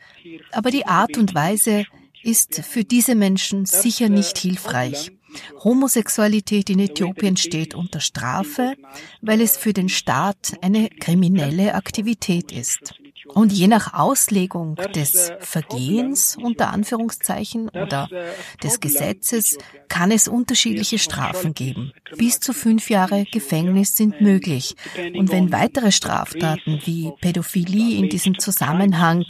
aber 0.52 0.70
die 0.70 0.86
Art 0.86 1.16
und 1.16 1.34
Weise 1.34 1.84
ist 2.22 2.62
für 2.64 2.84
diese 2.84 3.14
Menschen 3.14 3.66
sicher 3.66 4.08
nicht 4.08 4.38
hilfreich. 4.38 5.12
Homosexualität 5.64 6.68
in 6.70 6.78
Äthiopien 6.78 7.36
steht 7.36 7.74
unter 7.74 8.00
Strafe, 8.00 8.74
weil 9.22 9.40
es 9.40 9.56
für 9.56 9.72
den 9.72 9.88
Staat 9.88 10.54
eine 10.60 10.88
kriminelle 10.88 11.74
Aktivität 11.74 12.52
ist. 12.52 12.94
Und 13.26 13.52
je 13.52 13.68
nach 13.68 13.94
Auslegung 13.94 14.76
des 14.94 15.32
Vergehens 15.40 16.36
unter 16.40 16.70
Anführungszeichen 16.70 17.68
oder 17.68 18.08
des 18.62 18.80
Gesetzes 18.80 19.58
kann 19.88 20.10
es 20.10 20.28
unterschiedliche 20.28 20.98
Strafen 20.98 21.54
geben. 21.54 21.92
Bis 22.16 22.40
zu 22.40 22.52
fünf 22.52 22.90
Jahre 22.90 23.24
Gefängnis 23.30 23.94
sind 23.96 24.20
möglich. 24.20 24.74
Und 25.14 25.30
wenn 25.30 25.52
weitere 25.52 25.92
Straftaten 25.92 26.80
wie 26.84 27.12
Pädophilie 27.20 27.98
in 27.98 28.08
diesem 28.08 28.38
Zusammenhang 28.38 29.24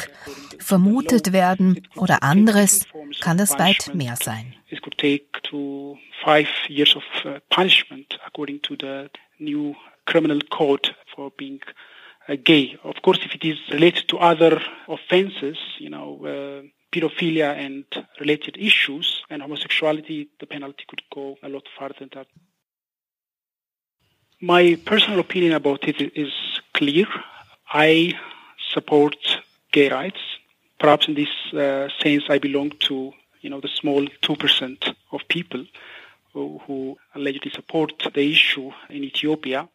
vermutet 0.59 1.33
werden 1.33 1.87
oder 1.97 2.23
anderes, 2.23 2.87
kann 3.21 3.37
das 3.37 3.59
weit 3.59 3.95
mehr 3.95 4.17
sein. 4.17 4.55
Uh, 9.55 9.75
criminal 10.05 10.41
code 10.51 10.95
for 11.15 11.31
being 11.37 11.61
gay. 12.45 12.77
Of 12.85 13.03
course, 13.03 13.21
if 13.25 13.35
it 13.35 13.45
is 13.45 13.59
related 13.71 14.09
to 14.09 14.19
other 14.19 14.61
offenses, 14.89 15.59
you 15.79 15.91
know, 15.91 16.09
uh, 16.25 16.69
pedophilia 16.93 17.57
and 17.57 17.85
related 18.21 18.57
issues 18.59 19.23
and 19.31 19.43
homosexuality, 19.43 20.29
the 20.41 20.47
penalty 20.47 20.85
could 20.87 21.03
go 21.13 21.37
a 21.43 21.49
lot 21.49 21.65
further 21.79 21.95
than 21.99 22.11
that. 22.15 22.27
My 24.41 24.79
personal 24.85 25.21
opinion 25.21 25.53
about 25.53 25.89
it 25.89 26.01
is 26.17 26.33
clear. 26.75 27.07
I 27.73 28.15
support 28.73 29.17
gay 29.73 29.89
rights. 29.89 30.21
Perhaps 30.79 31.09
in 31.09 31.15
this 31.15 31.55
uh, 31.55 31.89
sense, 32.03 32.25
I 32.29 32.39
belong 32.39 32.71
to, 32.89 33.13
you 33.41 33.51
know, 33.51 33.61
the 33.61 33.69
small 33.69 34.05
2% 34.05 34.95
of 35.13 35.21
people 35.29 35.65
who 36.33 36.97
allegedly 37.15 37.53
support 37.55 37.93
the 38.15 38.33
issue 38.33 38.71
in 38.89 39.05
Ethiopia. 39.05 39.69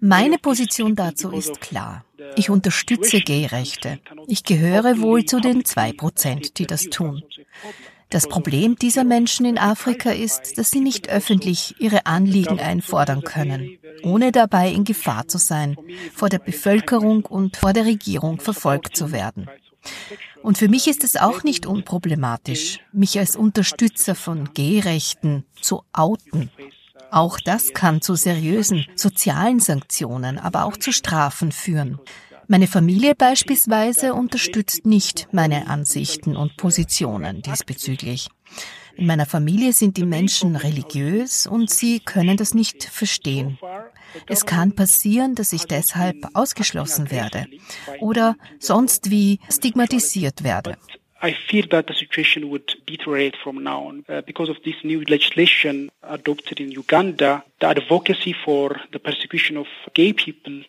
Meine 0.00 0.38
Position 0.38 0.96
dazu 0.96 1.30
ist 1.30 1.60
klar. 1.60 2.04
Ich 2.36 2.50
unterstütze 2.50 3.20
Gay-Rechte. 3.20 3.98
Ich 4.26 4.44
gehöre 4.44 5.00
wohl 5.00 5.24
zu 5.24 5.40
den 5.40 5.64
zwei 5.64 5.92
Prozent, 5.92 6.58
die 6.58 6.66
das 6.66 6.84
tun. 6.84 7.22
Das 8.10 8.26
Problem 8.26 8.74
dieser 8.74 9.04
Menschen 9.04 9.46
in 9.46 9.56
Afrika 9.56 10.10
ist, 10.10 10.58
dass 10.58 10.72
sie 10.72 10.80
nicht 10.80 11.08
öffentlich 11.08 11.76
ihre 11.78 12.06
Anliegen 12.06 12.58
einfordern 12.58 13.22
können, 13.22 13.78
ohne 14.02 14.32
dabei 14.32 14.70
in 14.70 14.84
Gefahr 14.84 15.28
zu 15.28 15.38
sein, 15.38 15.76
vor 16.12 16.28
der 16.28 16.40
Bevölkerung 16.40 17.24
und 17.24 17.56
vor 17.56 17.72
der 17.72 17.84
Regierung 17.84 18.40
verfolgt 18.40 18.96
zu 18.96 19.12
werden. 19.12 19.48
Und 20.42 20.58
für 20.58 20.68
mich 20.68 20.88
ist 20.88 21.04
es 21.04 21.16
auch 21.16 21.44
nicht 21.44 21.66
unproblematisch, 21.66 22.80
mich 22.92 23.18
als 23.18 23.36
Unterstützer 23.36 24.16
von 24.16 24.52
Gehrechten 24.54 25.44
zu 25.60 25.84
outen. 25.92 26.50
Auch 27.10 27.40
das 27.40 27.72
kann 27.72 28.00
zu 28.00 28.14
seriösen 28.14 28.86
sozialen 28.94 29.60
Sanktionen, 29.60 30.38
aber 30.38 30.64
auch 30.64 30.76
zu 30.76 30.92
Strafen 30.92 31.52
führen. 31.52 31.98
Meine 32.46 32.66
Familie 32.66 33.14
beispielsweise 33.14 34.14
unterstützt 34.14 34.84
nicht 34.84 35.28
meine 35.32 35.68
Ansichten 35.68 36.36
und 36.36 36.56
Positionen 36.56 37.42
diesbezüglich. 37.42 38.28
In 38.96 39.06
meiner 39.06 39.26
Familie 39.26 39.72
sind 39.72 39.96
die 39.96 40.04
Menschen 40.04 40.56
religiös 40.56 41.46
und 41.46 41.70
sie 41.70 42.00
können 42.00 42.36
das 42.36 42.52
nicht 42.54 42.84
verstehen. 42.84 43.58
Es 44.26 44.46
kann 44.46 44.74
passieren, 44.74 45.34
dass 45.34 45.52
ich 45.52 45.66
deshalb 45.66 46.16
ausgeschlossen 46.34 47.10
werde 47.10 47.46
oder 48.00 48.36
sonst 48.58 49.10
wie 49.10 49.38
stigmatisiert 49.48 50.42
werde. 50.42 50.76
I 51.22 51.32
fear 51.32 51.64
that 51.70 51.86
the 51.86 51.94
situation 51.94 52.48
would 52.48 52.72
deteriorate 52.86 53.36
from 53.44 53.62
now 53.62 53.88
on 53.88 54.04
uh, 54.08 54.22
because 54.22 54.48
of 54.48 54.56
this 54.64 54.76
new 54.82 55.04
legislation 55.04 55.90
adopted 56.02 56.60
in 56.60 56.70
Uganda. 56.70 57.44
The 57.60 57.66
advocacy 57.66 58.32
for 58.32 58.80
the 58.92 58.98
persecution 58.98 59.58
of 59.58 59.66
gay 59.92 60.14
people 60.14 60.62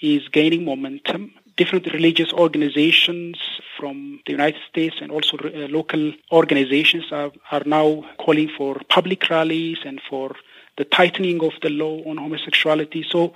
is 0.00 0.28
gaining 0.28 0.66
momentum. 0.66 1.32
Different 1.56 1.86
religious 1.94 2.30
organizations 2.34 3.38
from 3.78 4.20
the 4.26 4.32
United 4.32 4.60
States 4.68 4.96
and 5.00 5.10
also 5.10 5.38
uh, 5.38 5.68
local 5.68 6.12
organizations 6.30 7.10
are, 7.10 7.32
are 7.50 7.62
now 7.64 8.04
calling 8.18 8.50
for 8.50 8.78
public 8.90 9.30
rallies 9.30 9.78
and 9.86 10.02
for 10.10 10.36
the 10.76 10.84
tightening 10.84 11.42
of 11.42 11.52
the 11.62 11.70
law 11.70 12.02
on 12.04 12.18
homosexuality. 12.18 13.02
So 13.08 13.32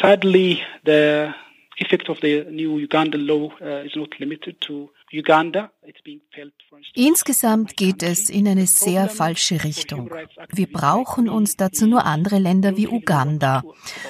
sadly, 0.00 0.62
the 0.82 1.34
effect 1.76 2.08
of 2.08 2.18
the 2.20 2.44
new 2.50 2.78
Ugandan 2.78 3.26
law 3.26 3.52
uh, 3.60 3.84
is 3.84 3.96
not 3.96 4.18
limited 4.20 4.60
to 4.60 4.90
Uganda. 5.10 5.70
It's 5.86 6.00
being 6.02 6.20
felt 6.34 6.52
Insgesamt 6.94 7.76
geht 7.76 8.02
es 8.02 8.30
in 8.30 8.48
eine 8.48 8.66
sehr 8.66 9.08
falsche 9.08 9.64
Richtung. 9.64 10.10
Wir 10.52 10.66
brauchen 10.66 11.28
uns 11.28 11.56
dazu 11.56 11.86
nur 11.86 12.04
andere 12.04 12.38
Länder 12.38 12.76
wie 12.76 12.88
Uganda 12.88 13.62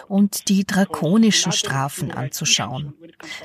und 0.08 0.48
die 0.48 0.64
drakonischen 0.64 1.52
Strafen 1.52 2.10
anzuschauen. 2.10 2.94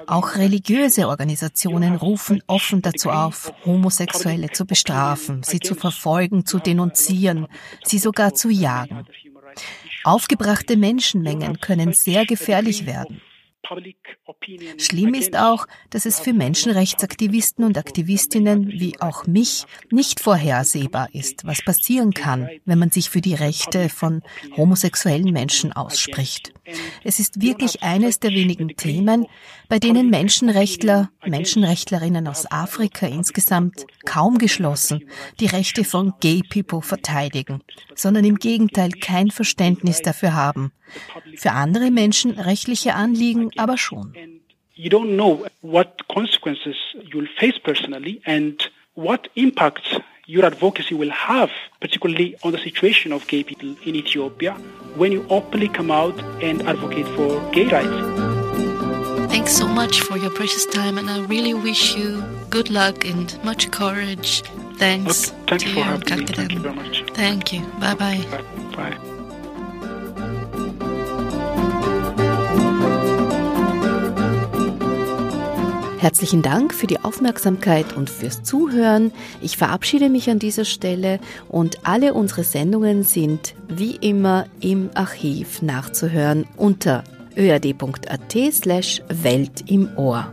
Auch 0.08 0.36
religiöse 0.36 1.08
Organisationen 1.08 1.96
rufen 1.96 2.44
offen 2.48 2.82
dazu 2.82 3.10
auf, 3.10 3.54
Homosexuelle 3.66 4.50
zu 4.52 4.66
bestrafen, 4.66 5.44
sie 5.44 5.60
zu 5.60 5.76
verfolgen, 5.76 6.46
zu 6.46 6.60
denunzieren, 6.60 7.48
sie 7.84 8.00
sogar 8.00 8.34
zu 8.34 8.50
jagen. 8.50 9.06
Aufgebrachte 10.04 10.78
Menschenmengen 10.78 11.60
können 11.60 11.94
sehr 11.94 12.26
gefährlich 12.26 12.86
werden. 12.86 13.22
Schlimm 14.78 15.14
ist 15.14 15.36
auch, 15.36 15.68
dass 15.90 16.06
es 16.06 16.20
für 16.20 16.34
Menschenrechtsaktivisten 16.34 17.66
und 17.66 17.78
Aktivistinnen 17.78 18.68
wie 18.68 19.00
auch 19.00 19.28
mich 19.28 19.66
nicht 19.92 20.20
vorhersehbar 20.20 21.10
ist, 21.14 21.46
was 21.46 21.64
passieren 21.64 22.14
kann, 22.14 22.50
wenn 22.66 22.80
man 22.80 22.90
sich 22.90 23.10
für 23.10 23.22
die 23.22 23.36
Rechte 23.36 23.90
von 23.90 24.24
homosexuellen 24.56 25.32
Menschen 25.32 25.74
ausspricht. 25.74 26.54
Es 27.04 27.20
ist 27.20 27.42
wirklich 27.42 27.84
eines 27.84 28.20
der 28.20 28.32
wenigen 28.32 28.70
Themen, 28.76 29.26
bei 29.68 29.80
denen 29.80 30.10
Menschenrechtler, 30.10 31.12
Menschenrechtlerinnen 31.26 32.28
aus 32.28 32.50
Afrika 32.50 33.08
insgesamt 33.08 33.86
kaum 34.06 34.38
geschlossen 34.38 35.08
die 35.40 35.48
Rechte 35.48 35.84
von 35.84 36.14
Gay 36.20 36.42
People 36.48 36.82
verteidigen, 36.82 37.62
sondern 37.96 38.26
im 38.26 38.38
Gegenteil 38.38 38.92
kein 38.92 39.32
Verständnis 39.32 40.02
dafür 40.02 40.34
haben. 40.34 40.72
Für 41.36 41.52
andere 41.52 41.92
Menschen 41.92 42.32
rechtliche 42.32 42.96
Anliegen 43.58 43.60
aber 43.60 43.78
schon. 43.78 44.14
You 44.76 44.90
don't 44.90 45.18
know 45.18 45.46
what 45.62 46.08
consequences 46.08 46.76
you'll 47.12 47.28
face 47.38 47.60
personally 47.60 48.22
and 48.26 48.70
what 48.96 49.30
impact 49.36 50.02
your 50.26 50.46
advocacy 50.46 50.94
will 50.96 51.10
have, 51.10 51.50
particularly 51.82 52.38
on 52.44 52.52
the 52.52 52.60
situation 52.60 53.12
of 53.12 53.28
gay 53.28 53.44
people 53.44 53.76
in 53.84 53.96
Ethiopia, 53.96 54.54
when 54.96 55.12
you 55.12 55.26
openly 55.30 55.68
come 55.68 55.92
out 55.92 56.18
and 56.42 56.62
advocate 56.68 57.08
for 57.16 57.42
gay 57.52 57.68
rights. 57.68 58.30
Thanks 59.32 59.54
so 59.54 59.68
much 59.68 60.02
for 60.02 60.18
your 60.18 60.32
precious 60.32 60.66
time, 60.66 60.98
and 60.98 61.10
I 61.10 61.20
really 61.22 61.54
wish 61.54 61.96
you 61.96 62.24
good 62.50 62.70
luck 62.70 63.06
and 63.06 63.38
much 63.44 63.72
courage. 63.72 64.44
Thanks. 64.78 65.32
Okay, 65.32 65.38
thank 65.48 65.66
you 65.66 65.74
for 65.74 65.82
having 65.82 66.20
me. 66.20 66.26
Thank 66.26 66.52
you 66.54 66.60
very 66.60 66.76
much. 66.76 67.04
Thank 67.14 67.54
you. 67.54 67.62
Bye 67.80 67.96
bye. 67.96 68.26
Bye. 68.76 68.92
bye. 68.92 69.09
Herzlichen 76.00 76.42
Dank 76.42 76.74
für 76.74 76.88
die 76.88 77.02
Aufmerksamkeit 77.02 77.98
und 77.98 78.10
fürs 78.10 78.42
Zuhören. 78.42 79.12
Ich 79.42 79.58
verabschiede 79.58 80.08
mich 80.08 80.30
an 80.30 80.40
dieser 80.40 80.64
Stelle 80.64 81.20
und 81.50 81.86
alle 81.86 82.14
unsere 82.14 82.46
Sendungen 82.46 83.04
sind 83.04 83.54
wie 83.68 83.98
immer 83.98 84.46
im 84.62 84.92
Archiv 84.94 85.62
nachzuhören 85.62 86.46
unter 86.56 87.04
öad.at 87.36 88.54
slash 88.54 89.02
Welt 89.10 89.70
im 89.70 89.90
Ohr. 89.98 90.32